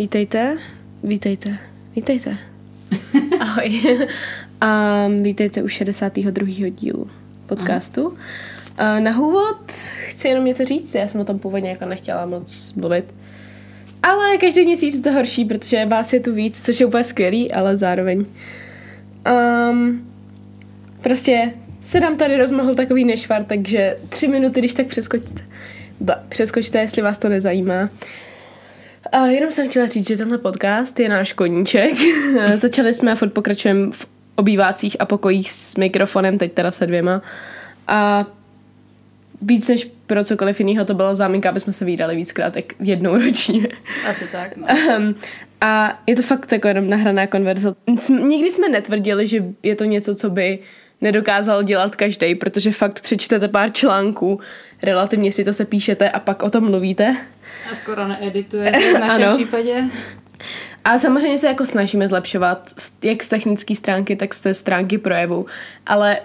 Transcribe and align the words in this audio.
Vítejte, 0.00 0.58
vítejte, 1.02 1.58
vítejte. 1.96 2.36
Ahoj. 3.40 3.80
Um, 5.06 5.22
vítejte 5.22 5.62
u 5.62 5.68
62. 5.68 6.68
dílu 6.70 7.10
podcastu. 7.46 8.06
Uh, 8.06 8.14
na 9.00 9.20
úvod 9.20 9.72
chci 10.06 10.28
jenom 10.28 10.44
něco 10.44 10.64
říct, 10.64 10.94
já 10.94 11.06
jsem 11.06 11.20
o 11.20 11.24
tom 11.24 11.38
původně 11.38 11.70
jako 11.70 11.84
nechtěla 11.84 12.26
moc 12.26 12.74
mluvit. 12.74 13.04
Ale 14.02 14.38
každý 14.38 14.64
měsíc 14.64 15.04
to 15.04 15.12
horší, 15.12 15.44
protože 15.44 15.86
vás 15.86 16.12
je 16.12 16.20
tu 16.20 16.34
víc, 16.34 16.64
což 16.66 16.80
je 16.80 16.86
úplně 16.86 17.04
skvělý, 17.04 17.52
ale 17.52 17.76
zároveň. 17.76 18.24
Um, 19.70 20.12
prostě 21.00 21.52
se 21.82 22.00
nám 22.00 22.16
tady 22.16 22.36
rozmohl 22.36 22.74
takový 22.74 23.04
nešvar, 23.04 23.44
takže 23.44 23.96
tři 24.08 24.28
minuty, 24.28 24.60
když 24.60 24.74
tak 24.74 24.86
přeskočte. 24.86 25.44
Ba, 26.00 26.14
přeskočte, 26.28 26.78
jestli 26.78 27.02
vás 27.02 27.18
to 27.18 27.28
nezajímá. 27.28 27.88
A 29.12 29.26
jenom 29.26 29.50
jsem 29.50 29.68
chtěla 29.68 29.86
říct, 29.86 30.08
že 30.08 30.16
tenhle 30.16 30.38
podcast 30.38 31.00
je 31.00 31.08
náš 31.08 31.32
koníček. 31.32 31.92
Začali 32.54 32.94
jsme 32.94 33.12
a 33.12 33.14
furt 33.14 33.32
pokračujeme 33.32 33.92
v 33.92 34.06
obývácích 34.36 34.96
a 35.00 35.04
pokojích 35.04 35.50
s 35.50 35.76
mikrofonem, 35.76 36.38
teď 36.38 36.52
teda 36.52 36.70
se 36.70 36.86
dvěma. 36.86 37.22
A 37.86 38.26
víc 39.42 39.68
než 39.68 39.90
pro 40.06 40.24
cokoliv 40.24 40.60
jiného 40.60 40.84
to 40.84 40.94
byla 40.94 41.14
záminka, 41.14 41.48
aby 41.48 41.60
jsme 41.60 41.72
se 41.72 41.84
vydali 41.84 42.16
víckrát, 42.16 42.52
tak 42.52 42.64
jednou 42.80 43.18
ročně. 43.18 43.68
Asi 44.08 44.26
tak, 44.32 44.56
no. 44.56 44.66
Um, 44.96 45.14
a 45.60 46.02
je 46.06 46.16
to 46.16 46.22
fakt 46.22 46.52
jako 46.52 46.68
jenom 46.68 46.90
nahraná 46.90 47.26
konverzace. 47.26 47.80
Nikdy 48.10 48.50
jsme 48.50 48.68
netvrdili, 48.68 49.26
že 49.26 49.44
je 49.62 49.76
to 49.76 49.84
něco, 49.84 50.14
co 50.14 50.30
by 50.30 50.58
nedokázal 51.00 51.62
dělat 51.62 51.96
každý, 51.96 52.34
protože 52.34 52.72
fakt 52.72 53.00
přečtete 53.00 53.48
pár 53.48 53.72
článků, 53.72 54.40
relativně 54.82 55.32
si 55.32 55.44
to 55.44 55.52
se 55.52 55.64
píšete 55.64 56.10
a 56.10 56.20
pak 56.20 56.42
o 56.42 56.50
tom 56.50 56.64
mluvíte. 56.64 57.16
A 57.72 57.74
skoro 57.74 58.08
needitujete 58.08 58.78
v 58.78 58.98
našem 59.00 59.22
ano. 59.24 59.36
případě. 59.36 59.84
A 60.84 60.98
samozřejmě 60.98 61.38
se 61.38 61.46
jako 61.46 61.66
snažíme 61.66 62.08
zlepšovat 62.08 62.68
jak 63.04 63.22
z 63.22 63.28
technické 63.28 63.74
stránky, 63.74 64.16
tak 64.16 64.34
z 64.34 64.40
té 64.40 64.54
stránky 64.54 64.98
projevu, 64.98 65.46
ale 65.86 66.20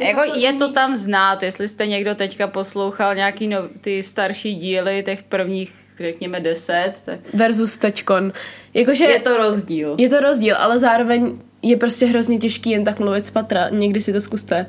jako 0.00 0.38
je 0.38 0.52
to 0.52 0.72
tam 0.72 0.96
znát, 0.96 1.42
jestli 1.42 1.68
jste 1.68 1.86
někdo 1.86 2.14
teďka 2.14 2.46
poslouchal 2.46 3.14
nějaký 3.14 3.48
nov, 3.48 3.64
ty 3.80 4.02
starší 4.02 4.54
díly 4.54 5.02
těch 5.06 5.22
prvních, 5.22 5.72
řekněme, 5.98 6.40
deset. 6.40 6.92
Tak... 7.04 7.18
Versus 7.34 7.78
teďkon. 7.78 8.32
Jakože 8.74 9.04
je 9.04 9.20
to 9.20 9.36
rozdíl. 9.36 9.96
Je 9.98 10.08
to 10.08 10.20
rozdíl, 10.20 10.56
ale 10.58 10.78
zároveň 10.78 11.38
je 11.62 11.76
prostě 11.76 12.06
hrozně 12.06 12.38
těžký 12.38 12.70
jen 12.70 12.84
tak 12.84 13.00
mluvit 13.00 13.20
z 13.20 13.30
patra. 13.30 13.68
Někdy 13.68 14.00
si 14.00 14.12
to 14.12 14.20
zkuste. 14.20 14.66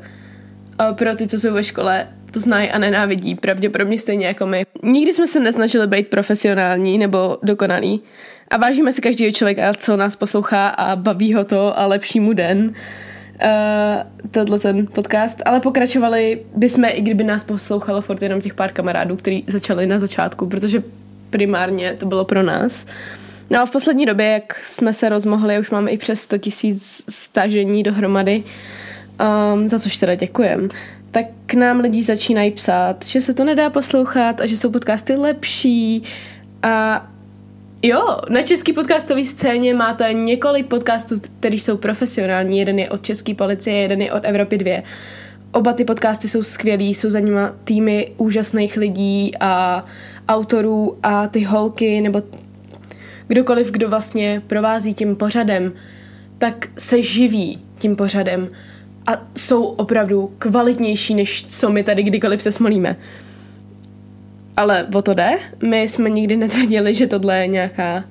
A 0.77 0.93
pro 0.93 1.15
ty, 1.15 1.27
co 1.27 1.39
jsou 1.39 1.53
ve 1.53 1.63
škole, 1.63 2.07
to 2.31 2.39
znají 2.39 2.69
a 2.69 2.79
nenávidí. 2.79 3.35
Pravděpodobně 3.35 3.99
stejně 3.99 4.27
jako 4.27 4.45
my. 4.45 4.65
Nikdy 4.83 5.13
jsme 5.13 5.27
se 5.27 5.39
nesnažili 5.39 5.87
být 5.87 6.07
profesionální 6.07 6.97
nebo 6.97 7.37
dokonalí. 7.43 8.01
A 8.47 8.57
vážíme 8.57 8.91
si 8.91 9.01
každého 9.01 9.31
člověka, 9.31 9.73
co 9.73 9.97
nás 9.97 10.15
poslouchá 10.15 10.67
a 10.67 10.95
baví 10.95 11.33
ho 11.33 11.45
to 11.45 11.79
a 11.79 11.85
lepší 11.85 12.19
mu 12.19 12.33
den. 12.33 12.73
Uh, 13.43 14.29
tohle 14.31 14.59
ten 14.59 14.87
podcast, 14.87 15.41
ale 15.45 15.59
pokračovali 15.59 16.41
bychom, 16.55 16.85
i 16.85 17.01
kdyby 17.01 17.23
nás 17.23 17.43
poslouchalo 17.43 18.01
furt 18.01 18.21
jenom 18.21 18.41
těch 18.41 18.53
pár 18.53 18.71
kamarádů, 18.71 19.15
kteří 19.15 19.43
začali 19.47 19.85
na 19.85 19.99
začátku, 19.99 20.47
protože 20.47 20.83
primárně 21.29 21.95
to 21.99 22.05
bylo 22.05 22.25
pro 22.25 22.43
nás. 22.43 22.85
No 23.49 23.61
a 23.61 23.65
v 23.65 23.69
poslední 23.69 24.05
době, 24.05 24.27
jak 24.27 24.61
jsme 24.65 24.93
se 24.93 25.09
rozmohli, 25.09 25.59
už 25.59 25.69
máme 25.69 25.91
i 25.91 25.97
přes 25.97 26.21
100 26.21 26.37
tisíc 26.37 27.03
stažení 27.09 27.83
dohromady, 27.83 28.43
um, 29.53 29.67
za 29.67 29.79
což 29.79 29.97
teda 29.97 30.15
děkujem, 30.15 30.69
tak 31.11 31.25
k 31.45 31.53
nám 31.53 31.79
lidi 31.79 32.03
začínají 32.03 32.51
psát, 32.51 33.05
že 33.05 33.21
se 33.21 33.33
to 33.33 33.43
nedá 33.43 33.69
poslouchat 33.69 34.41
a 34.41 34.45
že 34.45 34.57
jsou 34.57 34.71
podcasty 34.71 35.15
lepší 35.15 36.03
a 36.63 37.07
Jo, 37.83 38.17
na 38.29 38.41
český 38.41 38.73
podcastové 38.73 39.25
scéně 39.25 39.73
máte 39.73 40.13
několik 40.13 40.67
podcastů, 40.67 41.15
které 41.39 41.55
jsou 41.55 41.77
profesionální. 41.77 42.59
Jeden 42.59 42.79
je 42.79 42.89
od 42.89 43.01
České 43.01 43.33
policie, 43.33 43.77
jeden 43.77 44.01
je 44.01 44.11
od 44.11 44.25
Evropy 44.25 44.57
2. 44.57 44.81
Oba 45.51 45.73
ty 45.73 45.85
podcasty 45.85 46.27
jsou 46.27 46.43
skvělý, 46.43 46.95
jsou 46.95 47.09
za 47.09 47.19
nima 47.19 47.55
týmy 47.63 48.11
úžasných 48.17 48.77
lidí 48.77 49.31
a 49.39 49.85
autorů 50.27 50.97
a 51.03 51.27
ty 51.27 51.43
holky 51.43 52.01
nebo 52.01 52.21
kdokoliv, 53.27 53.71
kdo 53.71 53.89
vlastně 53.89 54.41
provází 54.47 54.93
tím 54.93 55.15
pořadem, 55.15 55.73
tak 56.37 56.67
se 56.77 57.01
živí 57.01 57.59
tím 57.79 57.95
pořadem 57.95 58.49
a 59.07 59.21
jsou 59.37 59.63
opravdu 59.63 60.33
kvalitnější, 60.39 61.15
než 61.15 61.45
co 61.45 61.69
my 61.69 61.83
tady 61.83 62.03
kdykoliv 62.03 62.41
se 62.41 62.51
smolíme. 62.51 62.95
Ale 64.57 64.87
o 64.93 65.01
to 65.01 65.13
jde. 65.13 65.29
My 65.63 65.81
jsme 65.81 66.09
nikdy 66.09 66.37
netvrdili, 66.37 66.93
že 66.93 67.07
tohle 67.07 67.37
je 67.37 67.47
nějaká 67.47 68.03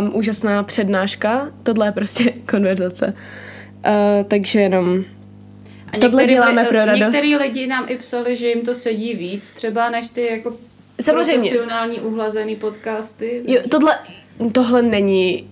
um, 0.00 0.10
úžasná 0.14 0.62
přednáška. 0.62 1.52
Tohle 1.62 1.86
je 1.86 1.92
prostě 1.92 2.32
konverzace. 2.50 3.06
Uh, 3.06 4.24
takže 4.28 4.60
jenom 4.60 5.04
a 5.92 5.98
tohle 5.98 6.26
děláme 6.26 6.64
pro 6.64 6.78
radost. 6.78 7.00
Některý 7.00 7.36
lidi 7.36 7.66
nám 7.66 7.84
i 7.88 7.96
psali, 7.96 8.36
že 8.36 8.48
jim 8.48 8.62
to 8.62 8.74
sedí 8.74 9.14
víc, 9.14 9.50
třeba 9.50 9.90
než 9.90 10.08
ty 10.08 10.26
jako 10.26 10.56
Samozřejmě. 11.00 11.50
profesionální 11.50 12.00
uhlazený 12.00 12.56
podcasty. 12.56 13.42
Jo, 13.46 13.60
tohle, 13.68 13.98
tohle 14.52 14.82
není 14.82 15.50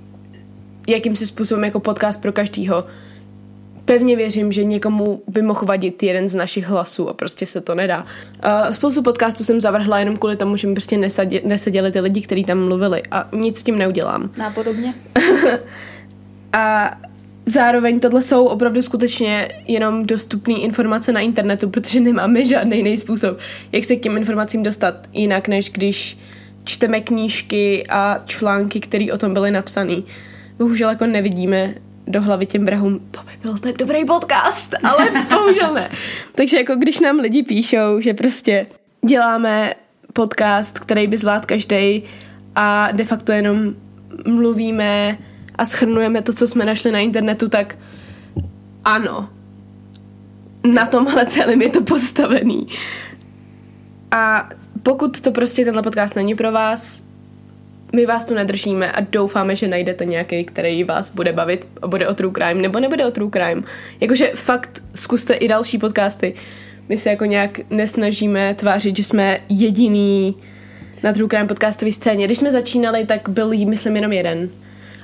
jakýmsi 0.89 1.27
způsobem 1.27 1.65
jako 1.65 1.81
podcast 1.81 2.22
pro 2.22 2.33
každýho 2.33 2.84
pevně 3.91 4.17
věřím, 4.17 4.53
že 4.53 4.65
někomu 4.65 5.23
by 5.28 5.43
mohl 5.43 5.67
vadit 5.67 6.03
jeden 6.03 6.28
z 6.28 6.34
našich 6.34 6.67
hlasů 6.67 7.09
a 7.09 7.12
prostě 7.12 7.47
se 7.47 7.61
to 7.61 7.75
nedá. 7.75 8.06
Uh, 8.45 8.73
spoustu 8.73 9.03
podcastů 9.03 9.45
jsem 9.45 9.61
zavrhla 9.61 9.99
jenom 9.99 10.17
kvůli 10.17 10.37
tomu, 10.37 10.56
že 10.56 10.67
mi 10.67 10.75
prostě 10.75 10.97
nesadě, 10.97 11.41
neseděli 11.45 11.93
ty 11.93 12.01
lidi, 12.01 12.21
kteří 12.21 12.45
tam 12.45 12.67
mluvili 12.67 13.03
a 13.11 13.28
nic 13.33 13.59
s 13.59 13.62
tím 13.62 13.78
neudělám. 13.78 14.31
Nápodobně. 14.37 14.95
a 16.53 16.97
zároveň 17.47 18.01
tohle 18.01 18.23
jsou 18.23 18.47
opravdu 18.47 18.83
skutečně 18.83 19.49
jenom 19.67 20.07
dostupné 20.07 20.55
informace 20.55 21.12
na 21.12 21.21
internetu, 21.21 21.71
protože 21.71 22.01
nemáme 22.01 22.45
žádný 22.45 22.77
jiný 22.77 22.99
způsob, 22.99 23.39
jak 23.72 23.84
se 23.84 23.97
k 23.97 24.03
těm 24.03 24.17
informacím 24.17 24.62
dostat 24.62 25.07
jinak, 25.12 25.49
než 25.49 25.71
když 25.71 26.19
čteme 26.65 27.01
knížky 27.01 27.87
a 27.89 28.22
články, 28.27 28.81
které 28.81 29.07
o 29.12 29.19
tom 29.19 29.34
byly 29.34 29.51
napsané. 29.51 29.97
Bohužel 30.59 30.89
jako 30.89 31.07
nevidíme 31.07 31.75
do 32.10 32.22
hlavy 32.22 32.47
těm 32.47 32.66
vrahům, 32.66 32.98
to 32.98 33.21
by 33.22 33.32
byl 33.43 33.59
tak 33.59 33.76
dobrý 33.76 34.04
podcast, 34.04 34.75
ale 34.84 35.10
bohužel 35.31 35.75
ne. 35.75 35.91
Takže 36.34 36.56
jako 36.56 36.75
když 36.75 37.00
nám 37.00 37.16
lidi 37.16 37.43
píšou, 37.43 38.00
že 38.00 38.15
prostě 38.15 38.66
děláme 39.06 39.75
podcast, 40.12 40.78
který 40.78 41.06
by 41.06 41.19
zvlád 41.19 41.47
každý 41.47 42.03
a 42.54 42.88
de 42.93 43.04
facto 43.04 43.32
jenom 43.32 43.75
mluvíme 44.26 45.19
a 45.59 45.65
schrnujeme 45.65 46.22
to, 46.22 46.32
co 46.32 46.48
jsme 46.48 46.65
našli 46.65 46.93
na 46.93 46.98
internetu, 46.98 47.48
tak 47.48 47.78
ano, 48.84 49.28
na 50.65 50.87
tomhle 50.87 51.27
celém 51.27 51.62
je 51.62 51.69
to 51.69 51.82
postavený. 51.82 52.66
A 54.10 54.48
pokud 54.82 55.21
to 55.21 55.32
prostě 55.32 55.65
tenhle 55.65 55.82
podcast 55.82 56.16
není 56.16 56.34
pro 56.34 56.53
vás, 56.53 57.04
my 57.93 58.06
vás 58.06 58.25
tu 58.25 58.34
nedržíme 58.34 58.93
a 58.93 59.01
doufáme, 59.01 59.56
že 59.56 59.69
najdete 59.69 60.05
nějaký, 60.05 60.45
který 60.45 60.84
vás 60.84 61.11
bude 61.11 61.33
bavit 61.33 61.69
a 61.83 61.87
bude 61.87 62.09
o 62.09 62.15
true 62.15 62.33
crime, 62.34 62.62
nebo 62.62 62.81
nebude 62.81 63.06
o 63.06 63.11
true 63.11 63.31
crime. 63.31 63.62
Jakože 64.01 64.31
fakt 64.34 64.83
zkuste 64.95 65.34
i 65.34 65.49
další 65.49 65.78
podcasty. 65.78 66.34
My 66.89 66.97
se 66.97 67.11
jako 67.11 67.25
nějak 67.25 67.61
nesnažíme 67.71 68.55
tvářit, 68.55 68.97
že 68.97 69.05
jsme 69.05 69.41
jediný 69.49 70.37
na 71.03 71.12
true 71.12 71.28
crime 71.28 71.47
podcastové 71.47 71.93
scéně. 71.93 72.27
Když 72.27 72.39
jsme 72.39 72.51
začínali, 72.51 73.06
tak 73.06 73.28
byl 73.28 73.51
myslím, 73.67 73.97
jenom 73.97 74.12
jeden. 74.12 74.51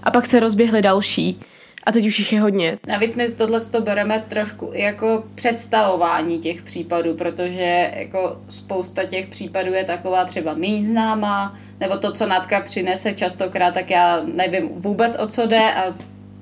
A 0.02 0.10
pak 0.10 0.26
se 0.26 0.40
rozběhly 0.40 0.82
další. 0.82 1.40
A 1.86 1.92
teď 1.92 2.06
už 2.06 2.18
jich 2.18 2.32
je 2.32 2.40
hodně. 2.40 2.78
Navíc 2.86 3.14
my 3.14 3.28
tohle 3.28 3.60
to 3.60 3.80
bereme 3.80 4.24
trošku 4.28 4.70
jako 4.74 5.24
představování 5.34 6.38
těch 6.38 6.62
případů, 6.62 7.14
protože 7.14 7.92
jako 7.96 8.40
spousta 8.48 9.04
těch 9.04 9.26
případů 9.26 9.72
je 9.72 9.84
taková 9.84 10.24
třeba 10.24 10.54
méně 10.54 10.82
známá, 10.82 11.58
nebo 11.80 11.96
to, 11.96 12.12
co 12.12 12.26
Natka 12.26 12.60
přinese 12.60 13.12
častokrát, 13.12 13.74
tak 13.74 13.90
já 13.90 14.20
nevím 14.34 14.68
vůbec 14.68 15.16
o 15.18 15.26
co 15.26 15.46
jde 15.46 15.74
a 15.74 15.94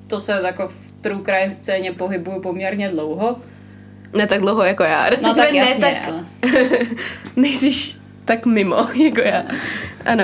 to 0.07 0.19
se 0.19 0.41
jako 0.45 0.67
v 0.67 0.93
true 1.01 1.21
crime 1.23 1.51
scéně 1.51 1.91
pohybuju 1.91 2.41
poměrně 2.41 2.89
dlouho. 2.89 3.37
Ne 4.13 4.27
tak 4.27 4.41
dlouho 4.41 4.63
jako 4.63 4.83
já. 4.83 5.09
Respektive 5.09 5.41
no, 5.41 5.45
tak 5.45 5.53
jasně, 5.53 5.79
ne 5.79 6.01
tak... 6.05 6.53
Nejsi 7.35 7.95
tak 8.25 8.45
mimo 8.45 8.87
jako 9.03 9.21
já. 9.21 9.43
Ano. 10.05 10.23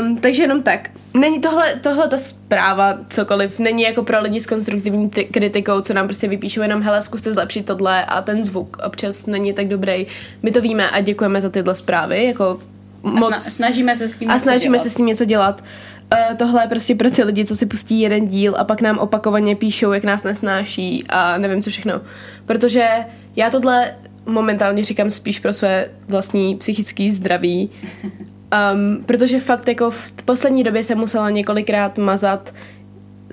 Um, 0.00 0.18
takže 0.18 0.42
jenom 0.42 0.62
tak. 0.62 0.90
Není 1.14 1.40
tohle, 1.40 1.74
tohle 1.76 2.08
ta 2.08 2.18
zpráva, 2.18 2.98
cokoliv, 3.08 3.58
není 3.58 3.82
jako 3.82 4.02
pro 4.02 4.22
lidi 4.22 4.40
s 4.40 4.46
konstruktivní 4.46 5.10
t- 5.10 5.24
kritikou, 5.24 5.80
co 5.80 5.94
nám 5.94 6.06
prostě 6.06 6.28
vypíšou 6.28 6.62
jenom, 6.62 6.82
hele, 6.82 7.02
zkuste 7.02 7.32
zlepšit 7.32 7.66
tohle 7.66 8.04
a 8.04 8.22
ten 8.22 8.44
zvuk 8.44 8.76
občas 8.86 9.26
není 9.26 9.52
tak 9.52 9.68
dobrý. 9.68 10.06
My 10.42 10.50
to 10.50 10.60
víme 10.60 10.90
a 10.90 11.00
děkujeme 11.00 11.40
za 11.40 11.48
tyhle 11.48 11.74
zprávy, 11.74 12.24
jako 12.24 12.60
moc... 13.02 13.32
A 13.34 13.38
snažíme 13.38 13.96
se 13.96 14.08
s 14.08 14.12
tím 14.12 14.30
A 14.30 14.38
snažíme 14.38 14.76
dělat. 14.76 14.82
se 14.82 14.90
s 14.90 14.94
tím 14.94 15.06
něco 15.06 15.24
dělat. 15.24 15.64
Uh, 16.30 16.36
tohle 16.36 16.62
je 16.62 16.68
prostě 16.68 16.94
pro 16.94 17.10
ty 17.10 17.22
lidi, 17.24 17.44
co 17.44 17.56
si 17.56 17.66
pustí 17.66 18.00
jeden 18.00 18.28
díl 18.28 18.54
a 18.58 18.64
pak 18.64 18.80
nám 18.80 18.98
opakovaně 18.98 19.56
píšou, 19.56 19.92
jak 19.92 20.04
nás 20.04 20.22
nesnáší 20.22 21.04
a 21.08 21.38
nevím 21.38 21.62
co 21.62 21.70
všechno. 21.70 22.00
Protože 22.46 22.88
já 23.36 23.50
tohle 23.50 23.94
momentálně 24.26 24.84
říkám 24.84 25.10
spíš 25.10 25.38
pro 25.38 25.52
své 25.52 25.88
vlastní 26.08 26.56
psychické 26.56 27.12
zdraví 27.12 27.70
Um, 28.48 29.04
protože 29.04 29.40
fakt 29.40 29.68
jako 29.68 29.90
v 29.90 30.12
poslední 30.24 30.64
době 30.64 30.84
jsem 30.84 30.98
musela 30.98 31.30
několikrát 31.30 31.98
mazat 31.98 32.54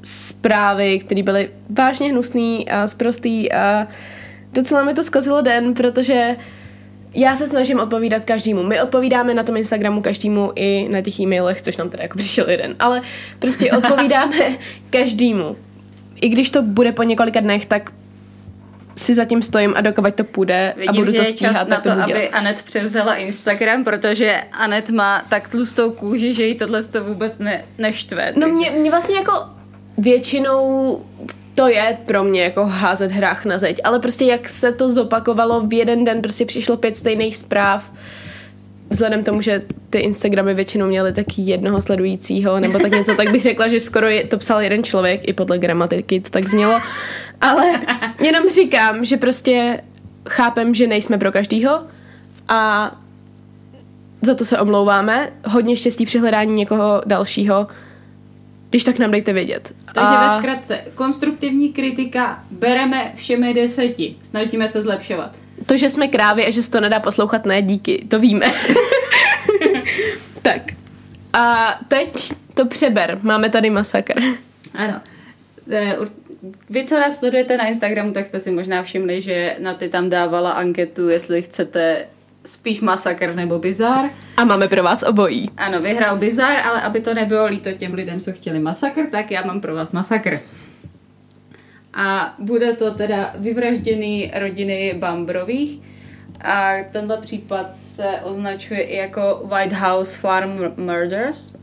zprávy, 0.04 1.00
které 1.00 1.24
byly 1.24 1.50
vážně 1.70 2.10
hnusný 2.12 2.70
a 2.70 2.88
zprostý 2.88 3.52
a 3.52 3.88
docela 4.54 4.84
mi 4.84 4.94
to 4.94 5.04
zkazilo 5.04 5.42
den, 5.42 5.74
protože 5.74 6.36
já 7.14 7.36
se 7.36 7.48
snažím 7.48 7.80
odpovídat 7.80 8.26
každému. 8.26 8.64
My 8.64 8.82
odpovídáme 8.82 9.34
na 9.34 9.44
tom 9.44 9.58
Instagramu 9.58 10.02
každému 10.02 10.52
i 10.56 10.88
na 10.92 11.02
těch 11.02 11.20
e-mailech, 11.20 11.62
což 11.62 11.78
nám 11.78 11.90
teda 11.90 12.04
jako 12.04 12.18
přišel 12.18 12.50
jeden, 12.50 12.76
ale 12.80 13.02
prostě 13.40 13.72
odpovídáme 13.78 14.58
každému. 14.90 15.56
I 16.22 16.30
když 16.30 16.50
to 16.50 16.62
bude 16.62 16.92
po 16.92 17.04
několika 17.04 17.40
dnech, 17.40 17.66
tak 17.66 17.92
si 18.98 19.16
zatím 19.16 19.42
stojím 19.42 19.74
a 19.76 19.82
dokovat 19.82 20.16
to 20.16 20.24
půjde 20.24 20.74
Vidím, 20.78 20.90
a 20.90 20.94
budu 20.94 21.14
to 21.14 21.26
stíhat, 21.26 21.54
čas 21.54 21.68
na 21.68 21.76
tak 21.76 21.84
to, 21.84 21.90
to 21.90 22.02
aby 22.02 22.14
dělat. 22.14 22.30
Anet 22.34 22.62
převzala 22.62 23.16
Instagram, 23.16 23.84
protože 23.84 24.42
Anet 24.52 24.90
má 24.90 25.26
tak 25.30 25.50
tlustou 25.50 25.92
kůži, 25.92 26.34
že 26.34 26.46
jí 26.46 26.56
tohle 26.56 26.84
to 26.84 27.04
vůbec 27.04 27.38
ne, 27.38 27.66
neštve. 27.78 28.34
No 28.36 28.48
mě, 28.48 28.72
mě 28.72 28.92
vlastně 28.92 29.16
jako 29.16 29.32
většinou 29.98 31.02
to 31.56 31.68
je 31.68 31.98
pro 32.06 32.24
mě 32.24 32.44
jako 32.44 32.66
házet 32.66 33.12
hrách 33.12 33.46
na 33.46 33.58
zeď, 33.58 33.82
ale 33.84 34.00
prostě 34.00 34.26
jak 34.26 34.50
se 34.50 34.72
to 34.72 34.90
zopakovalo 34.90 35.62
v 35.62 35.74
jeden 35.74 36.04
den, 36.04 36.22
prostě 36.22 36.46
přišlo 36.46 36.78
pět 36.78 36.98
stejných 36.98 37.38
zpráv, 37.38 37.92
vzhledem 38.96 39.24
tomu, 39.24 39.42
že 39.42 39.62
ty 39.90 40.00
Instagramy 40.00 40.54
většinou 40.54 40.88
měly 40.88 41.14
taky 41.14 41.42
jednoho 41.42 41.82
sledujícího, 41.82 42.60
nebo 42.60 42.80
tak 42.80 42.92
něco, 42.92 43.16
tak 43.16 43.32
bych 43.32 43.44
řekla, 43.44 43.68
že 43.68 43.80
skoro 43.80 44.08
je, 44.08 44.24
to 44.24 44.38
psal 44.38 44.62
jeden 44.62 44.84
člověk, 44.84 45.28
i 45.28 45.34
podle 45.34 45.60
gramatiky 45.60 46.22
to 46.22 46.30
tak 46.30 46.48
znělo, 46.48 46.82
ale 47.42 47.82
jenom 48.20 48.50
říkám, 48.50 49.06
že 49.06 49.18
prostě 49.18 49.82
chápem, 50.30 50.74
že 50.74 50.88
nejsme 50.88 51.18
pro 51.18 51.32
každýho 51.32 51.82
a 52.48 52.92
za 54.22 54.36
to 54.36 54.46
se 54.46 54.60
omlouváme. 54.60 55.32
Hodně 55.46 55.76
štěstí 55.76 56.06
při 56.06 56.20
hledání 56.20 56.54
někoho 56.54 57.02
dalšího, 57.06 57.68
když 58.70 58.84
tak 58.84 59.00
nám 59.00 59.12
dejte 59.12 59.34
vědět. 59.34 59.74
Takže 59.86 60.16
a... 60.16 60.36
ve 60.36 60.40
zkratce, 60.40 60.80
konstruktivní 60.96 61.74
kritika 61.74 62.44
bereme 62.52 63.12
všemi 63.16 63.54
deseti. 63.54 64.16
Snažíme 64.24 64.68
se 64.68 64.82
zlepšovat. 64.82 65.45
To, 65.66 65.78
že 65.78 65.90
jsme 65.90 66.08
krávy 66.08 66.46
a 66.46 66.52
že 66.52 66.64
se 66.64 66.72
to 66.72 66.80
nedá 66.82 67.00
poslouchat, 67.00 67.46
ne, 67.46 67.62
díky, 67.62 68.06
to 68.08 68.20
víme. 68.20 68.46
tak. 70.42 70.62
A 71.34 71.76
teď 71.88 72.34
to 72.54 72.66
přeber. 72.66 73.20
Máme 73.22 73.50
tady 73.50 73.70
masakr. 73.70 74.22
Ano. 74.74 75.02
Ur- 76.00 76.10
Vy, 76.70 76.84
co 76.86 77.00
nás 77.00 77.20
sledujete 77.20 77.58
na 77.58 77.68
Instagramu, 77.68 78.12
tak 78.12 78.26
jste 78.28 78.40
si 78.40 78.52
možná 78.52 78.84
všimli, 78.84 79.22
že 79.22 79.56
na 79.60 79.74
ty 79.74 79.90
tam 79.90 80.10
dávala 80.10 80.52
anketu, 80.52 81.10
jestli 81.10 81.42
chcete 81.42 82.08
spíš 82.46 82.82
masakr 82.82 83.36
nebo 83.36 83.60
bizar. 83.60 84.10
A 84.38 84.44
máme 84.44 84.68
pro 84.68 84.84
vás 84.84 85.04
obojí. 85.04 85.50
Ano, 85.58 85.80
vyhrál 85.82 86.18
bizar, 86.18 86.58
ale 86.60 86.82
aby 86.82 87.02
to 87.02 87.14
nebylo 87.14 87.46
líto 87.46 87.72
těm 87.72 87.94
lidem, 87.94 88.20
co 88.20 88.32
chtěli 88.32 88.60
masakr, 88.60 89.06
tak 89.12 89.32
já 89.32 89.46
mám 89.46 89.62
pro 89.62 89.76
vás 89.76 89.92
masakr. 89.92 90.40
A 91.96 92.36
bude 92.40 92.74
to 92.74 92.94
teda 92.94 93.34
vyvražděný 93.38 94.32
rodiny 94.36 94.96
Bambrových. 95.00 95.80
A 96.42 96.74
tenhle 96.92 97.18
případ 97.18 97.76
se 97.76 98.06
označuje 98.24 98.82
i 98.82 98.96
jako 98.96 99.42
White 99.44 99.74
House 99.74 100.18
Farm 100.18 100.60
Murders, 100.78 101.56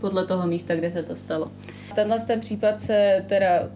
podle 0.00 0.26
toho 0.26 0.46
místa, 0.46 0.74
kde 0.74 0.92
se 0.92 1.02
to 1.02 1.16
stalo. 1.16 1.52
Tenhle 1.94 2.20
ten 2.20 2.40
případ 2.40 2.80
se 2.80 3.24
teda 3.28 3.68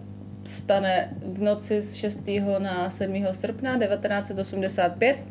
stane 0.45 1.09
v 1.27 1.43
noci 1.43 1.81
z 1.81 1.95
6. 1.95 2.29
na 2.59 2.91
7. 2.91 3.27
srpna 3.33 3.79
1985 3.79 5.25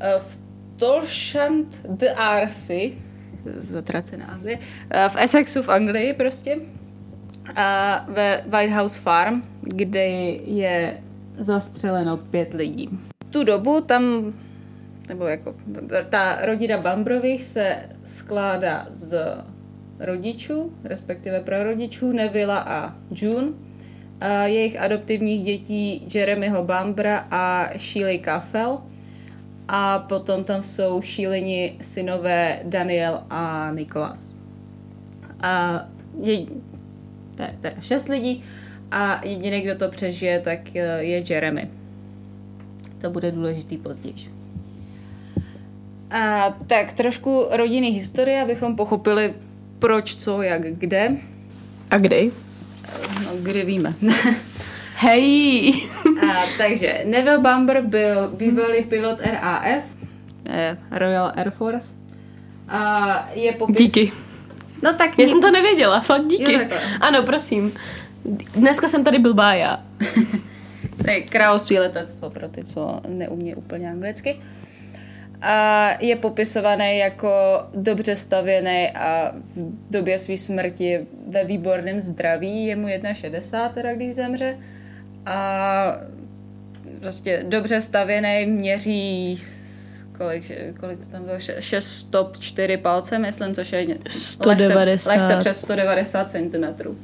eh, 0.00 0.14
v 0.18 0.38
Tolshant 0.76 1.86
de 1.88 2.10
Arsi, 2.10 2.94
zatracená 3.56 4.26
Anglie, 4.26 4.58
eh, 4.90 5.08
v 5.08 5.16
Essexu 5.16 5.62
v 5.62 5.68
Anglii 5.68 6.14
prostě, 6.14 6.58
a 7.56 8.06
ve 8.08 8.44
White 8.46 8.74
House 8.74 9.00
Farm, 9.00 9.42
kde 9.62 10.06
je 10.44 11.02
zastřeleno 11.36 12.16
pět 12.16 12.54
lidí. 12.54 12.88
Tu 13.30 13.44
dobu 13.44 13.80
tam, 13.80 14.32
nebo 15.08 15.24
jako 15.24 15.54
ta 16.08 16.38
rodina 16.46 16.78
Bambrových 16.78 17.42
se 17.42 17.76
skládá 18.04 18.86
z 18.90 19.36
rodičů, 19.98 20.72
respektive 20.84 21.40
prarodičů 21.40 22.12
Nevilla 22.12 22.58
a 22.58 22.94
June, 23.10 23.48
a 24.20 24.46
jejich 24.46 24.80
adoptivních 24.80 25.44
dětí 25.44 26.08
Jeremyho 26.14 26.64
Bambra 26.64 27.26
a 27.30 27.68
Sheely 27.76 28.18
Kaffel. 28.18 28.78
A 29.68 29.98
potom 29.98 30.44
tam 30.44 30.62
jsou 30.62 31.02
šíleni 31.02 31.76
synové 31.80 32.60
Daniel 32.64 33.22
a 33.30 33.70
Nikolas. 33.74 34.36
A 35.40 35.84
je, 36.20 36.46
to 37.36 37.42
je 37.42 37.54
teda 37.60 37.74
šest 37.80 38.08
lidí 38.08 38.44
a 38.90 39.20
jediný, 39.24 39.60
kdo 39.60 39.74
to 39.74 39.88
přežije, 39.88 40.40
tak 40.40 40.76
eh, 40.76 41.02
je 41.02 41.24
Jeremy. 41.28 41.68
To 43.00 43.10
bude 43.10 43.32
důležitý 43.32 43.76
později. 43.76 44.14
A 46.10 46.54
tak 46.66 46.92
trošku 46.92 47.46
rodinný 47.50 47.90
historie, 47.90 48.42
abychom 48.42 48.76
pochopili 48.76 49.34
proč, 49.78 50.14
co, 50.14 50.42
jak, 50.42 50.62
kde. 50.62 51.16
A 51.90 51.98
kdy? 51.98 52.30
No, 53.24 53.30
kdy 53.42 53.64
víme. 53.64 53.94
Hej! 54.96 55.72
A, 56.22 56.42
takže 56.58 57.02
Neville 57.04 57.38
Bumber 57.38 57.82
byl 57.82 58.28
bývalý 58.28 58.82
pilot 58.82 59.20
RAF, 59.20 59.84
eh, 60.48 60.76
Royal 60.90 61.32
Air 61.34 61.50
Force. 61.50 61.94
A 62.68 63.28
je 63.34 63.52
popis... 63.52 63.78
Díky. 63.78 64.12
No 64.84 64.92
tak 64.92 65.18
Já 65.18 65.28
jsem 65.28 65.40
to 65.40 65.50
nevěděla, 65.50 66.00
fakt 66.00 66.26
díky. 66.26 66.52
Jo, 66.52 66.58
takhle. 66.58 66.78
ano, 67.00 67.22
prosím. 67.22 67.74
Dneska 68.54 68.88
jsem 68.88 69.04
tady 69.04 69.18
blbá 69.18 69.54
já. 69.54 69.84
To 71.04 71.10
je 71.10 71.20
království 71.20 71.78
letectvo 71.78 72.30
pro 72.30 72.48
ty, 72.48 72.64
co 72.64 73.00
neumí 73.08 73.54
úplně 73.54 73.90
anglicky. 73.90 74.40
A 75.42 75.88
je 76.00 76.16
popisovaný 76.16 76.98
jako 76.98 77.30
dobře 77.74 78.16
stavěný 78.16 78.90
a 78.90 79.32
v 79.34 79.90
době 79.90 80.18
své 80.18 80.36
smrti 80.38 81.06
ve 81.28 81.44
výborném 81.44 82.00
zdraví. 82.00 82.66
Je 82.66 82.76
mu 82.76 82.86
1,60 82.86 83.72
teda, 83.72 83.94
když 83.94 84.14
zemře. 84.14 84.58
A 85.26 85.96
prostě 87.00 87.44
dobře 87.48 87.80
stavěný, 87.80 88.46
měří 88.46 89.44
kolik, 90.18 90.52
kolik 90.80 90.98
to 90.98 91.06
tam 91.06 91.24
bylo, 91.24 91.38
6 91.60 91.84
stop 91.84 92.38
4 92.38 92.76
palce, 92.76 93.18
myslím, 93.18 93.54
což 93.54 93.72
je 93.72 93.86
190. 94.08 94.86
Lehce, 94.86 95.08
lehce 95.08 95.36
přes 95.36 95.60
190 95.60 96.30
cm. 96.30 96.96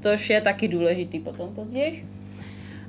Což 0.00 0.30
je 0.30 0.40
taky 0.40 0.68
důležitý 0.68 1.18
potom 1.18 1.54
později. 1.54 2.06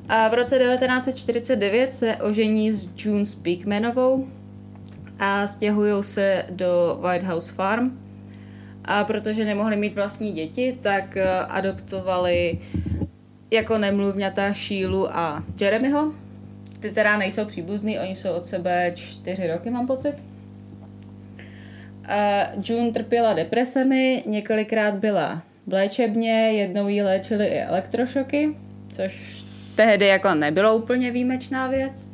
A 0.10 0.28
v 0.28 0.34
roce 0.34 0.60
1949 0.60 1.94
se 1.94 2.16
ožení 2.16 2.74
s 2.74 2.90
June 2.98 3.26
Speakmanovou 3.26 4.28
a 5.20 5.48
stěhují 5.48 6.04
se 6.04 6.46
do 6.50 7.00
White 7.02 7.24
House 7.24 7.52
Farm. 7.52 8.00
A 8.86 9.04
protože 9.04 9.46
nemohli 9.46 9.76
mít 9.76 9.96
vlastní 9.96 10.32
děti, 10.32 10.78
tak 10.82 11.18
eh, 11.18 11.40
adoptovali 11.40 12.60
jako 13.52 13.78
nemluvňata 13.78 14.54
Sheelu 14.54 15.18
a 15.18 15.44
Jeremyho. 15.60 16.14
Ty 16.84 16.92
teda 16.92 17.18
nejsou 17.18 17.46
příbuzný, 17.46 18.00
oni 18.00 18.16
jsou 18.16 18.32
od 18.32 18.46
sebe 18.46 18.92
čtyři 18.96 19.48
roky, 19.48 19.70
mám 19.70 19.88
pocit. 19.88 20.16
A 22.08 22.48
June 22.64 22.92
trpěla 22.92 23.34
depresemi, 23.34 24.24
několikrát 24.26 24.94
byla 24.94 25.42
v 25.68 25.74
léčebně, 25.74 26.32
jednou 26.32 26.88
jí 26.88 27.02
léčili 27.02 27.46
i 27.46 27.60
elektrošoky, 27.60 28.56
což 28.94 29.44
tehdy 29.76 30.08
jako 30.08 30.36
nebylo 30.36 30.76
úplně 30.76 31.12
výjimečná 31.12 31.68
věc. 31.68 32.08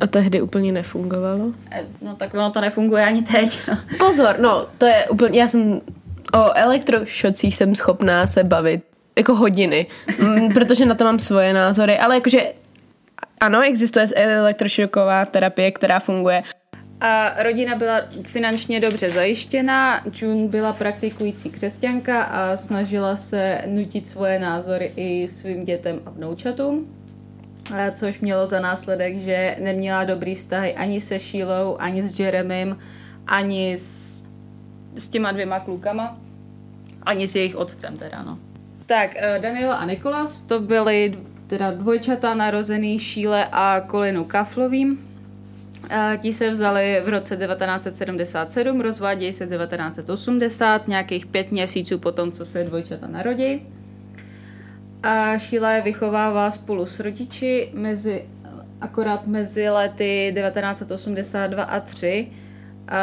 A 0.00 0.06
tehdy 0.06 0.42
úplně 0.42 0.72
nefungovalo. 0.72 1.52
E, 1.70 1.84
No 2.02 2.14
tak 2.16 2.34
ono 2.34 2.50
to 2.50 2.60
nefunguje 2.60 3.04
ani 3.04 3.22
teď. 3.22 3.60
Pozor, 3.98 4.36
no, 4.40 4.66
to 4.78 4.86
je 4.86 5.08
úplně, 5.08 5.40
já 5.40 5.48
jsem 5.48 5.80
o 6.34 6.52
elektrošocích 6.54 7.56
jsem 7.56 7.74
schopná 7.74 8.26
se 8.26 8.44
bavit 8.44 8.82
jako 9.18 9.34
hodiny, 9.34 9.86
protože 10.54 10.86
na 10.86 10.94
to 10.94 11.04
mám 11.04 11.18
svoje 11.18 11.52
názory, 11.52 11.98
ale 11.98 12.14
jakože 12.14 12.52
ano, 13.44 13.62
existuje 13.62 14.06
elektrošoková 14.14 15.24
terapie, 15.24 15.70
která 15.70 16.00
funguje. 16.00 16.42
A 17.00 17.42
rodina 17.42 17.74
byla 17.74 18.00
finančně 18.22 18.80
dobře 18.80 19.10
zajištěná, 19.10 20.00
June 20.20 20.48
byla 20.48 20.72
praktikující 20.72 21.50
křesťanka 21.50 22.22
a 22.22 22.56
snažila 22.56 23.16
se 23.16 23.58
nutit 23.66 24.06
svoje 24.06 24.38
názory 24.38 24.92
i 24.96 25.28
svým 25.28 25.64
dětem 25.64 26.00
a 26.06 26.10
vnoučatům, 26.10 26.96
což 27.92 28.20
mělo 28.20 28.46
za 28.46 28.60
následek, 28.60 29.18
že 29.18 29.56
neměla 29.60 30.04
dobrý 30.04 30.34
vztahy 30.34 30.74
ani 30.74 31.00
se 31.00 31.18
Sheilou, 31.18 31.76
ani 31.78 32.02
s 32.02 32.20
Jeremym, 32.20 32.78
ani 33.26 33.72
s, 33.72 34.24
s 34.96 35.08
těma 35.08 35.32
dvěma 35.32 35.60
klukama, 35.60 36.18
ani 37.02 37.28
s 37.28 37.36
jejich 37.36 37.56
otcem 37.56 37.96
teda, 37.96 38.22
no. 38.22 38.38
Tak, 38.86 39.10
eh, 39.16 39.38
Daniela 39.42 39.76
a 39.76 39.84
Nikolas, 39.84 40.40
to 40.40 40.60
byly 40.60 41.12
teda 41.46 41.70
dvojčata 41.70 42.34
narozený 42.34 42.98
Šíle 42.98 43.46
a 43.52 43.80
Kolinu 43.86 44.24
Kaflovým. 44.24 44.98
A 45.90 46.16
ti 46.16 46.32
se 46.32 46.50
vzali 46.50 47.02
v 47.04 47.08
roce 47.08 47.36
1977, 47.36 48.80
rozvádějí 48.80 49.32
se 49.32 49.46
1980, 49.46 50.88
nějakých 50.88 51.26
pět 51.26 51.52
měsíců 51.52 51.98
potom, 51.98 52.32
co 52.32 52.44
se 52.44 52.64
dvojčata 52.64 53.06
narodí. 53.06 53.62
A 55.02 55.38
Sheila 55.38 55.72
je 55.72 55.82
vychovává 55.82 56.50
spolu 56.50 56.86
s 56.86 57.00
rodiči 57.00 57.70
mezi, 57.74 58.24
akorát 58.80 59.26
mezi 59.26 59.68
lety 59.68 60.34
1982 60.36 61.62
a 61.62 61.80
3. 61.80 62.28
A 62.88 63.00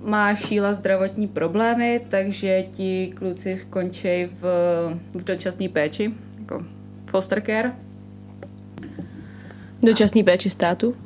má 0.00 0.34
Sheila 0.34 0.74
zdravotní 0.74 1.28
problémy, 1.28 2.00
takže 2.08 2.62
ti 2.62 3.12
kluci 3.16 3.58
skončí 3.58 4.28
v, 4.40 4.42
v 5.12 5.24
dočasné 5.24 5.68
péči, 5.68 6.14
foster 7.10 7.42
care. 7.46 7.72
Dočasný 9.84 10.24
péči 10.24 10.50
státu? 10.50 10.96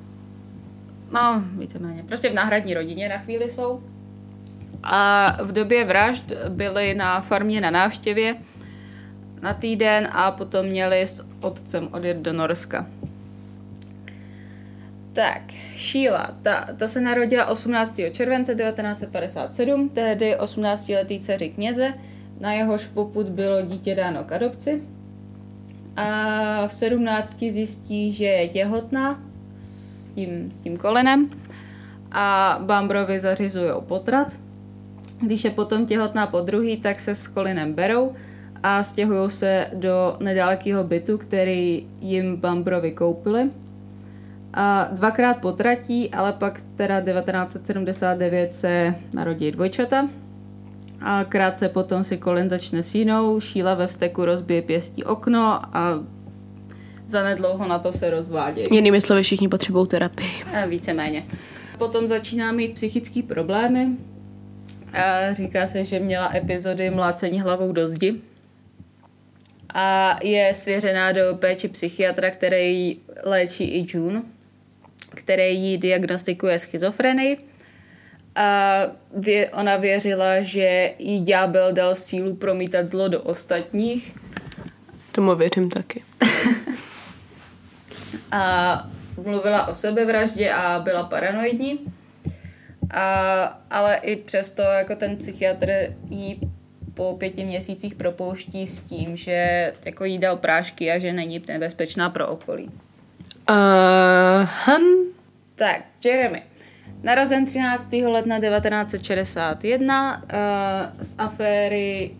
No, 1.12 1.44
víceméně. 1.58 2.02
Prostě 2.02 2.30
v 2.30 2.34
náhradní 2.34 2.74
rodině 2.74 3.08
na 3.08 3.18
chvíli 3.18 3.50
jsou. 3.50 3.82
A 4.82 5.26
v 5.42 5.52
době 5.52 5.84
vražd 5.84 6.32
byli 6.48 6.94
na 6.94 7.20
farmě 7.20 7.60
na 7.60 7.70
návštěvě 7.70 8.36
na 9.44 9.54
týden 9.54 10.08
a 10.12 10.30
potom 10.30 10.66
měli 10.66 11.02
s 11.02 11.26
otcem 11.40 11.88
odjet 11.92 12.16
do 12.16 12.32
Norska. 12.32 12.86
Tak, 15.12 15.42
Sheila, 15.76 16.34
ta, 16.42 16.68
ta 16.78 16.88
se 16.88 17.00
narodila 17.00 17.46
18. 17.46 18.00
července 18.12 18.54
1957, 18.54 19.88
tehdy 19.88 20.36
18-letý 20.36 21.20
dceři 21.20 21.48
kněze, 21.48 21.94
na 22.40 22.52
jehož 22.52 22.86
poput 22.86 23.26
bylo 23.28 23.62
dítě 23.62 23.94
dáno 23.94 24.24
k 24.24 24.32
adopci. 24.32 24.82
A 25.96 26.66
v 26.66 26.72
17 26.72 27.38
zjistí, 27.38 28.12
že 28.12 28.24
je 28.24 28.48
těhotná 28.48 29.22
s 29.58 30.06
tím, 30.06 30.52
s 30.52 30.60
tím 30.60 30.76
kolenem 30.76 31.30
a 32.12 32.58
Bambrovi 32.62 33.20
zařizují 33.20 33.70
potrat. 33.80 34.32
Když 35.20 35.44
je 35.44 35.50
potom 35.50 35.86
těhotná 35.86 36.26
po 36.26 36.40
druhý, 36.40 36.76
tak 36.76 37.00
se 37.00 37.14
s 37.14 37.26
kolinem 37.26 37.72
berou 37.72 38.12
a 38.62 38.82
stěhují 38.82 39.30
se 39.30 39.66
do 39.74 40.16
nedalekého 40.20 40.84
bytu, 40.84 41.18
který 41.18 41.88
jim 42.00 42.36
Bambrovi 42.36 42.90
koupili. 42.90 43.50
A 44.54 44.88
dvakrát 44.92 45.40
potratí, 45.40 46.10
ale 46.10 46.32
pak 46.32 46.62
teda 46.76 47.00
1979 47.00 48.52
se 48.52 48.94
narodí 49.14 49.50
dvojčata. 49.50 50.08
A 51.06 51.24
krátce 51.24 51.68
potom 51.68 52.04
si 52.04 52.18
Colin 52.18 52.48
začne 52.48 52.82
s 52.82 52.94
jinou, 52.94 53.40
Šíla 53.40 53.74
ve 53.74 53.86
vsteku 53.86 54.24
rozbije 54.24 54.62
pěstí 54.62 55.04
okno 55.04 55.60
a 55.76 56.04
zanedlouho 57.06 57.68
na 57.68 57.78
to 57.78 57.92
se 57.92 58.10
rozvádějí. 58.10 58.66
Jinými 58.70 59.00
slovy, 59.00 59.22
všichni 59.22 59.48
potřebují 59.48 59.86
terapii. 59.86 60.44
A 60.62 60.66
víceméně. 60.66 61.24
Potom 61.78 62.08
začíná 62.08 62.52
mít 62.52 62.74
psychické 62.74 63.22
problémy. 63.22 63.88
A 64.92 65.32
říká 65.32 65.66
se, 65.66 65.84
že 65.84 65.98
měla 65.98 66.36
epizody 66.36 66.90
mlácení 66.90 67.40
hlavou 67.40 67.72
do 67.72 67.88
zdi. 67.88 68.14
A 69.74 70.16
je 70.22 70.54
svěřená 70.54 71.12
do 71.12 71.22
péči 71.34 71.68
psychiatra, 71.68 72.30
který 72.30 72.96
léčí 73.24 73.64
i 73.64 73.86
June, 73.88 74.22
který 75.14 75.58
jí 75.58 75.78
diagnostikuje 75.78 76.58
schizofrenii. 76.58 77.53
A 78.34 78.80
vě, 79.16 79.50
ona 79.50 79.76
věřila, 79.76 80.40
že 80.40 80.94
jí 80.98 81.20
ďábel 81.20 81.72
dal 81.72 81.94
sílu 81.94 82.34
promítat 82.34 82.86
zlo 82.86 83.08
do 83.08 83.22
ostatních. 83.22 84.16
Tomu 85.12 85.34
věřím 85.34 85.70
taky. 85.70 86.02
a 88.32 88.88
mluvila 89.24 89.66
o 89.66 89.74
sebevraždě 89.74 90.52
a 90.52 90.78
byla 90.78 91.02
paranoidní. 91.02 91.78
A, 92.90 93.42
ale 93.70 93.96
i 93.96 94.16
přesto 94.16 94.62
jako 94.62 94.96
ten 94.96 95.16
psychiatr 95.16 95.72
jí 96.10 96.40
po 96.94 97.16
pěti 97.18 97.44
měsících 97.44 97.94
propouští 97.94 98.66
s 98.66 98.80
tím, 98.80 99.16
že 99.16 99.72
jako 99.84 100.04
jí 100.04 100.18
dal 100.18 100.36
prášky 100.36 100.92
a 100.92 100.98
že 100.98 101.12
není 101.12 101.42
nebezpečná 101.48 102.10
pro 102.10 102.28
okolí. 102.28 102.70
Uh, 103.50 104.48
hm. 104.66 105.12
Tak, 105.54 105.80
Jeremy. 106.04 106.42
Narazen 107.04 107.46
13. 107.46 107.92
ledna 107.92 108.40
1961 108.40 110.22
uh, 110.22 111.06
z 111.06 111.14
aféry 111.18 112.10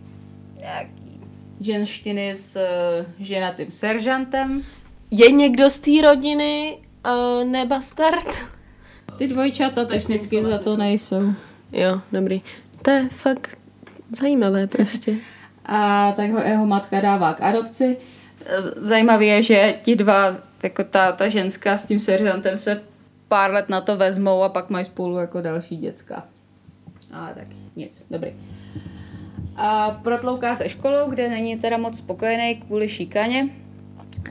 nějaký 0.60 1.20
ženštiny 1.60 2.30
s 2.34 2.56
uh, 2.56 3.06
ženatým 3.26 3.70
seržantem. 3.70 4.62
Je 5.10 5.30
někdo 5.30 5.70
z 5.70 5.78
té 5.78 5.90
rodiny 6.02 6.78
uh, 7.06 7.44
nebastard? 7.44 8.26
Ty 9.18 9.28
dvojčata 9.28 9.84
technicky 9.84 10.44
za 10.44 10.58
to 10.58 10.76
nejsou. 10.76 11.32
Jo, 11.72 12.00
dobrý. 12.12 12.42
To 12.82 12.90
je 12.90 13.08
fakt 13.08 13.58
zajímavé 14.20 14.66
prostě. 14.66 15.16
A 15.66 16.12
tak 16.12 16.30
ho 16.30 16.40
jeho 16.40 16.66
matka 16.66 17.00
dává 17.00 17.34
k 17.34 17.42
adopci. 17.42 17.96
Zajímavé 18.76 19.24
je, 19.24 19.42
že 19.42 19.74
ti 19.82 19.96
dva, 19.96 20.32
jako 20.62 20.84
ta, 20.84 21.12
ta 21.12 21.28
ženská 21.28 21.78
s 21.78 21.86
tím 21.86 22.00
seržantem 22.00 22.56
se 22.56 22.80
pár 23.28 23.52
let 23.52 23.68
na 23.68 23.80
to 23.80 23.96
vezmou 23.96 24.42
a 24.42 24.48
pak 24.48 24.70
mají 24.70 24.84
spolu 24.84 25.18
jako 25.18 25.40
další 25.40 25.76
děcka. 25.76 26.24
Ale 27.12 27.34
tak 27.34 27.46
nic, 27.76 28.04
dobrý. 28.10 28.32
A 29.56 29.90
protlouká 29.90 30.56
se 30.56 30.68
školou, 30.68 31.10
kde 31.10 31.28
není 31.28 31.56
teda 31.56 31.76
moc 31.76 31.98
spokojený 31.98 32.56
kvůli 32.56 32.88
šikaně. 32.88 33.48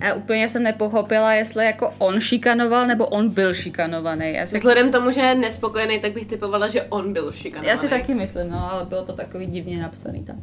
A 0.10 0.14
úplně 0.14 0.50
jsem 0.50 0.64
nepochopila, 0.64 1.34
jestli 1.34 1.66
jako 1.66 1.94
on 1.98 2.20
šikanoval, 2.20 2.88
nebo 2.88 3.08
on 3.08 3.30
byl 3.30 3.54
šikanovaný. 3.54 4.34
Já 4.34 4.46
si... 4.46 4.58
Vzhledem 4.58 4.92
tomu, 4.92 5.12
že 5.12 5.20
je 5.22 5.36
nespokojený, 5.36 6.00
tak 6.00 6.14
bych 6.14 6.26
typovala, 6.26 6.68
že 6.68 6.82
on 6.82 7.14
byl 7.14 7.32
šikanovaný. 7.32 7.70
Já 7.70 7.78
si 7.78 7.90
taky 7.90 8.14
myslím, 8.14 8.50
no, 8.50 8.72
ale 8.72 8.86
bylo 8.86 9.06
to 9.06 9.14
takový 9.14 9.46
divně 9.46 9.82
napsaný 9.82 10.24
tam. 10.24 10.42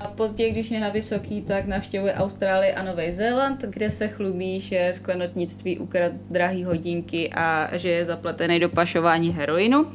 A 0.00 0.08
později, 0.08 0.50
když 0.52 0.70
je 0.70 0.80
na 0.80 0.88
vysoký, 0.88 1.42
tak 1.42 1.66
navštěvuje 1.66 2.14
Austrálii 2.14 2.72
a 2.72 2.82
Nový 2.82 3.12
Zéland, 3.12 3.62
kde 3.62 3.90
se 3.90 4.08
chlubí, 4.08 4.60
že 4.60 4.90
sklenotnictví 4.94 5.78
ukradl 5.78 6.16
drahý 6.30 6.64
hodinky 6.64 7.30
a 7.30 7.76
že 7.76 7.88
je 7.88 8.04
zapletený 8.04 8.60
do 8.60 8.68
pašování 8.68 9.30
heroinu. 9.30 9.86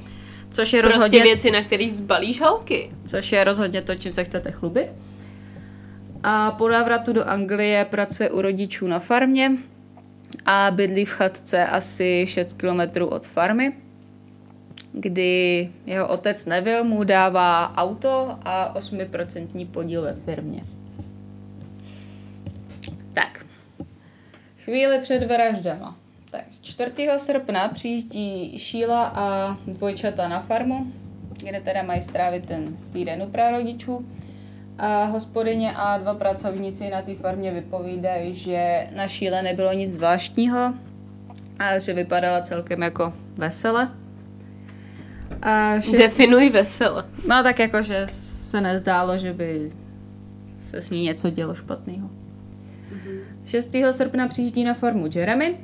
Což 0.51 0.74
je 0.74 0.82
Prostě 0.82 0.98
rozhodně, 0.98 1.24
věci, 1.24 1.51
na 1.51 1.63
kterých 1.63 1.96
zbalíš 1.96 2.41
holky. 2.41 2.91
což 3.06 3.32
je 3.32 3.44
rozhodně 3.44 3.82
to, 3.82 3.96
čím 3.96 4.12
se 4.12 4.24
chcete 4.24 4.51
chlubit. 4.51 4.94
A 6.24 6.51
po 6.51 6.70
návratu 6.70 7.13
do 7.13 7.29
Anglie 7.29 7.86
pracuje 7.86 8.29
u 8.29 8.41
rodičů 8.41 8.88
na 8.88 9.00
farmě 9.00 9.51
a 10.46 10.72
bydlí 10.72 11.06
v 11.06 11.10
chatce 11.10 11.65
asi 11.65 12.25
6 12.27 12.53
km 12.53 13.03
od 13.03 13.25
farmy, 13.27 13.74
kdy 14.91 15.69
jeho 15.86 16.08
otec 16.08 16.46
Neville 16.46 16.84
mu 16.84 17.03
dává 17.03 17.74
auto 17.75 18.38
a 18.41 18.74
8% 18.79 19.67
podíl 19.67 20.01
ve 20.01 20.13
firmě. 20.13 20.63
Tak, 23.13 23.46
chvíli 24.63 25.00
před 25.00 25.24
vraždama. 25.24 25.96
Tak, 26.31 26.43
4. 26.62 27.08
srpna 27.17 27.67
přijíždí 27.67 28.60
Sheila 28.60 29.03
a 29.15 29.58
dvojčata 29.67 30.27
na 30.27 30.39
farmu, 30.39 30.88
kde 31.43 31.62
teda 31.62 31.84
mají 31.84 32.01
strávit 32.01 32.46
ten 32.46 32.77
týden 32.93 33.24
u 33.24 33.27
prarodičů. 33.27 34.05
A 34.77 35.03
hospodyně 35.03 35.72
a 35.75 35.98
dva 35.98 36.13
pracovníci 36.13 36.89
na 36.89 37.01
té 37.01 37.15
farmě 37.15 37.51
vypovídají, 37.51 38.36
že 38.36 38.88
na 38.96 39.08
Šíle 39.08 39.41
nebylo 39.41 39.74
nic 39.74 39.93
zvláštního 39.93 40.74
a 41.60 41.79
že 41.79 41.93
vypadala 41.93 42.41
celkem 42.41 42.81
jako 42.81 43.13
vesele. 43.36 43.89
A 45.41 45.79
šest... 45.81 45.91
Definuj 45.91 46.50
vesele. 46.50 47.05
No 47.27 47.43
tak 47.43 47.60
jako, 47.60 47.81
že 47.81 48.08
se 48.08 48.62
nezdálo, 48.62 49.17
že 49.17 49.34
by 49.34 49.72
se 50.62 50.81
s 50.81 50.89
ní 50.89 51.03
něco 51.03 51.29
dělo 51.29 51.55
špatného. 51.55 52.10
6. 53.46 53.75
srpna 53.91 54.27
přijíždí 54.27 54.63
na 54.63 54.74
farmu 54.74 55.10
Jeremy 55.15 55.55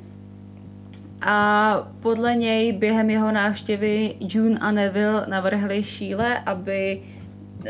a 1.20 1.88
podle 2.00 2.36
něj 2.36 2.72
během 2.72 3.10
jeho 3.10 3.32
návštěvy 3.32 4.14
June 4.20 4.58
a 4.58 4.70
Neville 4.70 5.26
navrhli 5.28 5.82
Šíle, 5.82 6.38
aby 6.38 7.02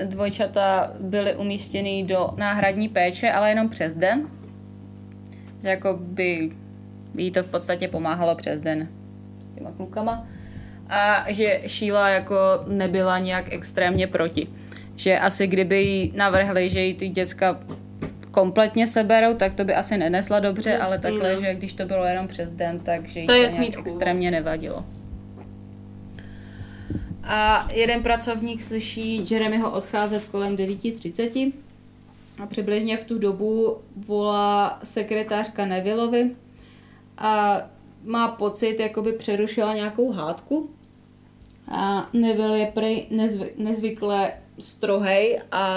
dvojčata 0.05 0.93
byly 1.01 1.37
umístěny 1.37 2.05
do 2.09 2.31
náhradní 2.37 2.89
péče, 2.89 3.33
ale 3.33 3.49
jenom 3.49 3.69
přes 3.69 3.97
den. 3.97 4.29
Že 5.63 5.69
jako 5.69 5.99
by 6.01 6.51
jí 7.15 7.31
to 7.31 7.43
v 7.43 7.49
podstatě 7.49 7.89
pomáhalo 7.89 8.35
přes 8.35 8.61
den 8.61 8.89
s 9.45 9.55
těma 9.55 9.71
klukama. 9.73 10.27
A 10.89 11.33
že 11.33 11.61
Sheila 11.67 12.09
jako 12.09 12.37
nebyla 12.67 13.19
nějak 13.19 13.53
extrémně 13.53 14.07
proti. 14.07 14.47
Že 14.97 15.19
asi 15.19 15.47
kdyby 15.47 15.83
jí 15.83 16.13
navrhli, 16.17 16.71
že 16.71 16.81
jí 16.81 16.95
ty 16.95 17.09
děcka 17.09 17.61
kompletně 18.31 18.87
seberou, 18.87 19.35
tak 19.35 19.55
to 19.55 19.65
by 19.65 19.75
asi 19.75 19.99
nenesla 19.99 20.41
dobře, 20.41 20.71
Jasný, 20.71 20.87
ale 20.87 20.99
takhle, 20.99 21.35
no. 21.35 21.41
že 21.41 21.55
když 21.55 21.73
to 21.73 21.85
bylo 21.85 22.05
jenom 22.05 22.29
přes 22.29 22.53
den, 22.53 22.81
takže 22.81 23.21
jí 23.21 23.27
To 23.27 23.33
to, 23.33 23.39
nějak 23.39 23.59
mít 23.59 23.77
extrémně 23.79 24.31
nevadilo. 24.31 24.85
A 27.25 27.69
jeden 27.73 28.03
pracovník 28.03 28.63
slyší 28.63 29.25
Jeremyho 29.31 29.71
odcházet 29.71 30.25
kolem 30.25 30.57
9.30 30.57 31.53
a 32.43 32.47
přibližně 32.47 32.97
v 32.97 33.05
tu 33.05 33.19
dobu 33.19 33.79
volá 34.07 34.79
sekretářka 34.85 35.67
Nevilleovi 35.67 36.31
a 37.19 37.61
má 38.07 38.29
pocit, 38.29 38.81
jako 38.81 39.03
by 39.03 39.13
přerušila 39.13 39.75
nějakou 39.75 40.13
hádku. 40.13 40.71
A 41.69 42.09
Neville 42.13 42.59
je 42.59 42.67
prej 42.67 43.07
nezvy, 43.11 43.55
nezvykle 43.59 44.33
strohej 44.59 45.41
a 45.53 45.75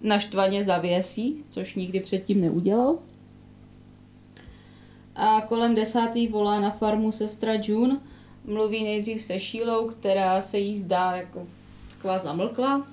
naštvaně 0.00 0.64
zavěsí, 0.64 1.44
což 1.48 1.74
nikdy 1.74 2.00
předtím 2.00 2.40
neudělal. 2.40 2.98
A 5.14 5.40
kolem 5.40 5.74
desátý 5.74 6.28
volá 6.28 6.60
na 6.60 6.70
farmu 6.70 7.12
sestra 7.12 7.52
June. 7.62 8.00
Mluví 8.44 8.84
nejdřív 8.84 9.22
se 9.22 9.40
Šílou, 9.40 9.88
která 9.88 10.40
se 10.40 10.58
jí 10.58 10.78
zdá 10.78 11.16
jako 11.16 11.46
taková 11.90 12.18
zamlkla. 12.18 12.86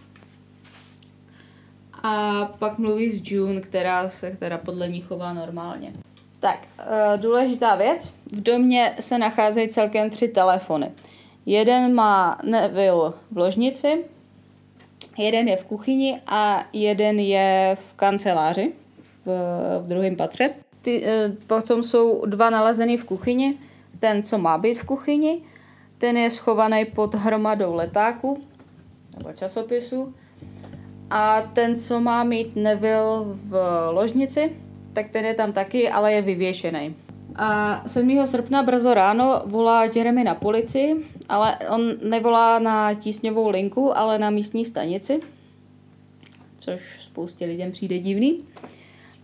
A 2.04 2.46
pak 2.46 2.78
mluví 2.78 3.12
s 3.12 3.32
June, 3.32 3.62
která 3.62 4.10
se 4.10 4.32
která 4.32 4.58
podle 4.58 4.90
ní 4.90 5.02
chová 5.02 5.34
normálně. 5.34 5.94
Tak, 6.40 6.60
eh, 6.80 7.18
důležitá 7.18 7.76
věc. 7.76 8.14
V 8.26 8.42
domě 8.42 8.96
se 9.00 9.18
nacházejí 9.18 9.70
celkem 9.70 10.10
tři 10.10 10.28
telefony. 10.28 10.92
Jeden 11.46 11.94
má 11.94 12.38
Neville 12.44 13.14
v 13.32 13.38
ložnici, 13.38 14.06
jeden 15.18 15.48
je 15.48 15.58
v 15.58 15.66
kuchyni 15.66 16.22
a 16.28 16.64
jeden 16.74 17.20
je 17.20 17.76
v 17.80 17.94
kanceláři 17.94 18.74
v, 19.26 19.30
v 19.84 19.88
druhém 19.88 20.16
patře. 20.16 20.50
Ty, 20.82 21.04
eh, 21.06 21.32
potom 21.48 21.84
jsou 21.84 22.26
dva 22.26 22.50
nalezený 22.50 22.98
v 22.98 23.06
kuchyni. 23.06 23.58
Ten, 24.00 24.24
co 24.24 24.38
má 24.38 24.58
být 24.58 24.80
v 24.80 24.84
kuchyni, 24.84 25.42
ten 25.98 26.18
je 26.18 26.30
schovaný 26.30 26.86
pod 26.86 27.16
hromadou 27.16 27.76
letáku 27.76 28.44
nebo 29.18 29.34
časopisu. 29.34 30.14
A 31.10 31.42
ten, 31.42 31.76
co 31.76 32.00
má 32.00 32.24
mít 32.24 32.56
Neville 32.56 33.20
v 33.24 33.58
ložnici, 33.92 34.56
tak 35.00 35.10
ten 35.10 35.26
je 35.26 35.34
tam 35.34 35.54
taky, 35.54 35.90
ale 35.90 36.14
je 36.14 36.22
vyvěšený. 36.22 36.96
A 37.36 37.82
7. 37.88 38.28
srpna 38.28 38.64
brzo 38.64 38.94
ráno 38.94 39.42
volá 39.46 39.84
Jeremy 39.84 40.24
na 40.24 40.36
policii, 40.36 40.96
ale 41.30 41.58
on 41.70 41.82
nevolá 42.04 42.60
na 42.60 42.94
tísňovou 42.94 43.50
linku, 43.50 43.98
ale 43.98 44.20
na 44.20 44.30
místní 44.30 44.66
stanici, 44.66 45.20
což 46.58 46.82
spoustě 47.00 47.46
lidem 47.46 47.72
přijde 47.72 48.00
divný. 48.00 48.44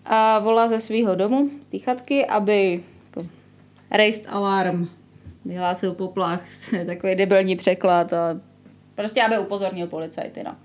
A 0.05 0.39
volá 0.39 0.67
ze 0.67 0.79
svého 0.79 1.15
domu, 1.15 1.49
z 1.61 1.67
té 1.67 1.77
chatky, 1.77 2.25
aby 2.25 2.83
jako, 3.05 3.27
raised 3.91 4.25
alarm, 4.29 4.87
vyhlásil 5.45 5.93
poplach, 5.93 6.41
takový 6.85 7.15
debilní 7.15 7.55
překlad 7.55 8.13
a 8.13 8.39
prostě 8.95 9.23
aby 9.23 9.37
upozornil 9.39 9.87
policajty. 9.87 10.43
No. 10.43 10.55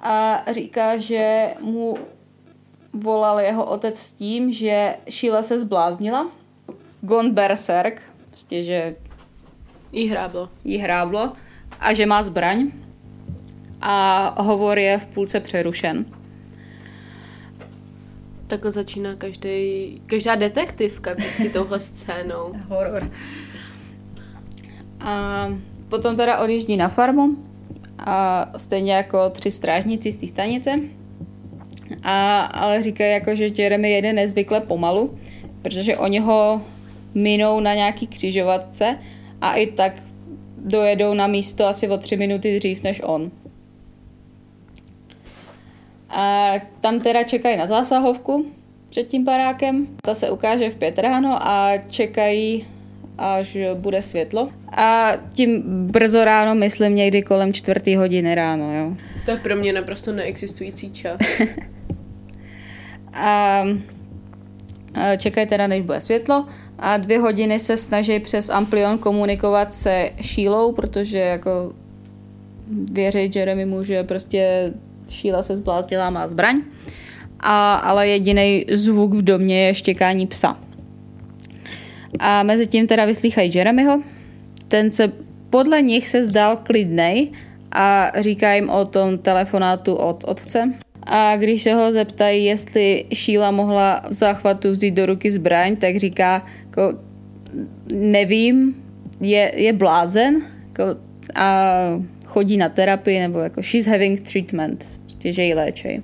A 0.00 0.44
říká, 0.52 0.96
že 0.96 1.54
mu 1.60 1.98
volal 3.00 3.40
jeho 3.40 3.64
otec 3.64 3.98
s 3.98 4.12
tím, 4.12 4.52
že 4.52 4.96
Sheila 5.10 5.42
se 5.42 5.58
zbláznila, 5.58 6.30
gone 7.00 7.30
berserk, 7.30 8.02
prostě, 8.30 8.62
že 8.62 8.96
jí 9.92 10.08
hráblo. 10.08 10.48
jí 10.64 10.78
hráblo 10.78 11.32
a 11.80 11.94
že 11.94 12.06
má 12.06 12.22
zbraň 12.22 12.70
a 13.80 14.42
hovor 14.42 14.78
je 14.78 14.98
v 14.98 15.06
půlce 15.06 15.40
přerušen. 15.40 16.04
Tak 18.46 18.66
začíná 18.66 19.14
každý, 19.14 20.02
každá 20.06 20.34
detektivka 20.34 21.12
vždycky 21.12 21.48
touhle 21.48 21.80
scénou. 21.80 22.52
Horor. 22.68 23.10
A 25.00 25.48
potom 25.88 26.16
teda 26.16 26.38
odjíždí 26.38 26.76
na 26.76 26.88
farmu 26.88 27.36
a 27.98 28.48
stejně 28.56 28.92
jako 28.92 29.30
tři 29.30 29.50
strážníci 29.50 30.12
z 30.12 30.16
té 30.16 30.26
stanice 30.26 30.80
a, 32.02 32.40
ale 32.40 32.82
říkají 32.82 33.12
jako, 33.12 33.34
že 33.34 33.48
Jeremy 33.58 33.90
jede 33.90 34.12
nezvykle 34.12 34.60
pomalu, 34.60 35.18
protože 35.62 35.96
oni 35.96 36.18
ho 36.18 36.62
minou 37.14 37.60
na 37.60 37.74
nějaký 37.74 38.06
křižovatce 38.06 38.98
a 39.40 39.54
i 39.54 39.66
tak 39.66 39.92
dojedou 40.58 41.14
na 41.14 41.26
místo 41.26 41.66
asi 41.66 41.88
o 41.88 41.98
tři 41.98 42.16
minuty 42.16 42.58
dřív 42.58 42.82
než 42.82 43.00
on. 43.04 43.30
A 46.10 46.52
tam 46.80 47.00
teda 47.00 47.22
čekají 47.22 47.56
na 47.56 47.66
zásahovku 47.66 48.46
před 48.88 49.08
tím 49.08 49.24
barákem. 49.24 49.86
Ta 50.02 50.14
se 50.14 50.30
ukáže 50.30 50.70
v 50.70 50.74
pět 50.74 50.98
ráno 50.98 51.48
a 51.48 51.72
čekají, 51.90 52.66
až 53.18 53.58
bude 53.74 54.02
světlo. 54.02 54.50
A 54.76 55.12
tím 55.34 55.62
brzo 55.66 56.24
ráno, 56.24 56.54
myslím 56.54 56.94
někdy 56.94 57.22
kolem 57.22 57.52
čtvrtý 57.52 57.96
hodiny 57.96 58.34
ráno, 58.34 58.74
jo. 58.74 58.96
To 59.24 59.30
je 59.30 59.36
pro 59.36 59.56
mě 59.56 59.72
naprosto 59.72 60.12
neexistující 60.12 60.92
čas. 60.92 61.18
a 63.16 63.64
čekají 65.18 65.46
teda, 65.46 65.66
než 65.66 65.82
bude 65.82 66.00
světlo 66.00 66.46
a 66.78 66.96
dvě 66.96 67.18
hodiny 67.18 67.58
se 67.58 67.76
snaží 67.76 68.20
přes 68.20 68.50
Amplion 68.50 68.98
komunikovat 68.98 69.72
se 69.72 70.10
Šílou, 70.20 70.72
protože 70.72 71.18
jako 71.18 71.72
věří 72.92 73.30
Jeremy 73.34 73.66
mu, 73.66 73.84
že 73.84 74.04
prostě 74.04 74.72
Šíla 75.08 75.42
se 75.42 75.56
zbláznila, 75.56 76.10
má 76.10 76.28
zbraň. 76.28 76.62
A, 77.40 77.74
ale 77.74 78.08
jediný 78.08 78.64
zvuk 78.72 79.14
v 79.14 79.22
domě 79.22 79.66
je 79.66 79.74
štěkání 79.74 80.26
psa. 80.26 80.58
A 82.18 82.42
mezi 82.42 82.66
tím 82.66 82.86
teda 82.86 83.04
vyslýchají 83.04 83.54
Jeremyho. 83.54 84.02
Ten 84.68 84.90
se 84.90 85.12
podle 85.50 85.82
nich 85.82 86.08
se 86.08 86.22
zdal 86.22 86.56
klidnej 86.56 87.32
a 87.72 88.12
říká 88.20 88.52
jim 88.52 88.70
o 88.70 88.84
tom 88.84 89.18
telefonátu 89.18 89.94
od 89.94 90.24
otce. 90.24 90.72
A 91.06 91.36
když 91.36 91.62
se 91.62 91.74
ho 91.74 91.92
zeptají, 91.92 92.44
jestli 92.44 93.04
Šíla 93.14 93.50
mohla 93.50 94.02
v 94.08 94.12
záchvatu 94.12 94.70
vzít 94.70 94.90
do 94.90 95.06
ruky 95.06 95.30
zbraň, 95.30 95.76
tak 95.76 95.96
říká, 95.96 96.46
jako, 96.64 96.98
nevím, 97.94 98.74
je, 99.20 99.52
je 99.56 99.72
blázen 99.72 100.42
jako, 100.68 100.82
a 101.34 101.72
chodí 102.24 102.56
na 102.56 102.68
terapii, 102.68 103.20
nebo 103.20 103.38
jako 103.38 103.62
she's 103.62 103.86
having 103.86 104.20
treatment, 104.20 104.98
prostě, 105.02 105.32
že 105.32 105.42
ji 105.42 105.54
léčej. 105.54 106.02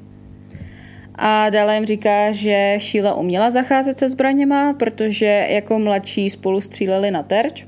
A 1.14 1.50
dále 1.50 1.74
jim 1.74 1.86
říká, 1.86 2.32
že 2.32 2.76
Sheila 2.80 3.14
uměla 3.14 3.50
zacházet 3.50 3.98
se 3.98 4.10
zbraněma, 4.10 4.72
protože 4.72 5.46
jako 5.50 5.78
mladší 5.78 6.30
spolu 6.30 6.60
stříleli 6.60 7.10
na 7.10 7.22
terč, 7.22 7.66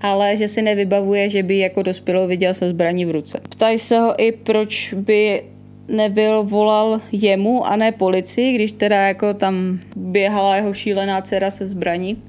ale 0.00 0.36
že 0.36 0.48
si 0.48 0.62
nevybavuje, 0.62 1.30
že 1.30 1.42
by 1.42 1.58
jako 1.58 1.82
dospělou 1.82 2.26
viděl 2.26 2.54
se 2.54 2.68
zbraní 2.68 3.04
v 3.04 3.10
ruce. 3.10 3.40
Ptají 3.48 3.78
se 3.78 3.98
ho 3.98 4.22
i, 4.22 4.32
proč 4.32 4.94
by 4.96 5.42
nebyl 5.88 6.42
volal 6.42 7.00
jemu 7.12 7.66
a 7.66 7.76
ne 7.76 7.92
policii, 7.92 8.54
když 8.54 8.72
teda 8.72 8.96
jako 8.96 9.34
tam 9.34 9.80
běhala 9.96 10.56
jeho 10.56 10.74
šílená 10.74 11.22
dcera 11.22 11.50
se 11.50 11.66
zbraní. 11.66 12.22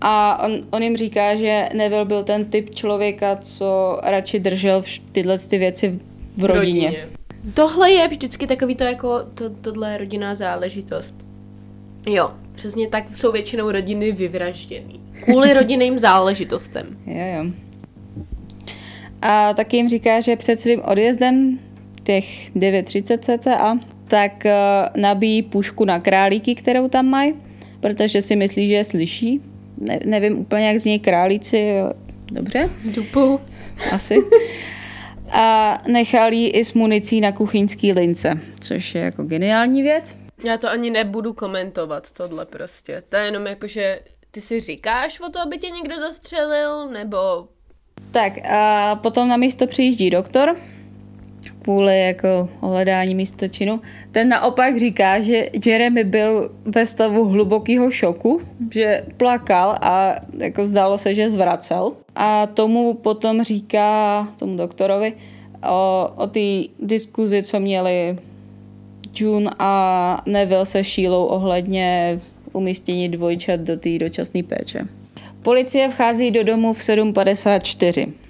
A 0.00 0.42
on, 0.44 0.52
on 0.70 0.82
jim 0.82 0.96
říká, 0.96 1.34
že 1.34 1.68
Neville 1.74 2.04
byl 2.04 2.24
ten 2.24 2.44
typ 2.44 2.74
člověka, 2.74 3.36
co 3.36 4.00
radši 4.02 4.38
držel 4.38 4.82
tyhle 5.12 5.38
ty 5.38 5.58
věci 5.58 5.98
v 6.36 6.44
rodině. 6.44 6.86
rodině. 6.86 7.08
Tohle 7.54 7.90
je 7.90 8.08
vždycky 8.08 8.46
takový 8.46 8.74
to 8.74 8.84
jako, 8.84 9.20
to, 9.34 9.50
tohle 9.50 9.92
je 9.92 9.98
rodinná 9.98 10.34
záležitost. 10.34 11.14
Jo, 12.06 12.30
přesně 12.54 12.88
tak 12.88 13.16
jsou 13.16 13.32
většinou 13.32 13.70
rodiny 13.70 14.12
vyvražděný. 14.12 15.00
Kvůli 15.24 15.54
rodinným 15.54 15.98
záležitostem. 15.98 16.86
Jo, 17.06 17.26
jo. 17.36 17.44
A 19.22 19.54
taky 19.54 19.76
jim 19.76 19.88
říká, 19.88 20.20
že 20.20 20.36
před 20.36 20.60
svým 20.60 20.82
odjezdem 20.84 21.58
těch 22.04 22.54
9.30 22.56 23.38
cca, 23.38 23.78
tak 24.08 24.32
uh, 24.44 25.00
nabíjí 25.02 25.42
pušku 25.42 25.84
na 25.84 26.00
králíky, 26.00 26.54
kterou 26.54 26.88
tam 26.88 27.06
mají, 27.06 27.34
protože 27.80 28.22
si 28.22 28.36
myslí, 28.36 28.68
že 28.68 28.74
je 28.74 28.84
slyší. 28.84 29.40
Ne, 29.78 30.00
nevím 30.04 30.38
úplně, 30.38 30.68
jak 30.68 30.78
zní 30.78 30.98
králíci. 30.98 31.74
Dobře? 32.32 32.70
Dupu. 32.84 33.40
Asi. 33.92 34.16
A 35.30 35.78
nechal 35.88 36.32
jí 36.32 36.48
i 36.48 36.64
s 36.64 36.72
municí 36.72 37.20
na 37.20 37.32
kuchyňský 37.32 37.92
lince, 37.92 38.40
což 38.60 38.94
je 38.94 39.00
jako 39.00 39.22
geniální 39.22 39.82
věc. 39.82 40.16
Já 40.44 40.58
to 40.58 40.70
ani 40.70 40.90
nebudu 40.90 41.32
komentovat, 41.32 42.12
tohle 42.12 42.46
prostě. 42.46 43.02
To 43.08 43.16
je 43.16 43.24
jenom 43.24 43.46
jako, 43.46 43.66
že 43.66 44.00
ty 44.30 44.40
si 44.40 44.60
říkáš 44.60 45.20
o 45.20 45.30
to, 45.30 45.40
aby 45.40 45.58
tě 45.58 45.70
někdo 45.70 45.98
zastřelil, 45.98 46.88
nebo... 46.90 47.18
Tak 48.10 48.32
a 48.50 48.94
potom 49.02 49.28
na 49.28 49.36
místo 49.36 49.66
přijíždí 49.66 50.10
doktor, 50.10 50.56
kvůli 51.64 52.00
jako 52.00 52.48
ohledání 52.60 53.14
místo 53.14 53.48
činu. 53.48 53.80
Ten 54.12 54.28
naopak 54.28 54.78
říká, 54.78 55.20
že 55.20 55.46
Jeremy 55.66 56.04
byl 56.04 56.50
ve 56.64 56.86
stavu 56.86 57.24
hlubokého 57.24 57.90
šoku, 57.90 58.40
že 58.70 59.02
plakal 59.16 59.76
a 59.80 60.14
jako 60.38 60.64
zdálo 60.64 60.98
se, 60.98 61.14
že 61.14 61.30
zvracel. 61.30 61.92
A 62.14 62.46
tomu 62.46 62.94
potom 62.94 63.42
říká, 63.42 64.28
tomu 64.38 64.56
doktorovi, 64.56 65.12
o, 65.70 66.10
o 66.16 66.26
té 66.26 66.68
diskuzi, 66.78 67.42
co 67.42 67.60
měli 67.60 68.18
June 69.16 69.50
a 69.58 70.22
Neville 70.26 70.66
se 70.66 70.84
Šílou 70.84 71.24
ohledně 71.24 72.20
umístění 72.52 73.08
dvojčat 73.08 73.60
do 73.60 73.76
té 73.76 73.98
dočasné 73.98 74.42
péče. 74.42 74.86
Policie 75.42 75.88
vchází 75.88 76.30
do 76.30 76.44
domu 76.44 76.72
v 76.72 76.78
7.54. 76.78 78.23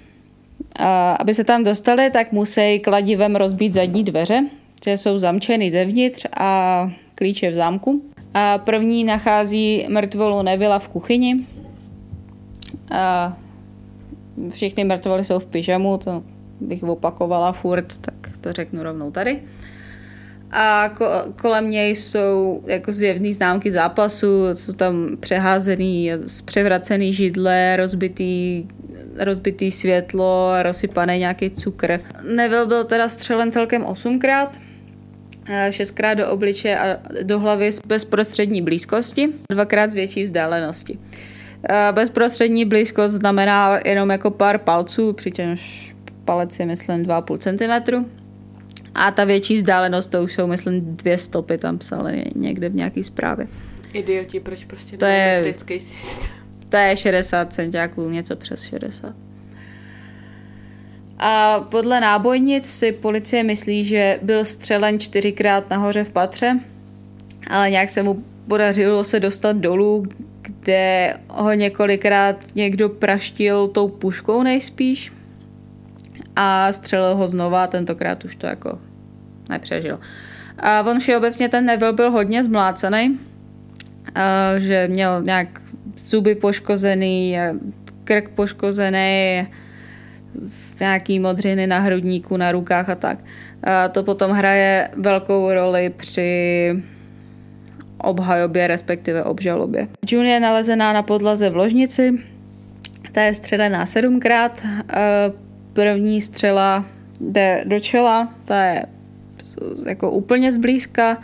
A 0.79 1.13
aby 1.13 1.33
se 1.33 1.43
tam 1.43 1.63
dostali, 1.63 2.09
tak 2.09 2.31
musí 2.31 2.79
kladivem 2.79 3.35
rozbít 3.35 3.73
zadní 3.73 4.03
dveře, 4.03 4.45
které 4.81 4.97
jsou 4.97 5.17
zamčeny 5.17 5.71
zevnitř 5.71 6.25
a 6.37 6.91
klíče 7.15 7.51
v 7.51 7.55
zámku. 7.55 8.01
A 8.33 8.57
první 8.57 9.03
nachází 9.03 9.85
mrtvolu 9.89 10.41
Nevila 10.41 10.79
v 10.79 10.87
kuchyni. 10.87 11.45
A 12.91 13.37
všichni 14.49 14.83
mrtvoly 14.83 15.25
jsou 15.25 15.39
v 15.39 15.45
pyžamu, 15.45 15.97
to 15.97 16.23
bych 16.61 16.83
opakovala 16.83 17.51
furt, 17.51 17.97
tak 18.01 18.15
to 18.41 18.53
řeknu 18.53 18.83
rovnou 18.83 19.11
tady. 19.11 19.41
A 20.51 20.89
kolem 21.41 21.69
něj 21.69 21.95
jsou 21.95 22.61
jako 22.67 22.91
zjevné 22.91 23.33
známky 23.33 23.71
zápasu, 23.71 24.53
jsou 24.53 24.73
tam 24.73 25.17
přeházený, 25.19 26.11
převracený 26.45 27.13
židle, 27.13 27.75
rozbitý, 27.75 28.63
rozbitý 29.17 29.71
světlo, 29.71 30.51
rozsypaný 30.61 31.19
nějaký 31.19 31.49
cukr. 31.49 31.99
Neville 32.35 32.65
byl 32.65 32.83
teda 32.83 33.09
střelen 33.09 33.51
celkem 33.51 33.85
osmkrát, 33.85 34.59
šestkrát 35.69 36.13
do 36.13 36.29
obliče 36.29 36.77
a 36.77 36.99
do 37.23 37.39
hlavy 37.39 37.71
z 37.71 37.81
bezprostřední 37.87 38.61
blízkosti, 38.61 39.29
dvakrát 39.49 39.87
z 39.87 39.93
větší 39.93 40.23
vzdálenosti. 40.23 40.99
Bezprostřední 41.91 42.65
blízkost 42.65 43.15
znamená 43.15 43.79
jenom 43.85 44.09
jako 44.09 44.31
pár 44.31 44.57
palců, 44.57 45.13
přičemž 45.13 45.95
palec 46.25 46.59
je 46.59 46.65
myslím 46.65 47.03
2,5 47.03 47.37
cm. 47.37 48.05
A 48.95 49.11
ta 49.11 49.23
větší 49.23 49.57
vzdálenost, 49.57 50.11
to 50.11 50.23
už 50.23 50.33
jsou 50.33 50.47
myslím 50.47 50.95
dvě 50.95 51.17
stopy, 51.17 51.57
tam 51.57 51.77
psali 51.77 52.23
někde 52.35 52.69
v 52.69 52.75
nějaký 52.75 53.03
zprávě. 53.03 53.47
Idioti, 53.93 54.39
proč 54.39 54.65
prostě 54.65 54.97
to 54.97 55.05
je 55.05 55.35
metrický 55.35 55.79
systém? 55.79 56.34
To 56.69 56.77
je 56.77 56.97
60 56.97 57.53
centiáků, 57.53 58.09
něco 58.09 58.35
přes 58.35 58.61
60. 58.61 59.15
A 61.19 61.59
podle 61.59 61.99
nábojnic 62.01 62.69
si 62.69 62.91
policie 62.91 63.43
myslí, 63.43 63.83
že 63.83 64.19
byl 64.21 64.45
střelen 64.45 64.99
čtyřikrát 64.99 65.69
nahoře 65.69 66.03
v 66.03 66.11
patře, 66.11 66.59
ale 67.49 67.71
nějak 67.71 67.89
se 67.89 68.03
mu 68.03 68.23
podařilo 68.47 69.03
se 69.03 69.19
dostat 69.19 69.57
dolů, 69.57 70.05
kde 70.41 71.17
ho 71.29 71.53
několikrát 71.53 72.45
někdo 72.55 72.89
praštil 72.89 73.67
tou 73.67 73.87
puškou 73.87 74.43
nejspíš 74.43 75.11
a 76.35 76.71
střelil 76.71 77.15
ho 77.15 77.27
znova, 77.27 77.67
tentokrát 77.67 78.25
už 78.25 78.35
to 78.35 78.47
jako 78.47 78.79
nepřežil. 79.49 79.99
A 80.59 80.81
on 80.81 80.99
všeobecně 80.99 81.49
ten 81.49 81.65
Neville 81.65 81.93
byl 81.93 82.11
hodně 82.11 82.43
zmlácený, 82.43 83.19
že 84.57 84.87
měl 84.87 85.23
nějak 85.23 85.47
zuby 86.05 86.35
poškozený, 86.35 87.37
krk 88.03 88.29
poškozený, 88.29 89.47
nějaký 90.79 91.19
modřiny 91.19 91.67
na 91.67 91.79
hrudníku, 91.79 92.37
na 92.37 92.51
rukách 92.51 92.89
a 92.89 92.95
tak. 92.95 93.19
A 93.63 93.87
to 93.87 94.03
potom 94.03 94.31
hraje 94.31 94.89
velkou 94.97 95.53
roli 95.53 95.89
při 95.89 96.71
obhajobě, 97.97 98.67
respektive 98.67 99.23
obžalobě. 99.23 99.87
June 100.09 100.29
je 100.29 100.39
nalezená 100.39 100.93
na 100.93 101.03
podlaze 101.03 101.49
v 101.49 101.55
ložnici, 101.55 102.13
ta 103.11 103.21
je 103.21 103.33
střelená 103.33 103.85
sedmkrát. 103.85 104.65
První 105.73 106.21
střela 106.21 106.85
jde 107.19 107.63
do 107.67 107.79
čela, 107.79 108.33
ta 108.45 108.63
je 108.63 108.85
jako 109.87 110.11
úplně 110.11 110.51
zblízka 110.51 111.17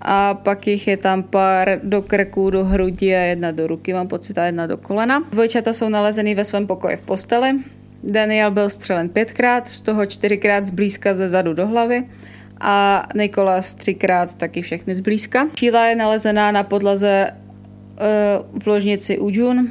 a 0.00 0.34
pak 0.34 0.66
jich 0.66 0.88
je 0.88 0.96
tam 0.96 1.22
pár 1.22 1.80
do 1.82 2.02
krku, 2.02 2.50
do 2.50 2.64
hrudi 2.64 3.16
a 3.16 3.20
jedna 3.20 3.50
do 3.50 3.66
ruky, 3.66 3.92
mám 3.92 4.08
pocit, 4.08 4.38
a 4.38 4.44
jedna 4.44 4.66
do 4.66 4.76
kolena. 4.76 5.24
Dvojčata 5.30 5.72
jsou 5.72 5.88
nalezený 5.88 6.34
ve 6.34 6.44
svém 6.44 6.66
pokoji 6.66 6.96
v 6.96 7.00
posteli. 7.00 7.52
Daniel 8.02 8.50
byl 8.50 8.68
střelen 8.68 9.08
pětkrát, 9.08 9.68
z 9.68 9.80
toho 9.80 10.06
čtyřikrát 10.06 10.64
zblízka 10.64 11.14
ze 11.14 11.28
zadu 11.28 11.54
do 11.54 11.66
hlavy 11.66 12.04
a 12.60 13.06
Nikolas 13.14 13.74
třikrát 13.74 14.34
taky 14.34 14.62
všechny 14.62 14.94
zblízka. 14.94 15.48
Sheila 15.58 15.86
je 15.86 15.96
nalezená 15.96 16.52
na 16.52 16.62
podlaze 16.62 17.26
uh, 17.30 18.60
v 18.62 18.66
ložnici 18.66 19.18
u 19.18 19.30
June 19.32 19.64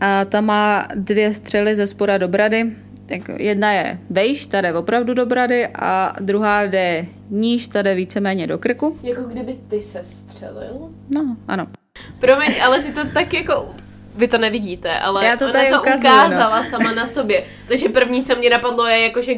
a 0.00 0.24
ta 0.24 0.40
má 0.40 0.88
dvě 0.94 1.34
střely 1.34 1.74
ze 1.74 1.86
spoda 1.86 2.18
do 2.18 2.28
brady, 2.28 2.72
tak 3.06 3.20
jedna 3.38 3.72
je 3.72 3.98
vejš, 4.10 4.46
tady 4.46 4.68
je 4.68 4.74
opravdu 4.74 5.14
do 5.14 5.26
brady 5.26 5.66
a 5.66 6.12
druhá 6.20 6.62
jde 6.62 7.06
níž, 7.30 7.66
tady 7.66 7.94
víceméně 7.94 8.46
do 8.46 8.58
krku. 8.58 8.98
Jako 9.02 9.22
kdyby 9.22 9.58
ty 9.68 9.80
se 9.82 10.02
střelil? 10.02 10.94
No, 11.10 11.36
ano. 11.48 11.66
Promiň, 12.18 12.54
ale 12.64 12.82
ty 12.82 12.92
to 12.92 13.08
tak 13.14 13.34
jako 13.34 13.74
vy 14.16 14.28
to 14.28 14.38
nevidíte, 14.38 14.98
ale 14.98 15.26
Já 15.26 15.36
to 15.36 15.44
ona 15.44 15.52
tady 15.52 15.70
to 15.70 15.80
ukazuju, 15.80 16.12
ukázala 16.12 16.62
no. 16.62 16.64
sama 16.70 16.92
na 16.92 17.06
sobě. 17.06 17.44
Takže 17.68 17.88
první, 17.88 18.22
co 18.22 18.36
mě 18.36 18.50
napadlo, 18.50 18.86
je 18.86 19.00
jako, 19.00 19.22
že 19.22 19.34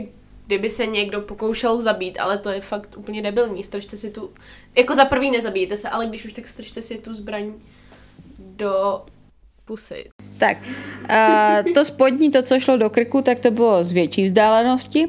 kdyby 0.47 0.71
se 0.71 0.87
někdo 0.87 1.21
pokoušel 1.21 1.81
zabít, 1.81 2.21
ale 2.21 2.39
to 2.39 2.51
je 2.51 2.61
fakt 2.61 2.95
úplně 2.97 3.23
debilní. 3.23 3.65
Stržte 3.65 3.97
si 3.97 4.11
tu, 4.11 4.31
jako 4.77 4.95
za 4.95 5.05
prvý 5.05 5.31
nezabijete 5.31 5.77
se, 5.77 5.89
ale 5.89 6.07
když 6.07 6.25
už 6.25 6.33
tak 6.33 6.49
stržte 6.49 6.83
si 6.83 6.95
tu 6.95 7.13
zbraň 7.13 7.53
do 8.39 9.05
pusy. 9.65 10.11
Tak, 10.39 10.59
uh, 11.11 11.73
to 11.73 11.85
spodní, 11.85 12.31
to, 12.31 12.43
co 12.43 12.61
šlo 12.61 12.77
do 12.77 12.91
krku, 12.91 13.23
tak 13.23 13.41
to 13.41 13.51
bylo 13.51 13.85
z 13.85 13.93
větší 13.93 14.25
vzdálenosti 14.25 15.09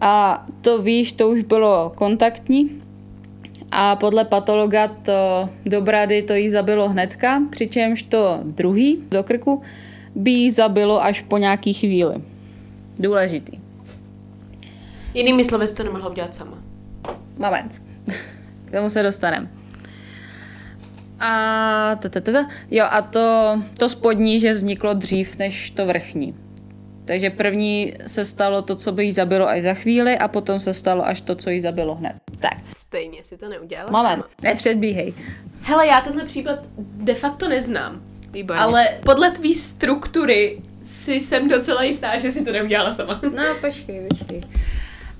a 0.00 0.46
to 0.60 0.82
výš, 0.82 1.12
to 1.12 1.28
už 1.28 1.42
bylo 1.42 1.92
kontaktní 1.94 2.82
a 3.70 3.96
podle 3.96 4.24
patologa 4.24 4.88
to 4.88 5.48
do 5.66 5.80
brady 5.80 6.22
to 6.22 6.34
jí 6.34 6.48
zabilo 6.48 6.88
hnedka, 6.88 7.42
přičemž 7.50 8.02
to 8.02 8.40
druhý 8.42 9.02
do 9.10 9.22
krku 9.22 9.62
by 10.14 10.30
jí 10.30 10.50
zabilo 10.50 11.02
až 11.02 11.20
po 11.20 11.38
nějaký 11.38 11.72
chvíli. 11.72 12.14
Důležitý. 12.98 13.58
Jinými 15.14 15.44
slovy, 15.44 15.66
to 15.66 15.84
nemohla 15.84 16.10
udělat 16.10 16.34
sama. 16.34 16.58
Moment. 17.38 17.82
K 18.64 18.70
tomu 18.70 18.90
se 18.90 19.02
dostaneme. 19.02 19.61
A, 21.22 21.96
tatatata. 22.02 22.48
jo, 22.70 22.84
a 22.90 23.02
to, 23.02 23.58
to 23.78 23.88
spodní, 23.88 24.40
že 24.40 24.52
vzniklo 24.52 24.94
dřív 24.94 25.38
než 25.38 25.70
to 25.70 25.86
vrchní. 25.86 26.34
Takže 27.04 27.30
první 27.30 27.94
se 28.06 28.24
stalo 28.24 28.62
to, 28.62 28.76
co 28.76 28.92
by 28.92 29.04
jí 29.04 29.12
zabilo 29.12 29.48
až 29.48 29.62
za 29.62 29.74
chvíli 29.74 30.18
a 30.18 30.28
potom 30.28 30.60
se 30.60 30.74
stalo 30.74 31.06
až 31.06 31.20
to, 31.20 31.34
co 31.34 31.50
jí 31.50 31.60
zabilo 31.60 31.94
hned. 31.94 32.12
Tak. 32.40 32.58
Stejně 32.64 33.24
si 33.24 33.36
to 33.36 33.48
neudělala 33.48 33.90
Moment, 33.90 34.10
sama. 34.22 34.24
nepředbíhej. 34.42 35.12
Hele, 35.62 35.86
já 35.86 36.00
tenhle 36.00 36.24
případ 36.24 36.58
de 36.78 37.14
facto 37.14 37.48
neznám. 37.48 38.02
Výborně. 38.30 38.62
Ale 38.62 38.88
podle 39.04 39.30
tvý 39.30 39.54
struktury 39.54 40.58
si 40.82 41.14
jsem 41.14 41.48
docela 41.48 41.82
jistá, 41.82 42.18
že 42.18 42.30
si 42.30 42.44
to 42.44 42.52
neudělala 42.52 42.94
sama. 42.94 43.20
No, 43.22 43.42
počkej, 43.60 44.06
počkej. 44.08 44.40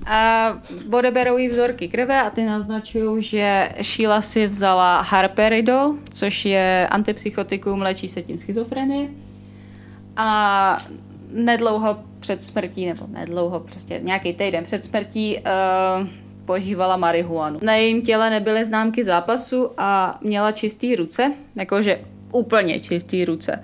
A 0.05 0.53
odeberou 0.97 1.37
jí 1.37 1.47
vzorky 1.47 1.87
krve 1.87 2.21
a 2.21 2.29
ty 2.29 2.43
naznačují, 2.45 3.23
že 3.23 3.69
Sheila 3.81 4.21
si 4.21 4.47
vzala 4.47 5.01
harperidol, 5.01 5.95
což 6.11 6.45
je 6.45 6.87
antipsychotikum, 6.91 7.81
léčí 7.81 8.07
se 8.07 8.21
tím 8.21 8.37
schizofrenie. 8.37 9.09
A 10.17 10.85
nedlouho 11.31 11.99
před 12.19 12.41
smrtí, 12.41 12.85
nebo 12.85 13.07
nedlouho, 13.07 13.59
prostě 13.59 13.99
nějaký 14.03 14.33
týden 14.33 14.63
před 14.63 14.83
smrtí, 14.83 15.37
uh, 15.37 16.07
požívala 16.45 16.97
marihuanu. 16.97 17.59
Na 17.61 17.75
jejím 17.75 18.01
těle 18.01 18.29
nebyly 18.29 18.65
známky 18.65 19.03
zápasu 19.03 19.69
a 19.77 20.17
měla 20.21 20.51
čistý 20.51 20.95
ruce, 20.95 21.33
jakože 21.55 21.99
úplně 22.31 22.79
čistý 22.79 23.25
ruce. 23.25 23.63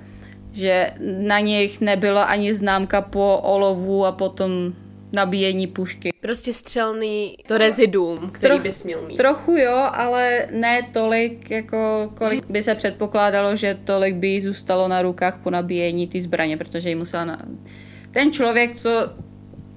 Že 0.51 0.91
na 1.19 1.39
nich 1.39 1.81
nebyla 1.81 2.23
ani 2.23 2.53
známka 2.53 3.01
po 3.01 3.39
olovu 3.43 4.05
a 4.05 4.11
potom 4.11 4.73
nabíjení 5.11 5.67
pušky. 5.67 6.09
Prostě 6.21 6.53
střelný 6.53 7.37
to 7.47 7.57
reziduum, 7.57 8.29
který 8.29 8.51
Troch, 8.51 8.63
bys 8.63 8.83
měl 8.83 9.01
mít. 9.01 9.17
Trochu 9.17 9.57
jo, 9.57 9.89
ale 9.93 10.47
ne 10.51 10.81
tolik, 10.93 11.51
jako 11.51 12.11
kolik 12.17 12.45
by 12.49 12.61
se 12.61 12.75
předpokládalo, 12.75 13.55
že 13.55 13.77
tolik 13.83 14.15
by 14.15 14.27
jí 14.27 14.41
zůstalo 14.41 14.87
na 14.87 15.01
rukách 15.01 15.39
po 15.43 15.49
nabíjení 15.49 16.07
ty 16.07 16.21
zbraně, 16.21 16.57
protože 16.57 16.89
jí 16.89 16.95
musela 16.95 17.25
na... 17.25 17.45
Ten 18.11 18.31
člověk, 18.31 18.75
co 18.75 18.89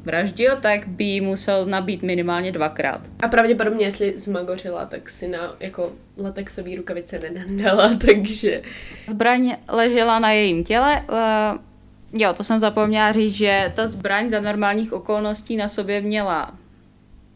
vraždil, 0.04 0.56
tak 0.56 0.88
by 0.88 1.04
jí 1.04 1.20
musel 1.20 1.64
nabít 1.64 2.02
minimálně 2.02 2.52
dvakrát. 2.52 3.00
A 3.22 3.28
pravděpodobně, 3.28 3.86
jestli 3.86 4.18
zmagořila, 4.18 4.86
tak 4.86 5.10
si 5.10 5.28
na 5.28 5.56
jako 5.60 5.92
latexový 6.18 6.76
rukavice 6.76 7.18
nenandala, 7.18 7.94
takže... 8.06 8.62
Zbraň 9.08 9.56
ležela 9.68 10.18
na 10.18 10.30
jejím 10.30 10.64
těle, 10.64 11.04
uh, 11.10 11.71
Jo, 12.12 12.34
to 12.34 12.44
jsem 12.44 12.58
zapomněla 12.58 13.12
říct, 13.12 13.34
že 13.34 13.72
ta 13.76 13.86
zbraň 13.86 14.30
za 14.30 14.40
normálních 14.40 14.92
okolností 14.92 15.56
na 15.56 15.68
sobě 15.68 16.00
měla 16.00 16.54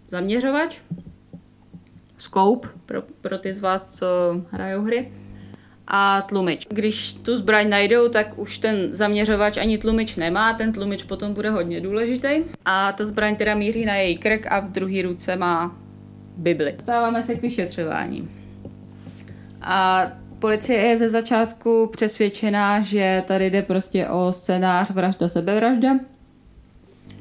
zaměřovač, 0.09 0.79
scope 2.19 2.69
pro, 2.87 3.03
pro 3.21 3.39
ty 3.39 3.55
z 3.55 3.61
vás, 3.61 3.99
co 3.99 4.07
hrajou 4.51 4.83
hry, 4.83 5.12
a 5.89 6.23
tlumič. 6.23 6.67
Když 6.71 7.12
tu 7.12 7.37
zbraň 7.37 7.69
najdou, 7.69 8.09
tak 8.09 8.39
už 8.39 8.59
ten 8.59 8.93
zaměřovač 8.93 9.57
ani 9.57 9.79
tlumič 9.79 10.17
nemá, 10.17 10.53
ten 10.53 10.73
tlumič 10.73 11.03
potom 11.03 11.35
bude 11.35 11.51
hodně 11.51 11.81
důležitý. 11.81 12.43
A 12.65 12.93
ta 12.93 13.05
zbraň 13.05 13.37
teda 13.37 13.55
míří 13.55 13.85
na 13.85 13.95
její 13.95 14.19
krk 14.19 14.47
a 14.47 14.61
v 14.61 14.71
druhé 14.71 15.03
ruce 15.03 15.37
má 15.37 15.77
Bibli. 16.37 16.75
Stáváme 16.83 17.23
se 17.23 17.35
k 17.35 17.43
vyšetřování. 17.43 18.31
A 19.62 20.07
Policie 20.38 20.79
je 20.79 20.99
ze 20.99 21.09
začátku 21.09 21.90
přesvědčená, 21.92 22.81
že 22.81 23.22
tady 23.27 23.51
jde 23.51 23.62
prostě 23.62 24.09
o 24.09 24.33
scénář 24.33 24.90
vražda 24.90 25.29
sebevražda. 25.29 25.88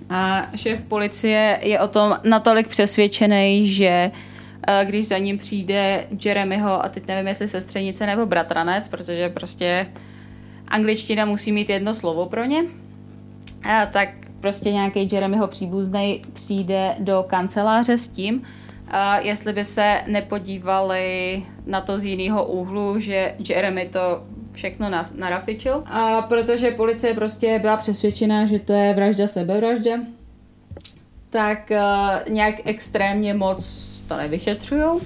A 0.10 0.48
šéf 0.56 0.82
policie 0.82 1.60
je 1.62 1.80
o 1.80 1.88
tom 1.88 2.18
natolik 2.24 2.68
přesvědčený, 2.68 3.68
že 3.70 4.12
eh, 4.68 4.86
když 4.86 5.08
za 5.08 5.18
ním 5.18 5.38
přijde 5.38 6.08
Jeremyho, 6.26 6.86
a 6.86 6.90
teď 6.90 7.08
nevím, 7.08 7.28
jestli 7.28 7.48
sestřenice 7.48 8.06
nebo 8.06 8.26
bratranec, 8.26 8.88
protože 8.88 9.30
prostě 9.30 9.88
angličtina 10.68 11.26
musí 11.26 11.52
mít 11.52 11.70
jedno 11.70 11.94
slovo 11.94 12.26
pro 12.26 12.46
ně, 12.46 12.64
a 13.64 13.86
tak 13.86 14.10
prostě 14.42 14.72
nějaký 14.72 15.10
Jeremyho 15.12 15.48
příbuzný 15.48 16.22
přijde 16.34 16.96
do 17.00 17.26
kanceláře 17.28 17.98
s 17.98 18.08
tím, 18.08 18.42
a 18.88 19.20
jestli 19.20 19.54
by 19.54 19.64
se 19.64 20.02
nepodívali 20.08 21.44
na 21.66 21.82
to 21.82 21.98
z 21.98 22.06
jiného 22.06 22.46
úhlu, 22.46 23.00
že 23.00 23.36
Jeremy 23.50 23.90
to 23.94 24.24
všechno 24.52 24.90
nas, 24.90 25.14
narafičil. 25.14 25.84
A 25.86 26.22
protože 26.22 26.72
policie 26.72 27.14
prostě 27.14 27.60
byla 27.60 27.78
přesvědčená, 27.78 28.46
že 28.46 28.60
to 28.60 28.74
je 28.74 28.94
vražda 28.94 29.28
sebevražda, 29.28 29.92
tak 31.30 31.72
uh, 31.72 32.34
nějak 32.34 32.56
extrémně 32.66 33.34
moc 33.34 33.64
to 34.08 34.18
nevyšetřujou. 34.18 35.02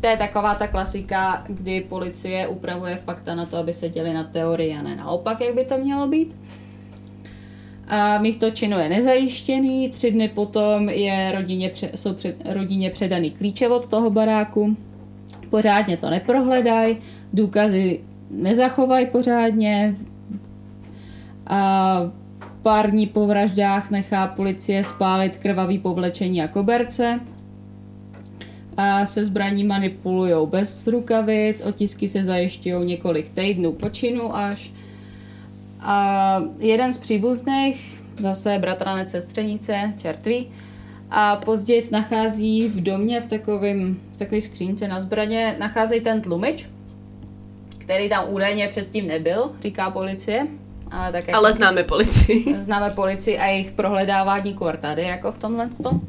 To 0.00 0.06
je 0.06 0.16
taková 0.16 0.54
ta 0.54 0.66
klasika, 0.66 1.44
kdy 1.48 1.80
policie 1.80 2.46
upravuje 2.46 2.96
fakta 2.96 3.34
na 3.34 3.46
to, 3.46 3.56
aby 3.56 3.72
se 3.72 3.88
děli 3.88 4.14
na 4.14 4.24
teorii 4.24 4.76
a 4.76 4.82
ne 4.82 4.96
naopak, 4.96 5.40
jak 5.40 5.54
by 5.54 5.64
to 5.64 5.78
mělo 5.78 6.06
být. 6.06 6.36
A 7.88 8.18
místo 8.18 8.50
činu 8.50 8.78
je 8.78 8.88
nezajištěný, 8.88 9.88
tři 9.88 10.10
dny 10.10 10.28
potom 10.28 10.88
je 10.88 11.32
rodině, 11.32 11.70
jsou 11.94 12.14
před, 12.14 12.36
rodině 12.44 12.90
předaný 12.90 13.30
klíče 13.30 13.68
od 13.68 13.86
toho 13.86 14.10
baráku, 14.10 14.76
pořádně 15.50 15.96
to 15.96 16.10
neprohledají, 16.10 16.96
důkazy 17.32 18.00
nezachovají 18.30 19.06
pořádně 19.06 19.96
a 21.46 22.00
pár 22.62 22.90
dní 22.90 23.06
po 23.06 23.26
vraždách 23.26 23.90
nechá 23.90 24.26
policie 24.26 24.84
spálit 24.84 25.36
krvavý 25.36 25.78
povlečení 25.78 26.42
a 26.42 26.48
koberce 26.48 27.20
a 28.76 29.06
se 29.06 29.24
zbraní 29.24 29.64
manipulují 29.64 30.46
bez 30.46 30.86
rukavic, 30.86 31.62
otisky 31.62 32.08
se 32.08 32.24
zajišťují 32.24 32.86
několik 32.86 33.28
týdnů 33.28 33.72
počinu 33.72 34.36
až. 34.36 34.72
A 35.80 36.42
jeden 36.58 36.92
z 36.92 36.98
příbuzných, 36.98 38.02
zase 38.18 38.58
bratranec 38.58 39.10
sestřenice, 39.10 39.92
čertví, 39.98 40.48
a 41.10 41.36
později 41.36 41.82
nachází 41.92 42.68
v 42.68 42.80
domě 42.82 43.20
v 43.20 43.26
takovém 43.26 44.00
v 44.12 44.16
takové 44.16 44.40
skřínce 44.40 44.88
na 44.88 45.00
zbraně, 45.00 45.56
nacházejí 45.58 46.00
ten 46.00 46.20
tlumič, 46.20 46.68
který 47.78 48.08
tam 48.08 48.24
údajně 48.28 48.68
předtím 48.68 49.06
nebyl, 49.06 49.50
říká 49.60 49.90
policie. 49.90 50.46
Ale, 50.90 51.12
tak 51.12 51.28
jako 51.28 51.38
ale 51.38 51.54
známe 51.54 51.84
policii. 51.84 52.56
Známe 52.58 52.90
policii 52.90 53.38
a 53.38 53.46
jejich 53.46 53.70
prohledávání 53.70 54.56
tady, 54.80 55.02
jako 55.02 55.32
v 55.32 55.38
tomhle 55.38 55.68
tom. 55.68 56.00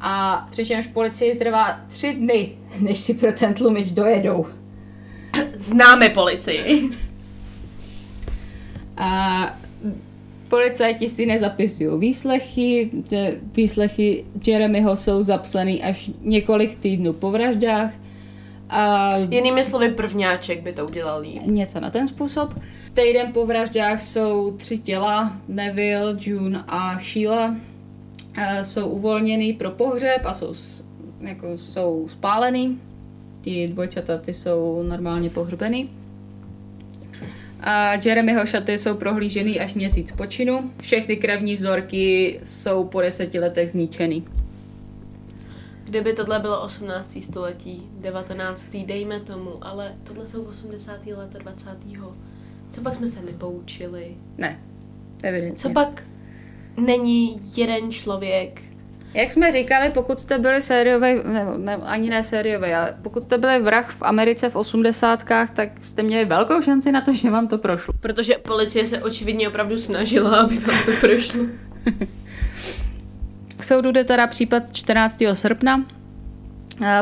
A 0.00 0.46
přičemž 0.50 0.86
policii 0.86 1.34
trvá 1.34 1.80
tři 1.88 2.14
dny, 2.14 2.50
než 2.80 2.98
si 2.98 3.14
pro 3.14 3.32
ten 3.32 3.54
tlumič 3.54 3.92
dojedou. 3.92 4.46
Známe 5.56 6.08
policii. 6.08 6.90
A 8.96 9.58
policajti 10.48 11.08
si 11.08 11.26
nezapisují 11.26 11.98
výslechy, 11.98 12.90
výslechy 13.56 14.24
Jeremyho 14.46 14.96
jsou 14.96 15.22
zapsaný 15.22 15.82
až 15.82 16.10
několik 16.20 16.74
týdnů 16.74 17.12
po 17.12 17.30
vraždách. 17.30 17.92
A 18.70 19.16
Jinými 19.16 19.64
slovy 19.64 19.90
prvňáček 19.90 20.62
by 20.62 20.72
to 20.72 20.86
udělal 20.86 21.20
líp. 21.20 21.42
Něco 21.46 21.80
na 21.80 21.90
ten 21.90 22.08
způsob. 22.08 22.54
Týden 22.94 23.32
po 23.32 23.46
vraždách 23.46 24.02
jsou 24.02 24.56
tři 24.56 24.78
těla, 24.78 25.36
Neville, 25.48 26.16
June 26.20 26.64
a 26.68 26.98
Sheila 27.00 27.56
jsou 28.62 28.88
uvolněný 28.88 29.52
pro 29.52 29.70
pohřeb 29.70 30.26
a 30.26 30.34
jsou, 30.34 30.54
jako, 31.20 31.46
jsou 31.58 32.08
spálený. 32.10 32.80
Ty 33.40 33.68
dvojčata 33.68 34.18
ty 34.18 34.34
jsou 34.34 34.82
normálně 34.82 35.30
pohřbený. 35.30 35.88
A 37.60 37.92
Jeremyho 38.04 38.46
šaty 38.46 38.78
jsou 38.78 38.94
prohlížený 38.94 39.60
až 39.60 39.74
měsíc 39.74 40.12
počinu. 40.12 40.70
Všechny 40.82 41.16
krevní 41.16 41.56
vzorky 41.56 42.38
jsou 42.42 42.84
po 42.84 43.00
deseti 43.00 43.38
letech 43.40 43.70
zničený. 43.70 44.26
Kdyby 45.84 46.12
tohle 46.12 46.38
bylo 46.38 46.62
18. 46.62 47.18
století, 47.22 47.82
19. 48.00 48.76
dejme 48.86 49.20
tomu, 49.20 49.50
ale 49.60 49.94
tohle 50.04 50.26
jsou 50.26 50.42
80. 50.42 51.06
leta 51.06 51.38
20. 51.38 51.70
Co 52.70 52.80
pak 52.80 52.94
jsme 52.94 53.06
se 53.06 53.22
nepoučili? 53.22 54.16
Ne, 54.38 54.60
evidentně. 55.22 55.58
Co 55.58 55.70
pak 55.70 56.02
není 56.76 57.40
jeden 57.56 57.90
člověk. 57.90 58.62
Jak 59.16 59.32
jsme 59.32 59.52
říkali, 59.52 59.90
pokud 59.90 60.20
jste 60.20 60.38
byli 60.38 60.62
sériový, 60.62 61.14
nebo 61.24 61.58
ne, 61.58 61.76
ani 61.76 62.10
ne 62.10 62.22
sériový, 62.22 62.72
ale 62.74 62.94
pokud 63.02 63.22
jste 63.22 63.38
byli 63.38 63.62
vrah 63.62 63.90
v 63.90 64.02
Americe 64.02 64.50
v 64.50 64.56
osmdesátkách, 64.56 65.50
tak 65.50 65.68
jste 65.82 66.02
měli 66.02 66.24
velkou 66.24 66.62
šanci 66.62 66.92
na 66.92 67.00
to, 67.00 67.12
že 67.12 67.30
vám 67.30 67.48
to 67.48 67.58
prošlo. 67.58 67.94
Protože 68.00 68.34
policie 68.34 68.86
se 68.86 69.02
očividně 69.02 69.48
opravdu 69.48 69.78
snažila, 69.78 70.38
aby 70.40 70.58
vám 70.58 70.76
to 70.84 70.92
prošlo. 71.00 71.44
K 73.58 73.64
soudu 73.64 73.92
jde 73.92 74.04
teda 74.04 74.26
případ 74.26 74.72
14. 74.72 75.22
srpna. 75.32 75.84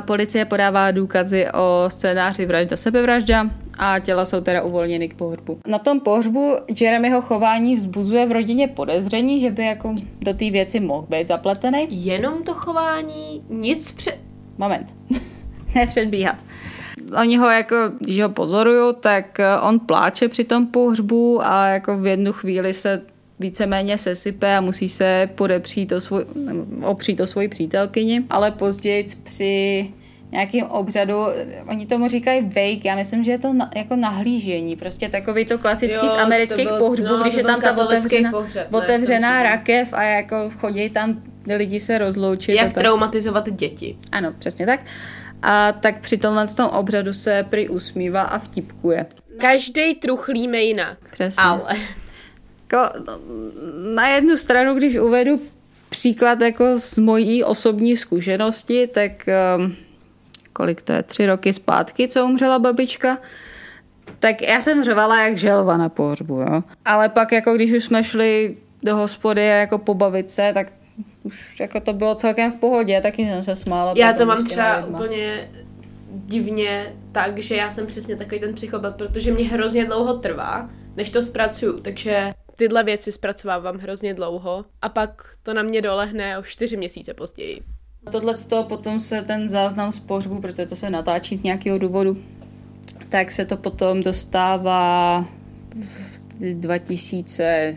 Policie 0.00 0.44
podává 0.44 0.90
důkazy 0.90 1.46
o 1.54 1.84
scénáři 1.88 2.46
vražda 2.46 2.76
sebevražda 2.76 3.50
a 3.78 3.98
těla 3.98 4.24
jsou 4.24 4.40
teda 4.40 4.62
uvolněny 4.62 5.08
k 5.08 5.14
pohřbu. 5.14 5.58
Na 5.66 5.78
tom 5.78 6.00
pohřbu 6.00 6.56
Jeremyho 6.80 7.22
chování 7.22 7.76
vzbuzuje 7.76 8.26
v 8.26 8.32
rodině 8.32 8.68
podezření, 8.68 9.40
že 9.40 9.50
by 9.50 9.64
jako 9.64 9.94
do 10.24 10.34
té 10.34 10.50
věci 10.50 10.80
mohl 10.80 11.06
být 11.08 11.26
zapletený. 11.26 11.86
Jenom 11.90 12.42
to 12.42 12.54
chování, 12.54 13.42
nic 13.48 13.92
před... 13.92 14.18
Moment, 14.58 14.94
nepředbíhat. 15.74 16.36
Oni 17.20 17.36
ho 17.36 17.50
jako, 17.50 17.76
když 17.98 18.20
ho 18.20 18.28
pozorují, 18.28 18.94
tak 19.00 19.40
eh, 19.40 19.60
on 19.60 19.80
pláče 19.80 20.28
při 20.28 20.44
tom 20.44 20.66
pohřbu 20.66 21.46
a 21.46 21.66
jako 21.66 21.98
v 21.98 22.06
jednu 22.06 22.32
chvíli 22.32 22.72
se 22.72 23.02
víceméně 23.38 23.98
sesype 23.98 24.56
a 24.56 24.60
musí 24.60 24.88
se 24.88 25.28
podepřít 25.34 25.92
o 25.92 26.00
svůj, 26.00 26.24
opřít 26.82 27.20
o 27.20 27.26
svoji 27.26 27.48
přítelkyni, 27.48 28.24
ale 28.30 28.50
později 28.50 29.06
při 29.22 29.92
nějakým 30.34 30.64
obřadu, 30.64 31.26
oni 31.68 31.86
tomu 31.86 32.08
říkají 32.08 32.40
wake, 32.42 32.84
já 32.84 32.94
myslím, 32.94 33.24
že 33.24 33.30
je 33.30 33.38
to 33.38 33.52
na, 33.52 33.70
jako 33.76 33.96
nahlížení, 33.96 34.76
prostě 34.76 35.08
takový 35.08 35.44
to 35.44 35.58
klasický 35.58 36.06
jo, 36.06 36.12
z 36.12 36.16
amerických 36.16 36.68
byl, 36.68 36.78
pohřbů, 36.78 37.06
no, 37.06 37.22
když 37.22 37.34
je 37.34 37.44
tam 37.44 37.60
ta 37.60 37.76
otevřená, 37.84 38.30
pohřeb, 38.30 38.70
ne, 38.70 38.78
otevřená 38.78 39.42
rakev 39.42 39.92
a 39.92 40.02
jako 40.02 40.50
chodí 40.58 40.90
tam 40.90 41.22
lidi 41.56 41.80
se 41.80 41.98
rozloučit. 41.98 42.56
Jak 42.56 42.72
traumatizovat 42.72 43.50
děti. 43.50 43.96
Ano, 44.12 44.34
přesně 44.38 44.66
tak. 44.66 44.80
A 45.42 45.72
tak 45.72 46.00
při 46.00 46.16
tomhle 46.16 46.48
tom 46.48 46.66
obřadu 46.66 47.12
se 47.12 47.46
prý 47.50 47.68
usmívá 47.68 48.22
a 48.22 48.38
vtipkuje. 48.38 49.06
Každý 49.38 49.94
truchlíme 49.94 50.58
jinak. 50.58 50.98
Přesně. 51.10 51.42
Ale. 51.44 51.76
Jako, 52.62 52.98
na 53.94 54.08
jednu 54.08 54.36
stranu, 54.36 54.74
když 54.74 54.98
uvedu 54.98 55.40
příklad 55.88 56.40
jako 56.40 56.78
z 56.78 56.98
mojí 56.98 57.44
osobní 57.44 57.96
zkušenosti, 57.96 58.86
tak 58.86 59.12
um, 59.56 59.76
kolik 60.56 60.82
to 60.82 60.92
je, 60.92 61.02
tři 61.02 61.26
roky 61.26 61.52
zpátky, 61.52 62.08
co 62.08 62.24
umřela 62.24 62.58
babička, 62.58 63.18
tak 64.18 64.42
já 64.42 64.60
jsem 64.60 64.84
řvala 64.84 65.20
jak 65.20 65.36
želva 65.36 65.76
na 65.76 65.88
pohřbu, 65.88 66.34
jo. 66.34 66.62
Ale 66.84 67.08
pak 67.08 67.32
jako 67.32 67.54
když 67.54 67.72
už 67.72 67.84
jsme 67.84 68.04
šli 68.04 68.56
do 68.82 68.96
hospody 68.96 69.40
a 69.50 69.54
jako 69.54 69.78
pobavit 69.78 70.30
se, 70.30 70.50
tak 70.54 70.72
už 71.22 71.60
jako 71.60 71.80
to 71.80 71.92
bylo 71.92 72.14
celkem 72.14 72.52
v 72.52 72.56
pohodě, 72.56 73.00
taky 73.00 73.24
jsem 73.24 73.42
se 73.42 73.56
smála. 73.56 73.94
Já 73.96 74.12
to 74.12 74.26
mám 74.26 74.44
třeba 74.44 74.76
lidma. 74.76 74.98
úplně 74.98 75.50
divně 76.10 76.96
tak, 77.12 77.38
že 77.38 77.56
já 77.56 77.70
jsem 77.70 77.86
přesně 77.86 78.16
takový 78.16 78.40
ten 78.40 78.54
psychopat, 78.54 78.96
protože 78.96 79.32
mě 79.32 79.48
hrozně 79.48 79.84
dlouho 79.84 80.14
trvá, 80.14 80.70
než 80.96 81.10
to 81.10 81.22
zpracuju, 81.22 81.80
takže 81.80 82.32
tyhle 82.56 82.84
věci 82.84 83.12
zpracovávám 83.12 83.78
hrozně 83.78 84.14
dlouho 84.14 84.64
a 84.82 84.88
pak 84.88 85.36
to 85.42 85.54
na 85.54 85.62
mě 85.62 85.82
dolehne 85.82 86.38
o 86.38 86.42
čtyři 86.42 86.76
měsíce 86.76 87.14
později. 87.14 87.62
Tohle 88.10 88.38
z 88.38 88.46
toho 88.46 88.64
potom 88.64 89.00
se 89.00 89.22
ten 89.22 89.48
záznam 89.48 89.92
z 89.92 90.00
pohřbu, 90.00 90.40
protože 90.40 90.66
to 90.66 90.76
se 90.76 90.90
natáčí 90.90 91.36
z 91.36 91.42
nějakého 91.42 91.78
důvodu, 91.78 92.16
tak 93.08 93.30
se 93.30 93.44
to 93.44 93.56
potom 93.56 94.02
dostává 94.02 95.24
2000 96.52 97.76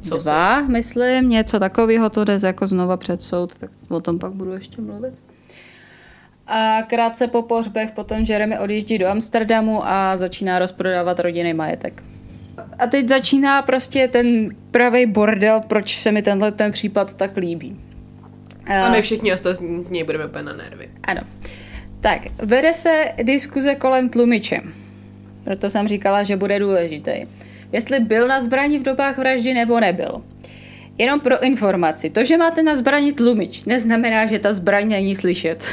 dva, 0.00 0.60
myslím, 0.60 1.28
něco 1.28 1.58
takového, 1.58 2.10
to 2.10 2.24
jde 2.24 2.38
jako 2.42 2.66
znova 2.66 2.96
před 2.96 3.22
soud, 3.22 3.56
tak 3.56 3.70
o 3.88 4.00
tom 4.00 4.18
pak 4.18 4.32
budu 4.32 4.52
ještě 4.52 4.82
mluvit. 4.82 5.14
A 6.46 6.82
krátce 6.82 7.26
po 7.26 7.42
pohřbech 7.42 7.90
potom 7.90 8.18
Jeremy 8.18 8.58
odjíždí 8.58 8.98
do 8.98 9.08
Amsterdamu 9.08 9.86
a 9.86 10.16
začíná 10.16 10.58
rozprodávat 10.58 11.20
rodinný 11.20 11.54
majetek. 11.54 12.02
A 12.78 12.86
teď 12.86 13.08
začíná 13.08 13.62
prostě 13.62 14.08
ten 14.08 14.48
pravý 14.70 15.06
bordel, 15.06 15.60
proč 15.66 15.98
se 15.98 16.12
mi 16.12 16.22
tenhle 16.22 16.52
ten 16.52 16.72
případ 16.72 17.14
tak 17.14 17.36
líbí. 17.36 17.76
A 18.68 18.90
my 18.90 19.02
všichni 19.02 19.32
ostatní 19.32 19.84
z 19.84 19.90
něj 19.90 20.04
budeme 20.04 20.26
úplně 20.26 20.44
na 20.44 20.52
nervy. 20.52 20.88
Ano. 21.04 21.20
Tak, 22.00 22.20
vede 22.38 22.74
se 22.74 23.12
diskuze 23.22 23.74
kolem 23.74 24.08
tlumiče. 24.08 24.60
Proto 25.44 25.70
jsem 25.70 25.88
říkala, 25.88 26.22
že 26.22 26.36
bude 26.36 26.58
důležitý. 26.58 27.12
Jestli 27.72 28.00
byl 28.00 28.28
na 28.28 28.40
zbraní 28.40 28.78
v 28.78 28.82
dobách 28.82 29.18
vraždy 29.18 29.54
nebo 29.54 29.80
nebyl. 29.80 30.22
Jenom 30.98 31.20
pro 31.20 31.42
informaci, 31.42 32.10
to, 32.10 32.24
že 32.24 32.36
máte 32.36 32.62
na 32.62 32.76
zbraní 32.76 33.12
tlumič, 33.12 33.64
neznamená, 33.64 34.26
že 34.26 34.38
ta 34.38 34.52
zbraň 34.52 34.88
není 34.88 35.14
slyšet. 35.14 35.64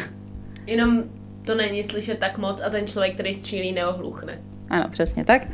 Jenom 0.68 1.04
to 1.46 1.56
není 1.56 1.84
slyšet 1.84 2.20
tak 2.20 2.38
moc 2.38 2.62
a 2.62 2.70
ten 2.70 2.88
člověk, 2.88 3.14
který 3.14 3.34
střílí, 3.34 3.72
neohluchne. 3.72 4.40
Ano, 4.70 4.90
přesně 4.92 5.26
tak. 5.26 5.48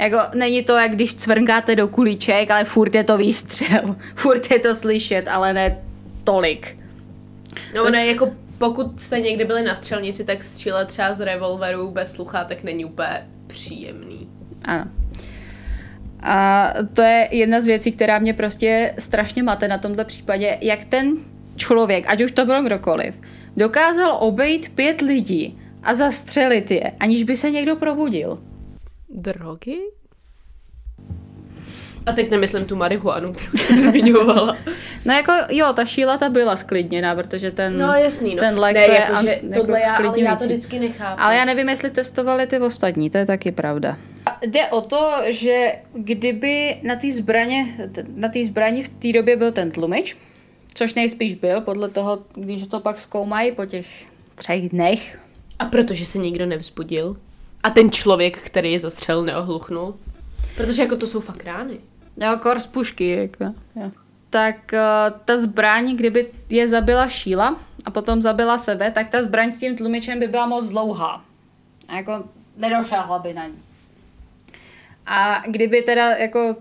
Jako, 0.00 0.18
není 0.34 0.62
to, 0.62 0.76
jak 0.76 0.92
když 0.92 1.14
cvrnkáte 1.14 1.76
do 1.76 1.88
kuliček, 1.88 2.50
ale 2.50 2.64
furt 2.64 2.94
je 2.94 3.04
to 3.04 3.16
výstřel. 3.16 3.96
Furt 4.14 4.50
je 4.50 4.58
to 4.58 4.74
slyšet, 4.74 5.28
ale 5.28 5.52
ne 5.52 5.78
tolik. 6.24 6.77
No, 7.74 7.82
to... 7.82 7.90
ne, 7.90 8.06
jako 8.06 8.30
pokud 8.58 9.00
jste 9.00 9.20
někdy 9.20 9.44
byli 9.44 9.62
na 9.62 9.74
střelnici, 9.74 10.24
tak 10.24 10.44
střílet 10.44 10.88
třeba 10.88 11.12
z 11.12 11.20
revolveru 11.20 11.90
bez 11.90 12.12
sluchátek 12.12 12.62
není 12.62 12.84
úplně 12.84 13.26
příjemný. 13.46 14.28
Ano. 14.66 14.84
A 16.22 16.72
to 16.92 17.02
je 17.02 17.28
jedna 17.30 17.60
z 17.60 17.66
věcí, 17.66 17.92
která 17.92 18.18
mě 18.18 18.34
prostě 18.34 18.94
strašně 18.98 19.42
mate 19.42 19.68
na 19.68 19.78
tomto 19.78 20.04
případě, 20.04 20.58
jak 20.60 20.84
ten 20.84 21.16
člověk, 21.56 22.04
ať 22.08 22.22
už 22.22 22.32
to 22.32 22.46
byl 22.46 22.62
kdokoliv, 22.62 23.20
dokázal 23.56 24.16
obejít 24.20 24.68
pět 24.74 25.00
lidí 25.00 25.58
a 25.82 25.94
zastřelit 25.94 26.70
je, 26.70 26.92
aniž 27.00 27.24
by 27.24 27.36
se 27.36 27.50
někdo 27.50 27.76
probudil. 27.76 28.38
Drogy? 29.08 29.78
A 32.06 32.12
teď 32.12 32.30
nemyslím 32.30 32.64
tu 32.64 32.76
marihuanu, 32.76 33.32
kterou 33.32 33.56
jsem 33.56 33.76
zmiňovala. 33.90 34.56
no 35.04 35.14
jako 35.14 35.32
jo, 35.50 35.72
ta 35.72 35.84
šíla 35.84 36.18
ta 36.18 36.28
byla 36.28 36.56
sklidněná, 36.56 37.14
protože 37.14 37.50
ten, 37.50 37.78
no, 37.78 37.92
jasný, 37.92 38.34
no. 38.34 38.40
ten 38.40 38.58
lék 38.58 38.76
ne, 38.76 38.86
to 38.86 38.92
je 38.92 38.98
jako, 39.00 39.12
an, 39.14 39.24
že 39.24 39.40
jako 39.42 39.60
tohle 39.60 39.80
já, 39.80 39.96
ale 39.96 40.20
já 40.20 40.36
to 40.36 40.44
vždycky 40.44 40.78
nechápu. 40.78 41.22
Ale 41.22 41.36
já 41.36 41.44
nevím, 41.44 41.68
jestli 41.68 41.90
testovali 41.90 42.46
ty 42.46 42.58
ostatní, 42.58 43.10
to 43.10 43.18
je 43.18 43.26
taky 43.26 43.52
pravda. 43.52 43.96
A 44.26 44.38
jde 44.46 44.66
o 44.66 44.80
to, 44.80 45.12
že 45.26 45.72
kdyby 45.92 46.80
na 46.82 46.96
té 46.96 47.12
zbraně, 47.12 47.66
na 48.14 48.28
té 48.28 48.44
zbraně 48.44 48.82
v 48.82 48.88
té 48.88 49.12
době 49.12 49.36
byl 49.36 49.52
ten 49.52 49.70
tlumič, 49.70 50.16
což 50.74 50.94
nejspíš 50.94 51.34
byl, 51.34 51.60
podle 51.60 51.88
toho, 51.88 52.18
když 52.34 52.66
to 52.66 52.80
pak 52.80 53.00
zkoumají 53.00 53.52
po 53.52 53.66
těch 53.66 53.86
třech 54.34 54.68
dnech. 54.68 55.20
A 55.58 55.64
protože 55.64 56.04
se 56.04 56.18
nikdo 56.18 56.46
nevzbudil? 56.46 57.16
A 57.62 57.70
ten 57.70 57.90
člověk, 57.90 58.38
který 58.38 58.72
je 58.72 58.78
zastřelil, 58.78 59.24
neohluchnul? 59.24 59.94
Protože 60.58 60.82
jako 60.82 60.96
to 60.96 61.06
jsou 61.06 61.20
fakt 61.20 61.44
rány. 61.44 61.80
Jo, 62.16 62.36
kor 62.42 62.60
z 62.60 62.66
pušky, 62.66 63.08
jako. 63.10 63.44
Jo. 63.76 63.90
Tak 64.30 64.56
uh, 64.72 65.20
ta 65.24 65.38
zbraň, 65.38 65.96
kdyby 65.96 66.26
je 66.50 66.68
zabila 66.68 67.08
Šíla 67.08 67.60
a 67.84 67.90
potom 67.90 68.22
zabila 68.22 68.58
sebe, 68.58 68.90
tak 68.90 69.08
ta 69.08 69.22
zbraň 69.22 69.52
s 69.52 69.60
tím 69.60 69.76
tlumičem 69.76 70.18
by 70.18 70.28
byla 70.28 70.46
moc 70.46 70.68
dlouhá. 70.68 71.24
A 71.88 71.96
jako 71.96 72.24
nedošáhla 72.56 73.18
by 73.18 73.34
na 73.34 73.46
ní. 73.46 73.58
A 75.06 75.42
kdyby 75.46 75.82
teda 75.82 76.10
jako 76.16 76.56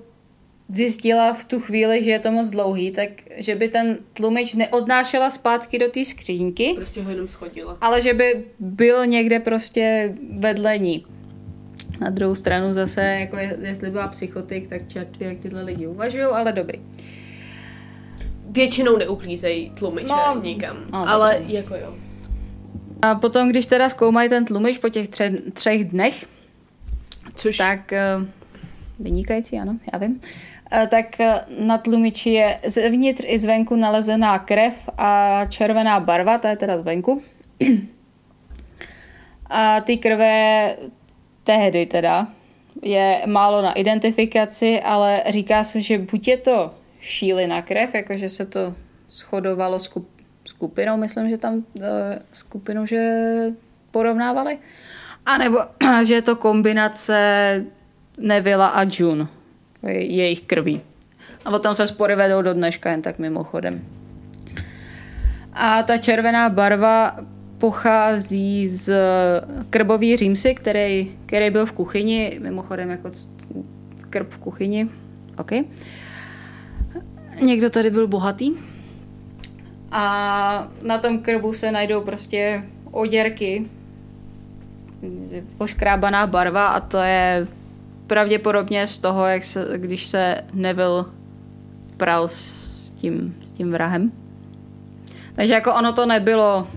zjistila 0.70 1.34
v 1.34 1.46
tu 1.46 1.60
chvíli, 1.60 2.04
že 2.04 2.12
je 2.12 2.20
to 2.20 2.32
moc 2.32 2.50
dlouhý, 2.50 2.92
tak 2.92 3.10
že 3.38 3.56
by 3.56 3.70
ten 3.70 3.98
tlumič 4.14 4.56
neodnášela 4.56 5.30
zpátky 5.30 5.80
do 5.80 5.90
té 5.90 6.06
skřínky. 6.06 6.74
Prostě 6.76 7.02
ho 7.02 7.10
jenom 7.10 7.28
schodila. 7.28 7.78
Ale 7.82 8.02
že 8.02 8.14
by 8.14 8.46
byl 8.60 9.06
někde 9.06 9.40
prostě 9.40 10.16
vedle 10.30 10.78
ní. 10.78 11.06
Na 12.00 12.10
druhou 12.10 12.36
stranu 12.36 12.74
zase, 12.74 13.02
jako 13.02 13.38
je, 13.38 13.58
jestli 13.62 13.90
byla 13.90 14.08
psychotik, 14.08 14.68
tak 14.68 14.88
čert 14.88 15.22
jak 15.22 15.38
tyhle 15.38 15.62
lidi 15.62 15.88
uvažují, 15.88 16.24
ale 16.24 16.54
dobrý. 16.54 16.80
Většinou 18.50 18.98
neuklízejí 18.98 19.70
tlumiče 19.70 20.14
no, 20.14 20.42
nikam, 20.42 20.78
no, 20.92 21.10
ale 21.10 21.36
dobře. 21.38 21.54
jako 21.54 21.76
jo. 21.76 21.94
A 23.02 23.16
potom, 23.16 23.50
když 23.50 23.66
teda 23.66 23.90
zkoumají 23.90 24.30
ten 24.30 24.46
tlumič 24.46 24.78
po 24.78 24.90
těch 24.90 25.08
tře- 25.08 25.52
třech 25.54 25.86
dnech, 25.86 26.26
Což... 27.36 27.58
tak 27.58 27.94
uh, 28.20 28.26
vynikající, 29.00 29.60
ano, 29.60 29.78
já 29.94 30.00
vím, 30.00 30.12
uh, 30.12 30.88
tak 30.88 31.06
uh, 31.20 31.66
na 31.66 31.78
tlumiči 31.78 32.30
je 32.30 32.60
zevnitř 32.68 33.26
i 33.28 33.40
zvenku 33.40 33.76
nalezená 33.76 34.40
krev 34.40 34.90
a 34.98 35.42
červená 35.50 36.00
barva, 36.00 36.38
ta 36.38 36.50
je 36.50 36.56
teda 36.56 36.80
zvenku. 36.80 37.22
a 39.50 39.82
ty 39.82 39.98
krve 39.98 40.76
tehdy 41.48 41.86
teda 41.88 42.28
je 42.84 43.24
málo 43.26 43.62
na 43.62 43.72
identifikaci, 43.72 44.82
ale 44.84 45.24
říká 45.30 45.64
se, 45.64 45.82
že 45.82 45.98
buď 45.98 46.28
je 46.28 46.38
to 46.38 46.74
šílina 47.00 47.62
krev, 47.62 47.96
jakože 47.96 48.30
se 48.30 48.46
to 48.46 48.74
shodovalo 49.10 49.80
skup, 49.80 50.08
skupinou, 50.46 50.98
myslím, 50.98 51.30
že 51.30 51.38
tam 51.38 51.54
uh, 51.56 51.84
skupinou, 52.32 52.86
že 52.86 53.00
porovnávali, 53.92 54.60
a 55.26 55.38
nebo 55.38 55.58
že 56.04 56.14
je 56.14 56.22
to 56.22 56.36
kombinace 56.36 57.16
Nevila 58.18 58.68
a 58.68 58.84
June, 58.84 59.28
jejich 59.88 60.42
krví. 60.42 60.82
A 61.46 61.50
o 61.50 61.60
tom 61.60 61.76
se 61.76 61.88
spory 61.88 62.16
vedou 62.16 62.42
do 62.42 62.54
dneška, 62.54 62.92
jen 62.92 63.02
tak 63.02 63.20
mimochodem. 63.20 63.86
A 65.54 65.84
ta 65.84 65.98
červená 65.98 66.50
barva 66.50 67.16
pochází 67.58 68.68
z 68.68 68.94
krbový 69.70 70.18
římsy, 70.18 70.56
který, 70.56 71.12
který 71.26 71.50
byl 71.50 71.66
v 71.66 71.72
kuchyni, 71.72 72.40
mimochodem 72.42 72.90
jako 72.90 73.12
krb 74.10 74.30
v 74.30 74.38
kuchyni. 74.38 74.90
OK. 75.38 75.52
Někdo 77.42 77.70
tady 77.70 77.90
byl 77.92 78.08
bohatý. 78.08 78.52
A 79.92 80.68
na 80.82 80.98
tom 80.98 81.20
krbu 81.20 81.54
se 81.54 81.72
najdou 81.72 82.02
prostě 82.02 82.64
oděrky, 82.92 83.66
poškrábaná 85.58 86.28
barva 86.28 86.68
a 86.68 86.80
to 86.80 86.98
je 86.98 87.48
pravděpodobně 88.08 88.88
z 88.88 89.00
toho, 89.00 89.26
jak 89.26 89.44
se, 89.44 89.68
když 89.78 90.06
se 90.06 90.42
Neville 90.54 91.06
pral 91.98 92.28
s 92.28 92.90
tím, 92.90 93.36
s 93.44 93.52
tím 93.52 93.72
vrahem. 93.72 94.12
Takže 95.34 95.54
jako 95.54 95.74
ono 95.74 95.94
to 95.94 96.06
nebylo 96.06 96.68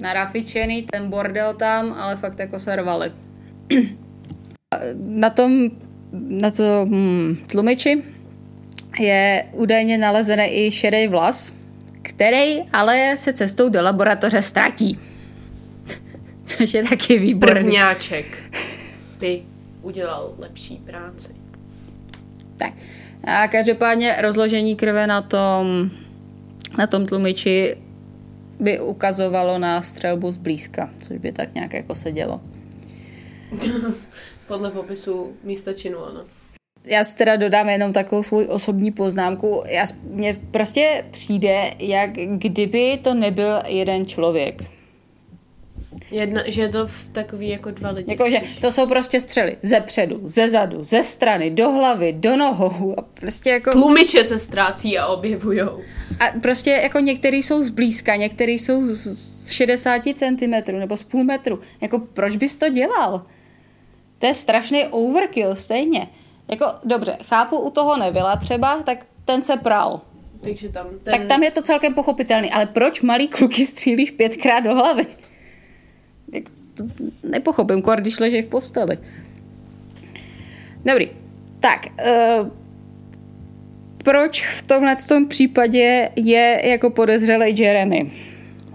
narafičený, 0.00 0.82
ten 0.82 1.10
bordel 1.10 1.54
tam, 1.54 1.92
ale 1.92 2.16
fakt 2.16 2.38
jako 2.38 2.60
se 2.60 2.76
rvali. 2.76 3.12
na 4.96 5.30
tom, 5.30 5.70
na 6.12 6.50
tom 6.50 6.88
hmm, 6.88 7.36
tlumiči 7.46 8.02
je 9.00 9.44
údajně 9.52 9.98
nalezený 9.98 10.66
i 10.66 10.70
šedý 10.70 11.08
vlas, 11.08 11.52
který 12.02 12.62
ale 12.72 13.16
se 13.16 13.32
cestou 13.32 13.68
do 13.68 13.82
laboratoře 13.82 14.42
ztratí. 14.42 14.98
Což 16.44 16.74
je 16.74 16.84
taky 16.84 17.18
výborný. 17.18 17.62
Prvňáček 17.62 18.38
by 19.18 19.42
udělal 19.82 20.34
lepší 20.38 20.76
práci. 20.76 21.28
Tak. 22.56 22.72
A 23.24 23.48
každopádně 23.48 24.16
rozložení 24.20 24.76
krve 24.76 25.06
na 25.06 25.22
tom, 25.22 25.90
na 26.78 26.86
tom 26.86 27.06
tlumiči 27.06 27.76
by 28.60 28.80
ukazovalo 28.80 29.58
na 29.58 29.82
střelbu 29.82 30.32
zblízka, 30.32 30.90
což 31.00 31.16
by 31.16 31.32
tak 31.32 31.54
nějak 31.54 31.74
jako 31.74 31.94
se 31.94 32.12
dělo. 32.12 32.40
Podle 34.48 34.70
popisu 34.70 35.32
místa 35.44 35.72
činu, 35.72 35.98
ano. 35.98 36.24
Já 36.84 37.04
si 37.04 37.16
teda 37.16 37.36
dodám 37.36 37.68
jenom 37.68 37.92
takovou 37.92 38.22
svou 38.22 38.44
osobní 38.44 38.92
poznámku. 38.92 39.62
Já, 39.66 39.84
mně 40.10 40.36
prostě 40.50 41.04
přijde, 41.10 41.74
jak 41.78 42.10
kdyby 42.10 42.98
to 43.02 43.14
nebyl 43.14 43.62
jeden 43.66 44.06
člověk. 44.06 44.79
Jedna, 46.10 46.42
že 46.46 46.60
je 46.60 46.68
to 46.68 46.86
v 46.86 47.08
takový 47.12 47.48
jako 47.48 47.70
dva 47.70 47.90
lidi. 47.90 48.10
Jako, 48.10 48.30
že 48.30 48.40
to 48.60 48.72
jsou 48.72 48.86
prostě 48.86 49.20
střely 49.20 49.56
ze 49.62 49.80
předu, 49.80 50.20
ze 50.22 50.48
zadu, 50.48 50.84
ze 50.84 51.02
strany, 51.02 51.50
do 51.50 51.70
hlavy, 51.70 52.12
do 52.12 52.36
nohou 52.36 52.98
a 52.98 53.02
prostě 53.02 53.50
jako... 53.50 53.70
Tlumiče 53.70 54.24
se 54.24 54.38
ztrácí 54.38 54.98
a 54.98 55.06
objevujou. 55.06 55.80
A 56.20 56.24
prostě 56.40 56.70
jako 56.70 57.00
některý 57.00 57.42
jsou 57.42 57.62
zblízka, 57.62 58.16
některý 58.16 58.58
jsou 58.58 58.94
z 58.94 59.50
60 59.50 60.02
cm 60.14 60.78
nebo 60.78 60.96
z 60.96 61.02
půl 61.02 61.24
metru. 61.24 61.60
Jako 61.80 61.98
proč 61.98 62.36
bys 62.36 62.56
to 62.56 62.68
dělal? 62.68 63.26
To 64.18 64.26
je 64.26 64.34
strašný 64.34 64.86
overkill 64.86 65.54
stejně. 65.54 66.08
Jako 66.48 66.66
dobře, 66.84 67.16
chápu 67.24 67.58
u 67.58 67.70
toho 67.70 67.96
nebyla 67.96 68.36
třeba, 68.36 68.82
tak 68.82 69.06
ten 69.24 69.42
se 69.42 69.56
pral. 69.56 70.00
Takže 70.40 70.68
tam 70.68 70.86
ten... 71.02 71.14
Tak 71.18 71.24
tam 71.24 71.42
je 71.42 71.50
to 71.50 71.62
celkem 71.62 71.94
pochopitelný, 71.94 72.50
ale 72.50 72.66
proč 72.66 73.00
malý 73.00 73.28
kluky 73.28 73.66
střílíš 73.66 74.10
pětkrát 74.10 74.64
do 74.64 74.74
hlavy? 74.74 75.06
Nepochopím, 77.22 77.82
když 77.96 78.20
leží 78.20 78.42
v 78.42 78.46
posteli. 78.46 78.98
Dobrý. 80.84 81.08
Tak, 81.60 81.86
uh, 82.40 82.48
proč 84.04 84.46
v 84.46 84.62
tomhle 84.62 84.96
tom 85.08 85.28
případě 85.28 86.08
je 86.16 86.60
jako 86.64 86.90
podezřelý 86.90 87.58
Jeremy? 87.58 88.10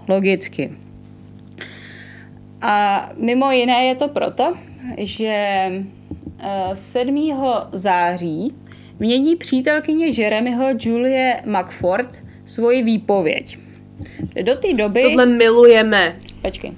Logicky. 0.08 0.72
A 2.60 3.08
mimo 3.16 3.50
jiné 3.50 3.84
je 3.84 3.94
to 3.94 4.08
proto, 4.08 4.54
že 4.98 5.70
7. 6.74 7.32
Eh, 7.32 7.78
září 7.78 8.54
mění 8.98 9.36
přítelkyně 9.36 10.06
Jeremyho 10.06 10.66
Julie 10.80 11.42
McFord 11.46 12.22
svoji 12.44 12.82
výpověď. 12.82 13.58
Do 14.42 14.54
té 14.54 14.74
doby... 14.74 15.02
Tohle 15.02 15.26
milujeme. 15.26 16.16
Počkej. 16.42 16.72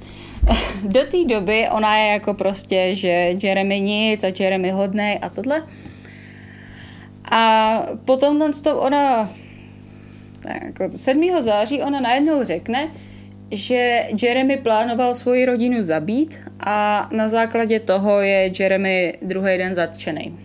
Do 0.83 1.01
té 1.01 1.25
doby 1.25 1.69
ona 1.71 1.97
je 1.97 2.13
jako 2.13 2.35
prostě, 2.35 2.95
že 2.95 3.09
Jeremy 3.43 3.81
nic 3.81 4.25
a 4.25 4.33
Jeremy 4.39 4.71
hodnej 4.71 5.19
a 5.23 5.29
tohle. 5.29 5.63
A 7.31 7.83
potom 8.05 8.39
ten 8.39 8.53
stop 8.53 8.77
ona, 8.81 9.31
jako 10.65 10.99
7. 10.99 11.41
září 11.41 11.83
ona 11.83 12.01
najednou 12.01 12.45
řekne, 12.45 12.89
že 13.51 14.09
Jeremy 14.23 14.57
plánoval 14.57 15.15
svoji 15.15 15.45
rodinu 15.45 15.83
zabít 15.83 16.41
a 16.61 17.09
na 17.13 17.29
základě 17.29 17.81
toho 17.81 18.21
je 18.21 18.51
Jeremy 18.61 19.19
druhý 19.23 19.59
den 19.59 19.75
zatčený. 19.75 20.39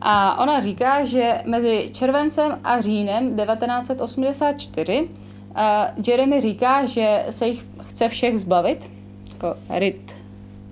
A 0.00 0.42
ona 0.42 0.60
říká, 0.60 1.04
že 1.04 1.34
mezi 1.44 1.90
červencem 1.92 2.60
a 2.64 2.80
říjnem 2.80 3.36
1984 3.36 5.08
uh, 5.50 6.04
Jeremy 6.06 6.40
říká, 6.40 6.86
že 6.86 7.24
se 7.30 7.48
jich 7.48 7.66
chce 7.82 8.08
všech 8.08 8.38
zbavit, 8.38 8.90
jako 9.32 9.56
rid, 9.70 10.18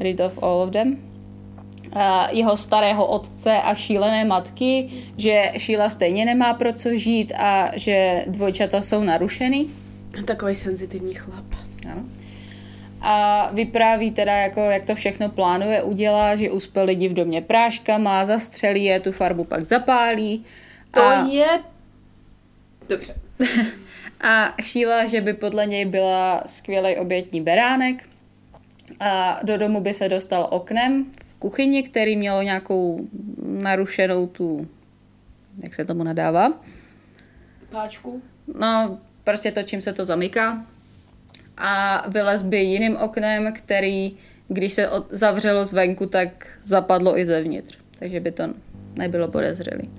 rid 0.00 0.20
of 0.20 0.42
all 0.42 0.60
of 0.60 0.70
them, 0.70 0.98
uh, 1.96 2.02
jeho 2.30 2.56
starého 2.56 3.06
otce 3.06 3.56
a 3.56 3.74
šílené 3.74 4.24
matky, 4.24 4.90
že 5.16 5.52
Šíla 5.56 5.88
stejně 5.88 6.24
nemá 6.24 6.54
pro 6.54 6.72
co 6.72 6.96
žít 6.96 7.32
a 7.36 7.70
že 7.76 8.24
dvojčata 8.26 8.80
jsou 8.80 9.04
narušený. 9.04 9.70
Takový 10.24 10.56
senzitivní 10.56 11.14
chlap. 11.14 11.44
Ano. 11.92 12.04
A 13.00 13.48
vypráví 13.52 14.10
teda, 14.10 14.36
jako, 14.36 14.60
jak 14.60 14.86
to 14.86 14.94
všechno 14.94 15.28
plánuje 15.28 15.82
udělat, 15.82 16.36
že 16.36 16.50
uspěl 16.50 16.84
lidi 16.84 17.08
v 17.08 17.14
domě 17.14 17.42
práškama, 17.42 18.24
zastřelí 18.24 18.84
je, 18.84 19.00
tu 19.00 19.12
farbu 19.12 19.44
pak 19.44 19.64
zapálí. 19.64 20.44
To 20.90 21.02
a... 21.02 21.26
je... 21.30 21.46
Dobře. 22.88 23.14
a 24.20 24.54
šíla, 24.62 25.06
že 25.06 25.20
by 25.20 25.32
podle 25.32 25.66
něj 25.66 25.84
byla 25.84 26.42
skvělý 26.46 26.96
obětní 26.96 27.40
beránek. 27.40 28.08
A 29.00 29.40
do 29.42 29.58
domu 29.58 29.80
by 29.80 29.94
se 29.94 30.08
dostal 30.08 30.48
oknem 30.50 31.06
v 31.24 31.34
kuchyni, 31.34 31.82
který 31.82 32.16
mělo 32.16 32.42
nějakou 32.42 33.08
narušenou 33.42 34.26
tu, 34.26 34.68
jak 35.64 35.74
se 35.74 35.84
tomu 35.84 36.02
nadává? 36.02 36.52
Páčku. 37.70 38.22
No, 38.60 38.98
prostě 39.24 39.52
to, 39.52 39.62
čím 39.62 39.80
se 39.80 39.92
to 39.92 40.04
zamyká. 40.04 40.66
A 41.56 42.04
vylez 42.08 42.42
by 42.42 42.58
jiným 42.58 42.96
oknem, 42.96 43.52
který, 43.52 44.16
když 44.48 44.72
se 44.72 44.88
od, 44.88 45.06
zavřelo 45.10 45.64
zvenku, 45.64 46.06
tak 46.06 46.58
zapadlo 46.64 47.18
i 47.18 47.26
zevnitř. 47.26 47.78
Takže 47.98 48.20
by 48.20 48.32
to 48.32 48.44
nebylo 48.94 49.28
podezřelý. 49.28 49.90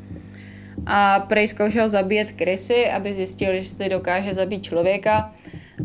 A 0.91 1.19
prej 1.19 1.47
zkoušel 1.47 1.89
zabíjet 1.89 2.31
krysy, 2.31 2.89
aby 2.89 3.13
zjistil, 3.13 3.49
jestli 3.49 3.89
dokáže 3.89 4.33
zabít 4.33 4.63
člověka. 4.63 5.33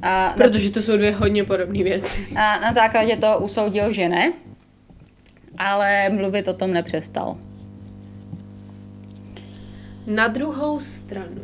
A 0.02 0.34
Protože 0.36 0.70
to 0.70 0.82
jsou 0.82 0.96
dvě 0.96 1.12
hodně 1.12 1.44
podobné 1.44 1.84
věci. 1.84 2.26
A 2.36 2.58
na 2.60 2.72
základě 2.72 3.16
toho 3.16 3.38
usoudil, 3.38 3.92
že 3.92 4.08
ne, 4.08 4.32
ale 5.58 6.10
mluvit 6.10 6.48
o 6.48 6.54
tom 6.54 6.72
nepřestal. 6.72 7.38
Na 10.06 10.28
druhou 10.28 10.80
stranu, 10.80 11.42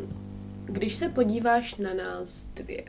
když 0.64 0.94
se 0.94 1.08
podíváš 1.08 1.74
na 1.76 1.94
nás 1.94 2.44
dvě, 2.44 2.82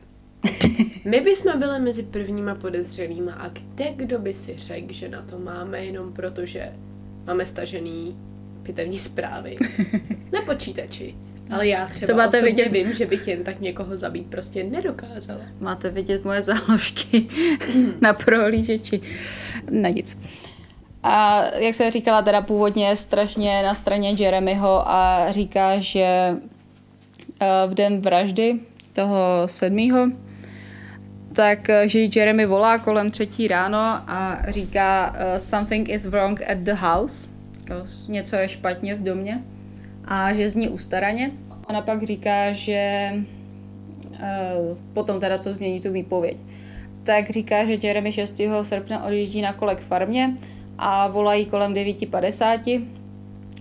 my 1.05 1.21
bychom 1.21 1.59
byli 1.59 1.79
mezi 1.79 2.03
prvníma 2.03 2.55
podezřelýma 2.55 3.33
a 3.33 3.47
kde 3.47 3.93
kdo 3.95 4.19
by 4.19 4.33
si 4.33 4.57
řekl, 4.57 4.93
že 4.93 5.09
na 5.09 5.21
to 5.21 5.39
máme 5.39 5.85
jenom 5.85 6.13
proto, 6.13 6.45
že 6.45 6.73
máme 7.27 7.45
stažený 7.45 8.17
pitevní 8.73 8.99
zprávy 8.99 9.57
na 10.31 10.41
počítači. 10.41 11.15
Ale 11.51 11.67
já 11.67 11.87
třeba 11.87 12.17
máte 12.17 12.37
osobně 12.37 12.63
vidět... 12.63 12.83
vím, 12.83 12.93
že 12.93 13.05
bych 13.05 13.27
jen 13.27 13.43
tak 13.43 13.61
někoho 13.61 13.97
zabít 13.97 14.27
prostě 14.27 14.63
nedokázala. 14.63 15.41
Máte 15.59 15.89
vidět 15.89 16.25
moje 16.25 16.41
záložky 16.41 17.27
na 18.01 18.13
prohlížeči. 18.13 19.01
Na 19.69 19.89
nic. 19.89 20.17
A 21.03 21.43
jak 21.57 21.75
jsem 21.75 21.91
říkala, 21.91 22.21
teda 22.21 22.41
původně 22.41 22.95
strašně 22.95 23.63
na 23.63 23.73
straně 23.73 24.15
Jeremyho 24.19 24.89
a 24.89 25.31
říká, 25.31 25.79
že 25.79 26.37
Eh, 27.41 27.67
v 27.67 27.73
den 27.73 28.01
vraždy 28.01 28.59
toho 28.93 29.43
sedmýho, 29.45 30.07
tak 31.33 31.69
eh, 31.69 31.87
že 31.87 31.99
Jeremy 31.99 32.45
volá 32.45 32.77
kolem 32.77 33.11
třetí 33.11 33.47
ráno 33.47 33.79
a 34.07 34.37
říká 34.47 35.09
uh, 35.09 35.37
something 35.37 35.89
is 35.89 36.05
wrong 36.05 36.41
at 36.49 36.57
the 36.57 36.73
house, 36.73 37.27
něco 38.07 38.35
je 38.35 38.49
špatně 38.49 38.95
v 38.95 39.03
domě 39.03 39.43
a 40.05 40.33
že 40.33 40.49
zní 40.49 40.69
ustaraně. 40.69 41.31
Ona 41.69 41.81
pak 41.81 42.03
říká, 42.03 42.51
že 42.51 43.11
uh, 44.09 44.77
potom 44.93 45.19
teda 45.19 45.37
co 45.37 45.53
změní 45.53 45.81
tu 45.81 45.91
výpověď, 45.91 46.37
tak 47.03 47.29
říká, 47.29 47.65
že 47.65 47.87
Jeremy 47.87 48.11
6. 48.11 48.41
srpna 48.61 49.03
odjíždí 49.03 49.41
na 49.41 49.53
kolek 49.53 49.79
farmě 49.79 50.37
a 50.77 51.07
volají 51.07 51.45
kolem 51.45 51.73
9.50, 51.73 52.85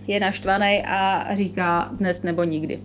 je 0.07 0.19
naštvaný 0.19 0.83
a 0.85 1.27
říká 1.35 1.89
dnes 1.93 2.23
nebo 2.23 2.43
nikdy. 2.43 2.79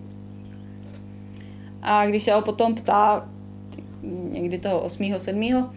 A 1.83 2.07
když 2.07 2.23
se 2.23 2.33
ho 2.33 2.43
potom 2.43 2.75
ptá, 2.75 3.29
někdy 4.31 4.59
toho 4.59 4.81
8. 4.81 5.15
7. 5.19 5.71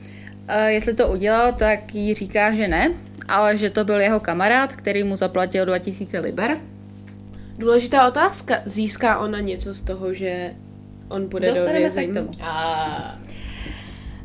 jestli 0.68 0.94
to 0.94 1.08
udělal, 1.08 1.54
tak 1.54 1.96
jí 1.96 2.14
říká, 2.14 2.56
že 2.56 2.68
ne, 2.68 2.92
ale 3.30 3.58
že 3.58 3.70
to 3.70 3.86
byl 3.86 4.00
jeho 4.00 4.20
kamarád, 4.20 4.76
který 4.76 5.04
mu 5.04 5.16
zaplatil 5.16 5.66
2000 5.66 6.20
liber. 6.20 6.58
Důležitá 7.58 8.08
otázka. 8.08 8.56
Získá 8.66 9.20
ona 9.20 9.40
něco 9.40 9.74
z 9.74 9.82
toho, 9.82 10.14
že 10.14 10.54
on 11.10 11.30
bude 11.30 11.48
Dostaneme 11.48 11.74
do 11.74 11.80
vězení? 11.80 12.08
se 12.08 12.14
k 12.14 12.16
tomu. 12.16 12.30
A... 12.42 13.20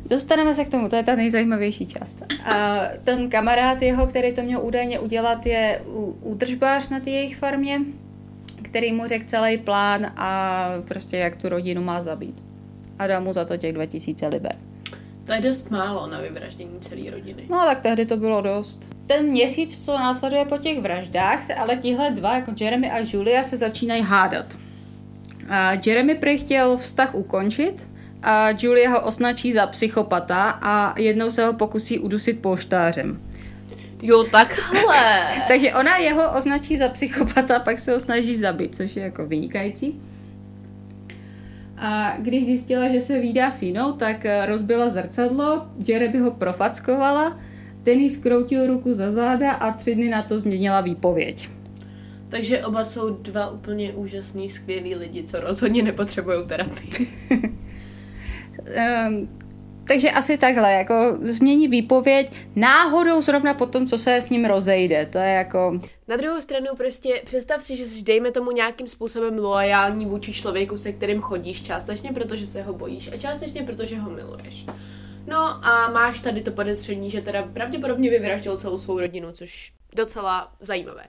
Dostaneme 0.05 0.53
se 0.53 0.65
k 0.65 0.69
tomu, 0.69 0.89
to 0.89 0.95
je 0.95 1.03
ta 1.03 1.15
nejzajímavější 1.15 1.87
část. 1.87 2.23
A 2.45 2.81
ten 3.03 3.29
kamarád 3.29 3.81
jeho, 3.81 4.07
který 4.07 4.33
to 4.33 4.41
měl 4.41 4.61
údajně 4.61 4.99
udělat, 4.99 5.45
je 5.45 5.81
údržbář 6.21 6.89
na 6.89 6.99
té 6.99 7.09
jejich 7.09 7.35
farmě 7.35 7.79
který 8.75 8.91
mu 8.91 9.07
řekl 9.07 9.25
celý 9.25 9.57
plán 9.57 10.11
a 10.15 10.69
prostě 10.87 11.17
jak 11.17 11.35
tu 11.35 11.49
rodinu 11.49 11.83
má 11.83 12.01
zabít. 12.01 12.43
A 12.99 13.07
dá 13.07 13.19
mu 13.19 13.33
za 13.33 13.45
to 13.45 13.57
těch 13.57 13.73
2000 13.73 14.27
liber. 14.27 14.55
To 15.25 15.31
je 15.31 15.41
dost 15.41 15.71
málo 15.71 16.07
na 16.07 16.21
vyvraždění 16.21 16.79
celé 16.79 17.11
rodiny. 17.11 17.43
No 17.49 17.57
tak 17.65 17.79
tehdy 17.79 18.05
to 18.05 18.17
bylo 18.17 18.41
dost. 18.41 18.95
Ten 19.07 19.25
měsíc, 19.25 19.85
co 19.85 19.93
následuje 19.93 20.45
po 20.45 20.57
těch 20.57 20.81
vraždách, 20.81 21.41
se 21.41 21.55
ale 21.55 21.75
tihle 21.75 22.11
dva, 22.11 22.35
jako 22.35 22.51
Jeremy 22.59 22.91
a 22.91 22.99
Julia, 22.99 23.43
se 23.43 23.57
začínají 23.57 24.01
hádat. 24.01 24.45
A 25.49 25.71
Jeremy 25.85 26.15
prý 26.15 26.37
chtěl 26.37 26.77
vztah 26.77 27.15
ukončit 27.15 27.89
a 28.23 28.49
Julia 28.59 28.89
ho 28.89 29.01
označí 29.01 29.53
za 29.53 29.67
psychopata 29.67 30.59
a 30.61 30.99
jednou 30.99 31.29
se 31.29 31.45
ho 31.45 31.53
pokusí 31.53 31.99
udusit 31.99 32.41
polštářem. 32.41 33.21
Jo, 34.01 34.23
takhle. 34.23 35.21
Takže 35.47 35.73
ona 35.73 35.97
jeho 35.97 36.37
označí 36.37 36.77
za 36.77 36.89
psychopata, 36.89 37.59
pak 37.59 37.79
se 37.79 37.91
ho 37.91 37.99
snaží 37.99 38.35
zabít, 38.35 38.75
což 38.75 38.95
je 38.95 39.03
jako 39.03 39.25
vynikající. 39.25 40.01
A 41.77 42.17
když 42.17 42.45
zjistila, 42.45 42.87
že 42.89 43.01
se 43.01 43.19
výdá 43.19 43.51
s 43.51 43.63
jinou, 43.63 43.91
tak 43.93 44.25
eh, 44.25 44.45
rozbila 44.45 44.89
zrcadlo, 44.89 45.67
Jeremy 45.87 46.19
ho 46.19 46.31
profackovala, 46.31 47.39
ten 47.83 47.99
jí 47.99 48.09
skroutil 48.09 48.67
ruku 48.67 48.93
za 48.93 49.11
záda 49.11 49.51
a 49.51 49.71
tři 49.71 49.95
dny 49.95 50.09
na 50.09 50.21
to 50.21 50.39
změnila 50.39 50.81
výpověď. 50.81 51.49
Takže 52.29 52.65
oba 52.65 52.83
jsou 52.83 53.09
dva 53.09 53.49
úplně 53.49 53.93
úžasný, 53.93 54.49
skvělí 54.49 54.95
lidi, 54.95 55.23
co 55.23 55.39
rozhodně 55.39 55.83
nepotřebují 55.83 56.47
terapii. 56.47 57.07
um, 59.07 59.27
takže 59.87 60.11
asi 60.11 60.37
takhle, 60.37 60.73
jako 60.73 61.17
změní 61.21 61.67
výpověď 61.67 62.31
náhodou 62.55 63.21
zrovna 63.21 63.53
po 63.53 63.65
tom, 63.65 63.87
co 63.87 63.97
se 63.97 64.15
s 64.15 64.29
ním 64.29 64.45
rozejde. 64.45 65.05
To 65.05 65.17
je 65.17 65.29
jako... 65.29 65.79
Na 66.07 66.17
druhou 66.17 66.41
stranu 66.41 66.67
prostě 66.77 67.21
představ 67.25 67.61
si, 67.61 67.75
že 67.75 67.85
jsi 67.85 68.03
dejme 68.03 68.31
tomu 68.31 68.51
nějakým 68.51 68.87
způsobem 68.87 69.37
loajální 69.37 70.05
vůči 70.05 70.33
člověku, 70.33 70.77
se 70.77 70.93
kterým 70.93 71.21
chodíš, 71.21 71.61
částečně 71.61 72.11
protože 72.11 72.45
se 72.45 72.61
ho 72.61 72.73
bojíš 72.73 73.09
a 73.13 73.17
částečně 73.17 73.63
protože 73.63 73.99
ho 73.99 74.09
miluješ. 74.09 74.65
No 75.27 75.65
a 75.65 75.89
máš 75.89 76.19
tady 76.19 76.41
to 76.41 76.51
podezření, 76.51 77.09
že 77.09 77.21
teda 77.21 77.43
pravděpodobně 77.43 78.09
vyvraždil 78.09 78.57
celou 78.57 78.77
svou 78.77 78.99
rodinu, 78.99 79.31
což 79.31 79.73
docela 79.95 80.51
zajímavé. 80.59 81.03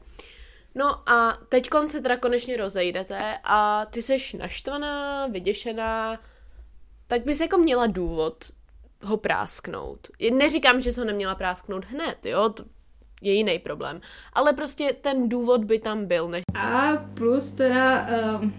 No 0.75 1.11
a 1.11 1.39
teď 1.49 1.69
se 1.87 2.01
teda 2.01 2.17
konečně 2.17 2.57
rozejdete 2.57 3.39
a 3.45 3.87
ty 3.91 4.03
seš 4.03 4.33
naštvaná, 4.33 5.27
vyděšená, 5.27 6.21
tak 7.07 7.25
bys 7.25 7.41
jako 7.41 7.59
měla 7.59 7.87
důvod 7.87 8.45
ho 9.03 9.17
prásknout. 9.17 10.09
Neříkám, 10.33 10.81
že 10.81 10.93
jsi 10.93 11.01
ho 11.01 11.07
neměla 11.07 11.35
prásknout 11.35 11.85
hned, 11.85 12.27
jo, 12.27 12.49
to 12.49 12.65
je 13.23 13.33
jiný 13.33 13.59
problém. 13.59 14.01
Ale 14.33 14.53
prostě 14.53 14.93
ten 15.01 15.29
důvod 15.29 15.65
by 15.65 15.79
tam 15.79 16.07
byl. 16.07 16.29
Než... 16.29 16.43
A 16.55 16.97
plus 17.15 17.53
teda 17.53 18.09
um, 18.41 18.55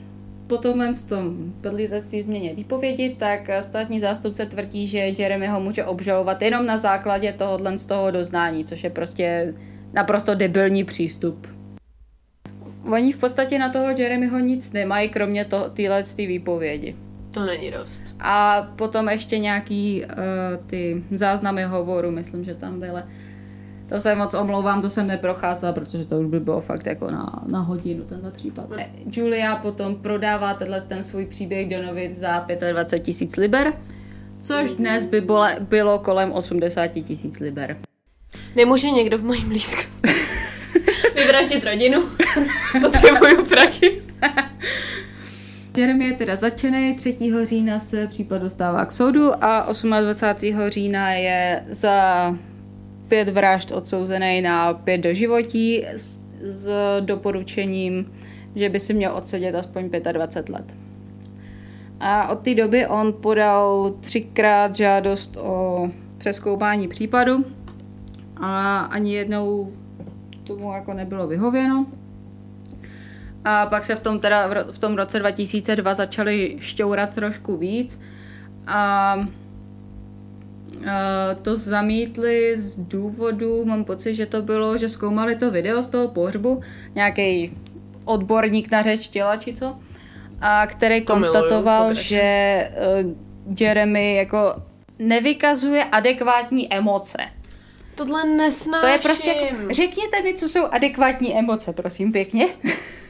potom 0.48 0.94
v 0.94 1.10
tom 1.10 1.54
podlítactví 1.62 2.22
změně 2.22 2.54
výpovědi, 2.54 3.16
tak 3.20 3.50
eh, 3.50 3.64
státní 3.64 4.00
zástupce 4.00 4.46
tvrdí, 4.46 4.88
že 4.88 4.98
Jeremy 4.98 5.48
ho 5.48 5.60
může 5.60 5.86
obžalovat 5.86 6.42
jenom 6.42 6.66
na 6.66 6.78
základě 6.78 7.34
tohohle 7.34 7.78
z 7.78 7.86
toho 7.86 8.12
doznání, 8.12 8.66
což 8.66 8.84
je 8.84 8.90
prostě 8.90 9.54
naprosto 9.94 10.36
debilní 10.36 10.84
přístup. 10.84 11.48
Oni 12.92 13.12
v 13.12 13.18
podstatě 13.18 13.60
na 13.60 13.70
toho 13.70 13.90
Jeremyho 13.98 14.40
nic 14.40 14.74
nemají, 14.74 15.10
kromě 15.10 15.46
téhle 15.74 16.04
výpovědi. 16.18 16.96
To 17.38 17.46
není 17.46 17.72
dost. 17.72 18.04
A 18.20 18.68
potom 18.76 19.10
ještě 19.10 19.40
nějaký 19.40 20.06
uh, 20.06 20.66
ty 20.68 21.04
záznamy 21.12 21.64
hovoru, 21.64 22.12
myslím, 22.12 22.44
že 22.44 22.56
tam 22.56 22.80
byly. 22.80 23.02
To 23.90 24.00
se 24.00 24.16
moc 24.16 24.34
omlouvám, 24.34 24.82
to 24.82 24.90
jsem 24.90 25.08
neprocházela, 25.08 25.74
protože 25.74 26.06
to 26.06 26.20
už 26.20 26.28
by 26.28 26.40
bylo 26.40 26.62
fakt 26.62 26.88
jako 26.88 27.12
na, 27.12 27.44
na 27.48 27.60
hodinu 27.60 28.04
tenhle 28.04 28.32
případ. 28.32 28.66
Julia 29.12 29.56
potom 29.56 29.96
prodává 29.96 30.54
tenhle 30.54 30.82
ten 30.82 31.04
svůj 31.04 31.26
příběh 31.26 31.70
do 31.70 31.84
novit 31.84 32.16
za 32.18 32.46
25 32.72 33.04
tisíc 33.04 33.38
liber, 33.38 33.74
což 34.40 34.72
dnes 34.72 35.06
by 35.06 35.22
bylo, 35.22 35.46
bylo 35.60 36.00
kolem 36.00 36.32
80 36.32 36.88
tisíc 36.88 37.40
liber. 37.40 37.78
Nemůže 38.56 38.92
někdo 38.92 39.18
v 39.18 39.24
mojí 39.24 39.46
blízkosti 39.46 40.10
vyvraždit 41.16 41.64
rodinu? 41.64 42.04
Potřebuju 42.82 43.46
prachy. 43.46 44.02
Jeremy 45.78 46.06
je 46.06 46.14
teda 46.14 46.36
začený, 46.36 46.94
3. 46.96 47.18
října 47.44 47.80
se 47.80 48.08
případ 48.08 48.42
dostává 48.42 48.86
k 48.86 48.92
soudu 48.92 49.44
a 49.44 49.74
28. 50.02 50.60
října 50.68 51.12
je 51.12 51.64
za 51.68 52.36
pět 53.08 53.30
vražd 53.30 53.72
odsouzený 53.72 54.42
na 54.42 54.74
pět 54.74 54.98
doživotí 54.98 55.86
s, 55.86 56.22
s 56.42 56.72
doporučením, 57.00 58.12
že 58.56 58.70
by 58.70 58.80
si 58.80 58.94
měl 58.94 59.16
odsedět 59.16 59.56
aspoň 59.56 59.90
25 60.12 60.54
let. 60.54 60.76
A 62.00 62.28
od 62.28 62.40
té 62.40 62.56
doby 62.56 62.88
on 62.88 63.14
podal 63.14 63.96
třikrát 64.00 64.76
žádost 64.76 65.38
o 65.38 65.90
přeskoupání 66.18 66.88
případu 66.88 67.46
a 68.36 68.80
ani 68.80 69.14
jednou 69.14 69.72
tomu 70.44 70.74
jako 70.74 70.94
nebylo 70.94 71.28
vyhověno. 71.28 71.86
A 73.50 73.66
pak 73.66 73.86
se 73.86 73.96
v 73.96 74.00
tom, 74.00 74.20
teda, 74.20 74.50
v 74.72 74.80
tom 74.80 74.96
roce 74.96 75.20
2002 75.20 75.94
začali 75.94 76.58
šťourat 76.60 77.16
trošku 77.16 77.58
víc 77.58 78.00
a 78.68 79.26
to 81.42 81.56
zamítli 81.56 82.58
z 82.58 82.76
důvodu, 82.76 83.66
mám 83.66 83.86
pocit, 83.86 84.14
že 84.14 84.26
to 84.26 84.42
bylo, 84.42 84.78
že 84.78 84.90
zkoumali 84.90 85.36
to 85.36 85.52
video 85.52 85.84
z 85.84 85.88
toho 85.88 86.08
pohřbu, 86.08 86.62
nějaký 86.96 87.58
odborník 88.06 88.72
na 88.72 88.82
řeč 88.82 89.08
těla 89.08 89.38
či 89.38 89.54
co, 89.54 89.78
a 90.42 90.68
který 90.68 91.02
to 91.02 91.14
konstatoval, 91.14 91.84
miluju, 91.84 92.04
že 92.04 92.72
uh, 93.04 93.60
Jeremy 93.60 94.16
jako 94.16 94.56
nevykazuje 95.00 95.84
adekvátní 95.84 96.74
emoce. 96.74 97.18
Tohle 97.96 98.26
nesnáším. 98.26 98.82
To 98.82 98.88
je 98.88 98.98
prostě 98.98 99.30
jako, 99.30 99.74
řekněte 99.74 100.22
mi, 100.24 100.34
co 100.34 100.50
jsou 100.50 100.66
adekvátní 100.66 101.38
emoce, 101.38 101.74
prosím, 101.74 102.12
pěkně. 102.12 102.48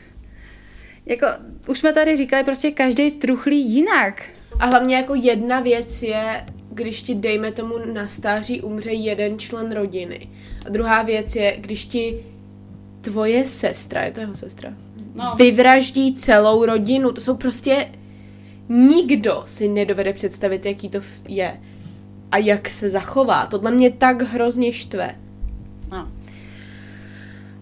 jako, 1.07 1.27
už 1.67 1.79
jsme 1.79 1.93
tady 1.93 2.15
říkali, 2.15 2.43
prostě 2.43 2.71
každý 2.71 3.11
truchlí 3.11 3.71
jinak. 3.71 4.23
A 4.59 4.65
hlavně 4.65 4.95
jako 4.95 5.15
jedna 5.15 5.59
věc 5.59 6.03
je, 6.03 6.45
když 6.69 7.01
ti, 7.01 7.15
dejme 7.15 7.51
tomu, 7.51 7.73
na 7.93 8.07
stáří 8.07 8.61
umře 8.61 8.91
jeden 8.91 9.39
člen 9.39 9.71
rodiny. 9.71 10.29
A 10.65 10.69
druhá 10.69 11.01
věc 11.01 11.35
je, 11.35 11.57
když 11.59 11.85
ti 11.85 12.25
tvoje 13.01 13.45
sestra, 13.45 14.03
je 14.03 14.11
to 14.11 14.19
jeho 14.19 14.35
sestra, 14.35 14.73
no. 15.15 15.35
vyvraždí 15.37 16.13
celou 16.13 16.65
rodinu. 16.65 17.11
To 17.11 17.21
jsou 17.21 17.35
prostě... 17.35 17.87
Nikdo 18.69 19.43
si 19.45 19.67
nedovede 19.67 20.13
představit, 20.13 20.65
jaký 20.65 20.89
to 20.89 20.99
je 21.27 21.59
a 22.31 22.37
jak 22.37 22.69
se 22.69 22.89
zachová. 22.89 23.45
Tohle 23.45 23.71
mě 23.71 23.91
tak 23.91 24.21
hrozně 24.21 24.73
štve. 24.73 25.15
No. 25.91 26.11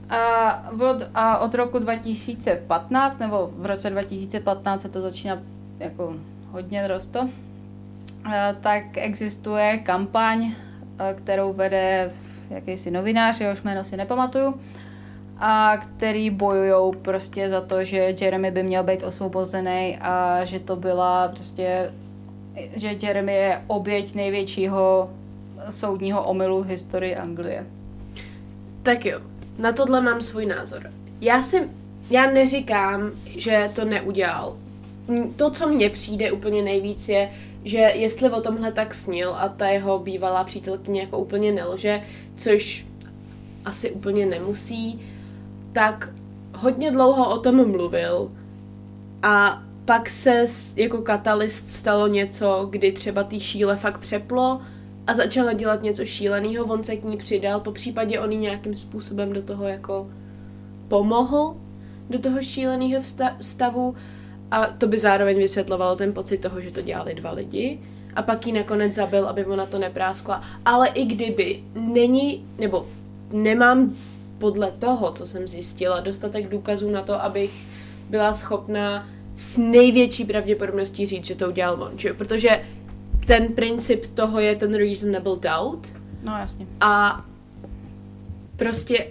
A 0.10 0.72
od, 0.72 1.10
a 1.16 1.38
od 1.38 1.56
roku 1.56 1.80
2015, 1.80 3.20
nebo 3.20 3.50
v 3.58 3.66
roce 3.66 3.90
2015 3.90 4.82
se 4.82 4.90
to 4.90 5.02
začíná 5.02 5.42
jako 5.80 6.16
hodně 6.52 6.88
rosto, 6.88 7.30
tak 8.62 8.98
existuje 8.98 9.78
kampaň, 9.78 10.52
kterou 11.16 11.54
vede 11.54 12.10
jakýsi 12.50 12.92
novinář, 12.92 13.42
jehož 13.42 13.62
jméno 13.62 13.84
si 13.84 13.98
nepamatuju, 13.98 14.60
a 15.38 15.78
který 15.78 16.30
bojují 16.30 16.96
prostě 17.02 17.50
za 17.50 17.62
to, 17.62 17.84
že 17.84 18.16
Jeremy 18.22 18.52
by 18.52 18.64
měl 18.64 18.84
být 18.84 19.04
osvobozený 19.04 19.98
a 20.02 20.44
že 20.44 20.60
to 20.60 20.76
byla 20.76 21.28
prostě, 21.28 21.92
že 22.76 22.96
Jeremy 23.02 23.34
je 23.34 23.64
oběť 23.68 24.16
největšího 24.16 25.10
soudního 25.70 26.24
omylu 26.24 26.64
v 26.64 26.68
historii 26.68 27.16
Anglie. 27.16 27.66
Tak 28.84 29.06
jo, 29.06 29.20
na 29.58 29.72
tohle 29.72 30.02
mám 30.02 30.22
svůj 30.22 30.46
názor. 30.46 30.92
Já 31.22 31.42
si, 31.42 31.70
já 32.10 32.32
neříkám, 32.32 33.12
že 33.26 33.72
to 33.76 33.86
neudělal. 33.86 34.58
To, 35.36 35.52
co 35.52 35.70
mně 35.70 35.90
přijde 35.90 36.32
úplně 36.32 36.62
nejvíc, 36.62 37.10
je, 37.10 37.30
že 37.64 37.78
jestli 37.78 38.30
o 38.30 38.42
tomhle 38.42 38.72
tak 38.72 38.94
snil 38.94 39.36
a 39.36 39.50
ta 39.50 39.68
jeho 39.68 40.00
bývalá 40.00 40.44
přítelkyně 40.44 41.02
jako 41.02 41.18
úplně 41.18 41.52
nelže, 41.52 42.02
což 42.36 42.86
asi 43.66 43.92
úplně 43.92 44.26
nemusí, 44.26 45.02
tak 45.72 46.10
hodně 46.54 46.92
dlouho 46.92 47.30
o 47.30 47.40
tom 47.40 47.72
mluvil 47.72 48.32
a 49.24 49.64
pak 49.86 50.10
se 50.10 50.46
jako 50.76 51.02
katalyst 51.02 51.68
stalo 51.68 52.08
něco, 52.08 52.68
kdy 52.70 52.92
třeba 52.92 53.24
tý 53.24 53.40
šíle 53.40 53.78
fakt 53.78 53.98
přeplo 53.98 54.62
a 55.08 55.14
začala 55.14 55.54
dělat 55.54 55.84
něco 55.84 56.06
šíleného, 56.06 56.66
on 56.66 56.84
se 56.84 56.96
k 56.96 57.04
ní 57.04 57.18
přidal, 57.18 57.60
po 57.60 57.72
případě 57.72 58.20
on 58.20 58.30
nějakým 58.30 58.76
způsobem 58.76 59.34
do 59.34 59.42
toho 59.42 59.68
jako 59.68 60.10
pomohl, 60.88 61.56
do 62.10 62.20
toho 62.20 62.42
šíleného 62.42 63.04
stavu 63.40 63.96
a 64.52 64.66
to 64.66 64.88
by 64.88 65.00
zároveň 65.00 65.38
vysvětlovalo 65.38 65.96
ten 65.96 66.14
pocit 66.14 66.38
toho, 66.38 66.62
že 66.62 66.72
to 66.72 66.82
dělali 66.82 67.14
dva 67.14 67.32
lidi. 67.32 67.80
A 68.16 68.22
pak 68.22 68.48
ji 68.48 68.54
nakonec 68.54 68.94
zabil, 68.94 69.28
aby 69.28 69.46
ona 69.46 69.66
to 69.66 69.80
nepráskla. 69.80 70.42
Ale 70.66 70.88
i 70.88 71.06
kdyby 71.06 71.64
není, 71.76 72.46
nebo 72.58 72.88
nemám 73.32 73.96
podle 74.38 74.72
toho, 74.72 75.12
co 75.12 75.26
jsem 75.28 75.48
zjistila, 75.48 76.00
dostatek 76.00 76.50
důkazů 76.50 76.92
na 76.92 77.02
to, 77.02 77.24
abych 77.24 77.66
byla 78.10 78.34
schopná 78.34 79.08
s 79.34 79.58
největší 79.58 80.26
pravděpodobností 80.26 81.06
říct, 81.06 81.26
že 81.26 81.36
to 81.36 81.48
udělal 81.48 81.84
on. 81.84 81.92
Že? 81.96 82.14
Protože 82.14 82.62
ten 83.28 83.48
princip 83.48 84.06
toho 84.06 84.40
je 84.40 84.56
ten 84.56 84.74
reasonable 84.74 85.36
doubt. 85.36 85.94
No 86.26 86.38
jasně. 86.38 86.68
A 86.82 87.26
prostě 88.56 89.08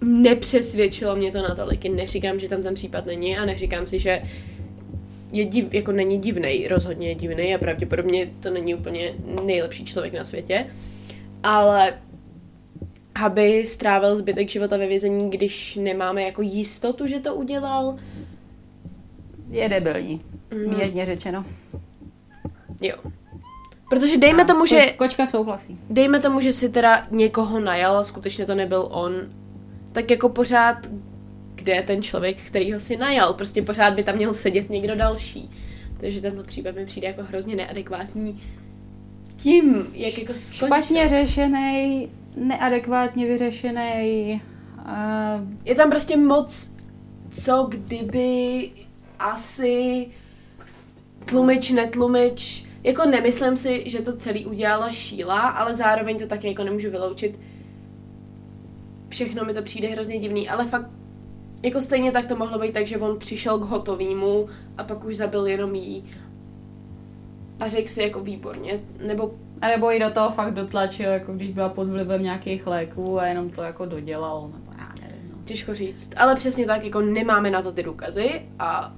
nepřesvědčilo 0.00 1.16
mě 1.16 1.32
to 1.32 1.42
natolik. 1.42 1.84
Neříkám, 1.84 2.38
že 2.38 2.48
tam 2.48 2.62
ten 2.62 2.74
případ 2.74 3.06
není 3.06 3.38
a 3.38 3.44
neříkám 3.44 3.86
si, 3.86 3.98
že 3.98 4.22
je 5.32 5.44
div, 5.44 5.74
jako 5.74 5.92
není 5.92 6.18
divný, 6.18 6.68
rozhodně 6.68 7.08
je 7.08 7.14
divný 7.14 7.54
a 7.54 7.58
pravděpodobně 7.58 8.30
to 8.40 8.50
není 8.50 8.74
úplně 8.74 9.14
nejlepší 9.44 9.84
člověk 9.84 10.14
na 10.14 10.24
světě, 10.24 10.66
ale 11.42 11.94
aby 13.24 13.66
strávil 13.66 14.16
zbytek 14.16 14.48
života 14.48 14.76
ve 14.76 14.86
vězení, 14.86 15.30
když 15.30 15.76
nemáme 15.76 16.22
jako 16.22 16.42
jistotu, 16.42 17.06
že 17.06 17.20
to 17.20 17.34
udělal, 17.34 17.96
je 19.50 19.68
debilní, 19.68 20.20
mm. 20.54 20.78
mírně 20.78 21.04
řečeno. 21.04 21.44
Jo. 22.82 22.96
Protože 23.92 24.18
dejme 24.18 24.44
tomu, 24.44 24.66
že... 24.66 24.86
Kočka 24.96 25.26
souhlasí. 25.26 25.78
Dejme 25.90 26.20
tomu, 26.20 26.40
že 26.40 26.52
si 26.52 26.68
teda 26.68 27.06
někoho 27.10 27.60
najal 27.60 27.96
a 27.96 28.04
skutečně 28.04 28.46
to 28.46 28.54
nebyl 28.54 28.88
on, 28.90 29.12
tak 29.92 30.10
jako 30.10 30.28
pořád 30.28 30.76
kde 31.54 31.72
je 31.72 31.82
ten 31.82 32.02
člověk, 32.02 32.36
který 32.46 32.72
ho 32.72 32.80
si 32.80 32.96
najal. 32.96 33.34
Prostě 33.34 33.62
pořád 33.62 33.94
by 33.94 34.02
tam 34.02 34.16
měl 34.16 34.34
sedět 34.34 34.70
někdo 34.70 34.96
další. 34.96 35.50
Takže 35.96 36.20
tento 36.20 36.42
případ 36.42 36.74
mi 36.74 36.86
přijde 36.86 37.08
jako 37.08 37.22
hrozně 37.22 37.56
neadekvátní 37.56 38.42
tím, 39.36 39.86
jak 39.92 40.18
jako 40.18 40.32
skončil. 40.34 40.66
Špatně 40.66 41.08
řešený, 41.08 42.08
neadekvátně 42.36 43.26
vyřešený. 43.26 44.40
Uh... 44.76 44.88
Je 45.64 45.74
tam 45.74 45.90
prostě 45.90 46.16
moc, 46.16 46.76
co 47.30 47.66
kdyby 47.70 48.70
asi 49.18 50.06
tlumič, 51.24 51.70
netlumič, 51.70 52.71
jako 52.82 53.06
nemyslím 53.06 53.56
si, 53.56 53.90
že 53.90 54.02
to 54.02 54.12
celý 54.12 54.46
udělala 54.46 54.90
Šíla, 54.90 55.40
ale 55.40 55.74
zároveň 55.74 56.18
to 56.18 56.26
taky 56.26 56.48
jako 56.48 56.64
nemůžu 56.64 56.90
vyloučit. 56.90 57.40
Všechno 59.08 59.44
mi 59.44 59.54
to 59.54 59.62
přijde 59.62 59.88
hrozně 59.88 60.18
divný, 60.18 60.48
ale 60.48 60.66
fakt 60.66 60.90
jako 61.62 61.80
stejně 61.80 62.12
tak 62.12 62.26
to 62.26 62.36
mohlo 62.36 62.58
být 62.58 62.72
tak, 62.72 62.86
že 62.86 62.98
on 62.98 63.18
přišel 63.18 63.58
k 63.58 63.62
hotovýmu 63.62 64.48
a 64.78 64.84
pak 64.84 65.04
už 65.04 65.16
zabil 65.16 65.46
jenom 65.46 65.74
jí 65.74 66.04
a 67.60 67.68
řekl 67.68 67.88
si 67.88 68.02
jako 68.02 68.20
výborně, 68.20 68.80
nebo... 69.06 69.34
A 69.60 69.68
nebo 69.68 69.92
i 69.92 69.98
do 69.98 70.10
toho 70.10 70.30
fakt 70.30 70.54
dotlačil, 70.54 71.10
jako 71.10 71.32
když 71.32 71.50
byla 71.50 71.68
pod 71.68 71.88
vlivem 71.88 72.22
nějakých 72.22 72.66
léků 72.66 73.20
a 73.20 73.26
jenom 73.26 73.50
to 73.50 73.62
jako 73.62 73.86
dodělal, 73.86 74.50
nebo 74.54 74.72
já 74.78 74.92
nevím. 75.00 75.30
No. 75.32 75.38
Těžko 75.44 75.74
říct, 75.74 76.14
ale 76.16 76.36
přesně 76.36 76.66
tak, 76.66 76.84
jako 76.84 77.00
nemáme 77.00 77.50
na 77.50 77.62
to 77.62 77.72
ty 77.72 77.82
důkazy 77.82 78.42
a... 78.58 78.92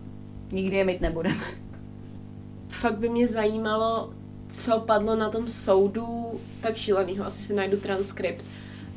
Nikdy 0.52 0.76
je 0.76 0.84
mít 0.84 1.00
nebudeme. 1.00 1.44
Fakt 2.80 2.98
by 2.98 3.08
mě 3.08 3.26
zajímalo, 3.26 4.14
co 4.48 4.80
padlo 4.80 5.16
na 5.16 5.30
tom 5.30 5.48
soudu 5.48 6.40
tak 6.60 6.76
šílenýho, 6.76 7.26
asi 7.26 7.42
si 7.42 7.54
najdu 7.54 7.80
transkript, 7.80 8.44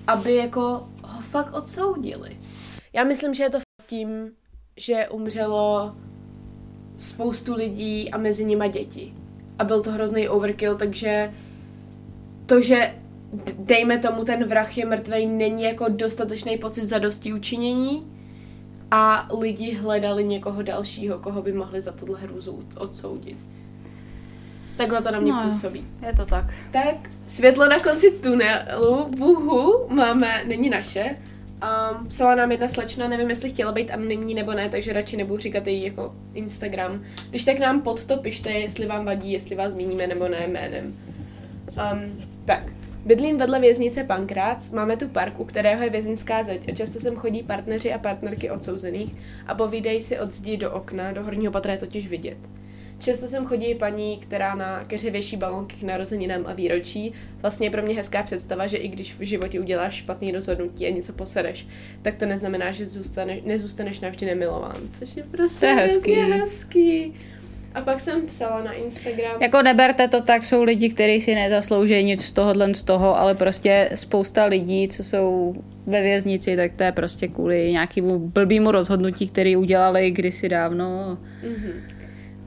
aby 0.07 0.35
jako 0.35 0.61
ho 1.03 1.21
fakt 1.21 1.53
odsoudili. 1.53 2.37
Já 2.93 3.03
myslím, 3.03 3.33
že 3.33 3.43
je 3.43 3.49
to 3.49 3.57
tím, 3.87 4.31
že 4.77 5.07
umřelo 5.09 5.95
spoustu 6.97 7.55
lidí 7.55 8.11
a 8.11 8.17
mezi 8.17 8.45
nimi 8.45 8.69
děti. 8.69 9.13
A 9.59 9.63
byl 9.63 9.81
to 9.81 9.91
hrozný 9.91 10.29
overkill, 10.29 10.77
takže 10.77 11.33
to, 12.45 12.61
že 12.61 12.95
dejme 13.59 13.99
tomu, 13.99 14.23
ten 14.23 14.45
vrah 14.45 14.77
je 14.77 14.85
mrtvej, 14.85 15.25
není 15.25 15.63
jako 15.63 15.85
dostatečný 15.89 16.57
pocit 16.57 16.85
zadosti 16.85 17.33
učinění 17.33 18.11
a 18.91 19.29
lidi 19.39 19.71
hledali 19.71 20.23
někoho 20.23 20.61
dalšího, 20.61 21.19
koho 21.19 21.41
by 21.41 21.53
mohli 21.53 21.81
za 21.81 21.91
tuhle 21.91 22.19
hrůzu 22.19 22.63
odsoudit. 22.77 23.37
Takhle 24.77 25.01
to 25.01 25.11
na 25.11 25.19
mě 25.19 25.31
no, 25.31 25.41
působí. 25.45 25.87
Je 26.07 26.13
to 26.13 26.25
tak. 26.25 26.45
Tak, 26.71 26.95
světlo 27.27 27.69
na 27.69 27.79
konci 27.79 28.11
tunelu, 28.11 29.07
buhu, 29.17 29.87
máme, 29.89 30.43
není 30.47 30.69
naše. 30.69 31.15
Um, 31.93 32.07
psala 32.07 32.35
nám 32.35 32.51
jedna 32.51 32.67
slečna, 32.67 33.07
nevím, 33.07 33.29
jestli 33.29 33.49
chtěla 33.49 33.71
být 33.71 33.91
anonymní 33.91 34.33
nebo 34.33 34.53
ne, 34.53 34.69
takže 34.69 34.93
radši 34.93 35.17
nebudu 35.17 35.41
říkat 35.41 35.67
její 35.67 35.83
jako 35.83 36.15
Instagram. 36.33 37.03
Když 37.29 37.43
tak 37.43 37.59
nám 37.59 37.81
pod 37.81 38.03
to 38.05 38.17
pište, 38.17 38.51
jestli 38.51 38.85
vám 38.85 39.05
vadí, 39.05 39.31
jestli 39.31 39.55
vás 39.55 39.71
zmíníme 39.71 40.07
nebo 40.07 40.27
ne 40.27 40.47
jménem. 40.47 40.95
Um, 41.93 42.27
tak, 42.45 42.63
Bydlím 43.05 43.37
vedle 43.37 43.59
věznice 43.59 44.03
Pankrác, 44.03 44.69
máme 44.69 44.97
tu 44.97 45.07
park, 45.07 45.39
u 45.39 45.45
kterého 45.45 45.83
je 45.83 45.89
vězinská 45.89 46.43
zeď 46.43 46.69
a 46.69 46.75
často 46.75 46.99
sem 46.99 47.15
chodí 47.15 47.43
partneři 47.43 47.93
a 47.93 47.97
partnerky 47.97 48.49
odsouzených 48.49 49.15
a 49.47 49.55
povídají 49.55 50.01
si 50.01 50.19
od 50.19 50.31
zdi 50.31 50.57
do 50.57 50.71
okna, 50.71 51.11
do 51.11 51.23
horního 51.23 51.51
patra 51.51 51.71
je 51.71 51.77
totiž 51.77 52.07
vidět. 52.07 52.37
Často 52.99 53.27
sem 53.27 53.45
chodí 53.45 53.75
paní, 53.75 54.17
která 54.17 54.55
na 54.55 54.83
keře 54.83 55.09
věší 55.11 55.37
balonky 55.37 55.75
k 55.75 55.83
narozeninám 55.83 56.43
a 56.45 56.53
výročí. 56.53 57.13
Vlastně 57.41 57.67
je 57.67 57.71
pro 57.71 57.81
mě 57.81 57.95
hezká 57.95 58.23
představa, 58.23 58.67
že 58.67 58.77
i 58.77 58.87
když 58.87 59.15
v 59.19 59.21
životě 59.21 59.59
uděláš 59.59 59.93
špatný 59.93 60.31
rozhodnutí 60.31 60.85
a 60.85 60.89
něco 60.89 61.13
posereš, 61.13 61.67
tak 62.01 62.15
to 62.15 62.25
neznamená, 62.25 62.71
že 62.71 62.85
zůstane, 62.85 63.37
nezůstaneš 63.45 63.99
navždy 63.99 64.25
nemilován. 64.25 64.77
Což 64.91 65.15
je 65.15 65.23
prostě 65.23 65.65
je 65.65 65.73
hezký. 65.73 66.13
hezký. 66.13 67.13
A 67.73 67.81
pak 67.81 68.01
jsem 68.01 68.25
psala 68.25 68.63
na 68.63 68.73
Instagram. 68.73 69.41
Jako 69.41 69.61
neberte 69.61 70.07
to 70.07 70.21
tak, 70.21 70.45
jsou 70.45 70.63
lidi, 70.63 70.89
kteří 70.89 71.21
si 71.21 71.35
nezaslouží 71.35 72.03
nic 72.03 72.25
z 72.25 72.33
tohohle 72.33 72.73
z 72.73 72.83
toho, 72.83 73.19
ale 73.19 73.35
prostě 73.35 73.89
spousta 73.95 74.45
lidí, 74.45 74.87
co 74.87 75.03
jsou 75.03 75.55
ve 75.85 76.01
věznici, 76.01 76.55
tak 76.55 76.71
to 76.73 76.83
je 76.83 76.91
prostě 76.91 77.27
kvůli 77.27 77.71
nějakému 77.71 78.19
blbýmu 78.19 78.71
rozhodnutí, 78.71 79.29
který 79.29 79.55
udělali 79.55 80.11
kdysi 80.11 80.49
dávno. 80.49 81.17
Mm-hmm. 81.43 81.96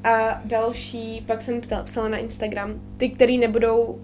A 0.04 0.40
další, 0.44 1.24
pak 1.26 1.42
jsem 1.42 1.60
psala 1.84 2.08
na 2.08 2.16
Instagram, 2.16 2.74
ty, 2.96 3.08
který 3.08 3.38
nebudou 3.38 4.00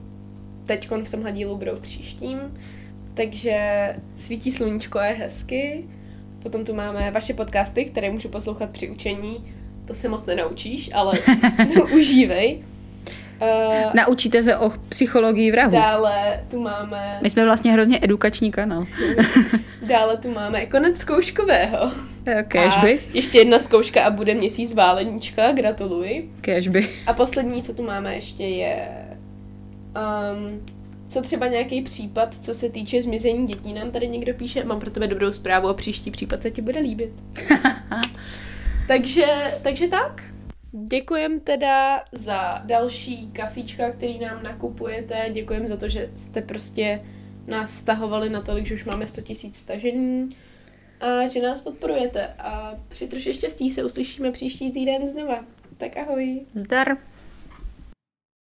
teď 0.64 0.90
v 1.02 1.10
tomhle 1.10 1.32
dílu, 1.32 1.56
budou 1.56 1.76
příštím. 1.76 2.38
Takže 3.14 3.88
svítí 4.16 4.52
sluníčko 4.52 4.98
je 4.98 5.12
hezky. 5.12 5.84
Potom 6.42 6.64
tu 6.64 6.74
máme 6.74 7.10
vaše 7.10 7.34
podcasty, 7.34 7.84
které 7.84 8.10
můžu 8.10 8.28
poslouchat 8.28 8.70
při 8.70 8.90
učení 8.90 9.44
to 9.86 9.94
se 9.94 10.08
moc 10.08 10.26
nenaučíš, 10.26 10.90
ale 10.94 11.12
užívej. 11.94 12.64
Uh, 13.42 13.94
Naučíte 13.94 14.42
se 14.42 14.56
o 14.56 14.72
psychologii 14.88 15.52
vrahu. 15.52 15.72
Dále 15.72 16.44
tu 16.50 16.60
máme... 16.60 17.18
My 17.22 17.30
jsme 17.30 17.44
vlastně 17.44 17.72
hrozně 17.72 17.98
edukační 18.02 18.50
kanál. 18.50 18.86
dále 19.82 20.16
tu 20.16 20.30
máme 20.30 20.66
konec 20.66 20.98
zkouškového. 20.98 21.92
Kéžby. 22.48 23.00
ještě 23.14 23.38
jedna 23.38 23.58
zkouška 23.58 24.04
a 24.04 24.10
bude 24.10 24.34
měsíc 24.34 24.74
váleníčka, 24.74 25.52
gratuluji. 25.52 26.32
Kéžby. 26.40 26.88
A 27.06 27.12
poslední, 27.12 27.62
co 27.62 27.74
tu 27.74 27.82
máme 27.82 28.14
ještě 28.14 28.44
je... 28.44 28.88
Um, 30.34 30.66
co 31.08 31.22
třeba 31.22 31.46
nějaký 31.46 31.82
případ, 31.82 32.34
co 32.34 32.54
se 32.54 32.68
týče 32.68 33.02
zmizení 33.02 33.46
dětí, 33.46 33.72
nám 33.72 33.90
tady 33.90 34.08
někdo 34.08 34.34
píše, 34.34 34.64
mám 34.64 34.80
pro 34.80 34.90
tebe 34.90 35.06
dobrou 35.06 35.32
zprávu 35.32 35.68
a 35.68 35.74
příští 35.74 36.10
případ 36.10 36.42
se 36.42 36.50
ti 36.50 36.62
bude 36.62 36.80
líbit. 36.80 37.12
takže, 38.88 39.26
takže 39.62 39.88
tak. 39.88 40.22
Děkujem 40.72 41.40
teda 41.40 42.02
za 42.12 42.62
další 42.64 43.30
kafička, 43.32 43.90
který 43.90 44.18
nám 44.18 44.42
nakupujete. 44.42 45.14
Děkujem 45.32 45.66
za 45.66 45.76
to, 45.76 45.88
že 45.88 46.10
jste 46.14 46.42
prostě 46.42 47.00
nás 47.46 47.74
stahovali 47.76 48.30
na 48.30 48.40
tolik, 48.42 48.66
že 48.66 48.74
už 48.74 48.84
máme 48.84 49.06
100 49.06 49.20
000 49.20 49.34
stažení 49.52 50.28
a 51.00 51.26
že 51.26 51.42
nás 51.42 51.60
podporujete. 51.60 52.26
A 52.38 52.74
při 52.88 53.08
troše 53.08 53.32
štěstí 53.32 53.70
se 53.70 53.84
uslyšíme 53.84 54.30
příští 54.30 54.72
týden 54.72 55.08
znova. 55.08 55.44
Tak 55.76 55.96
ahoj. 55.96 56.46
Zdar. 56.54 56.96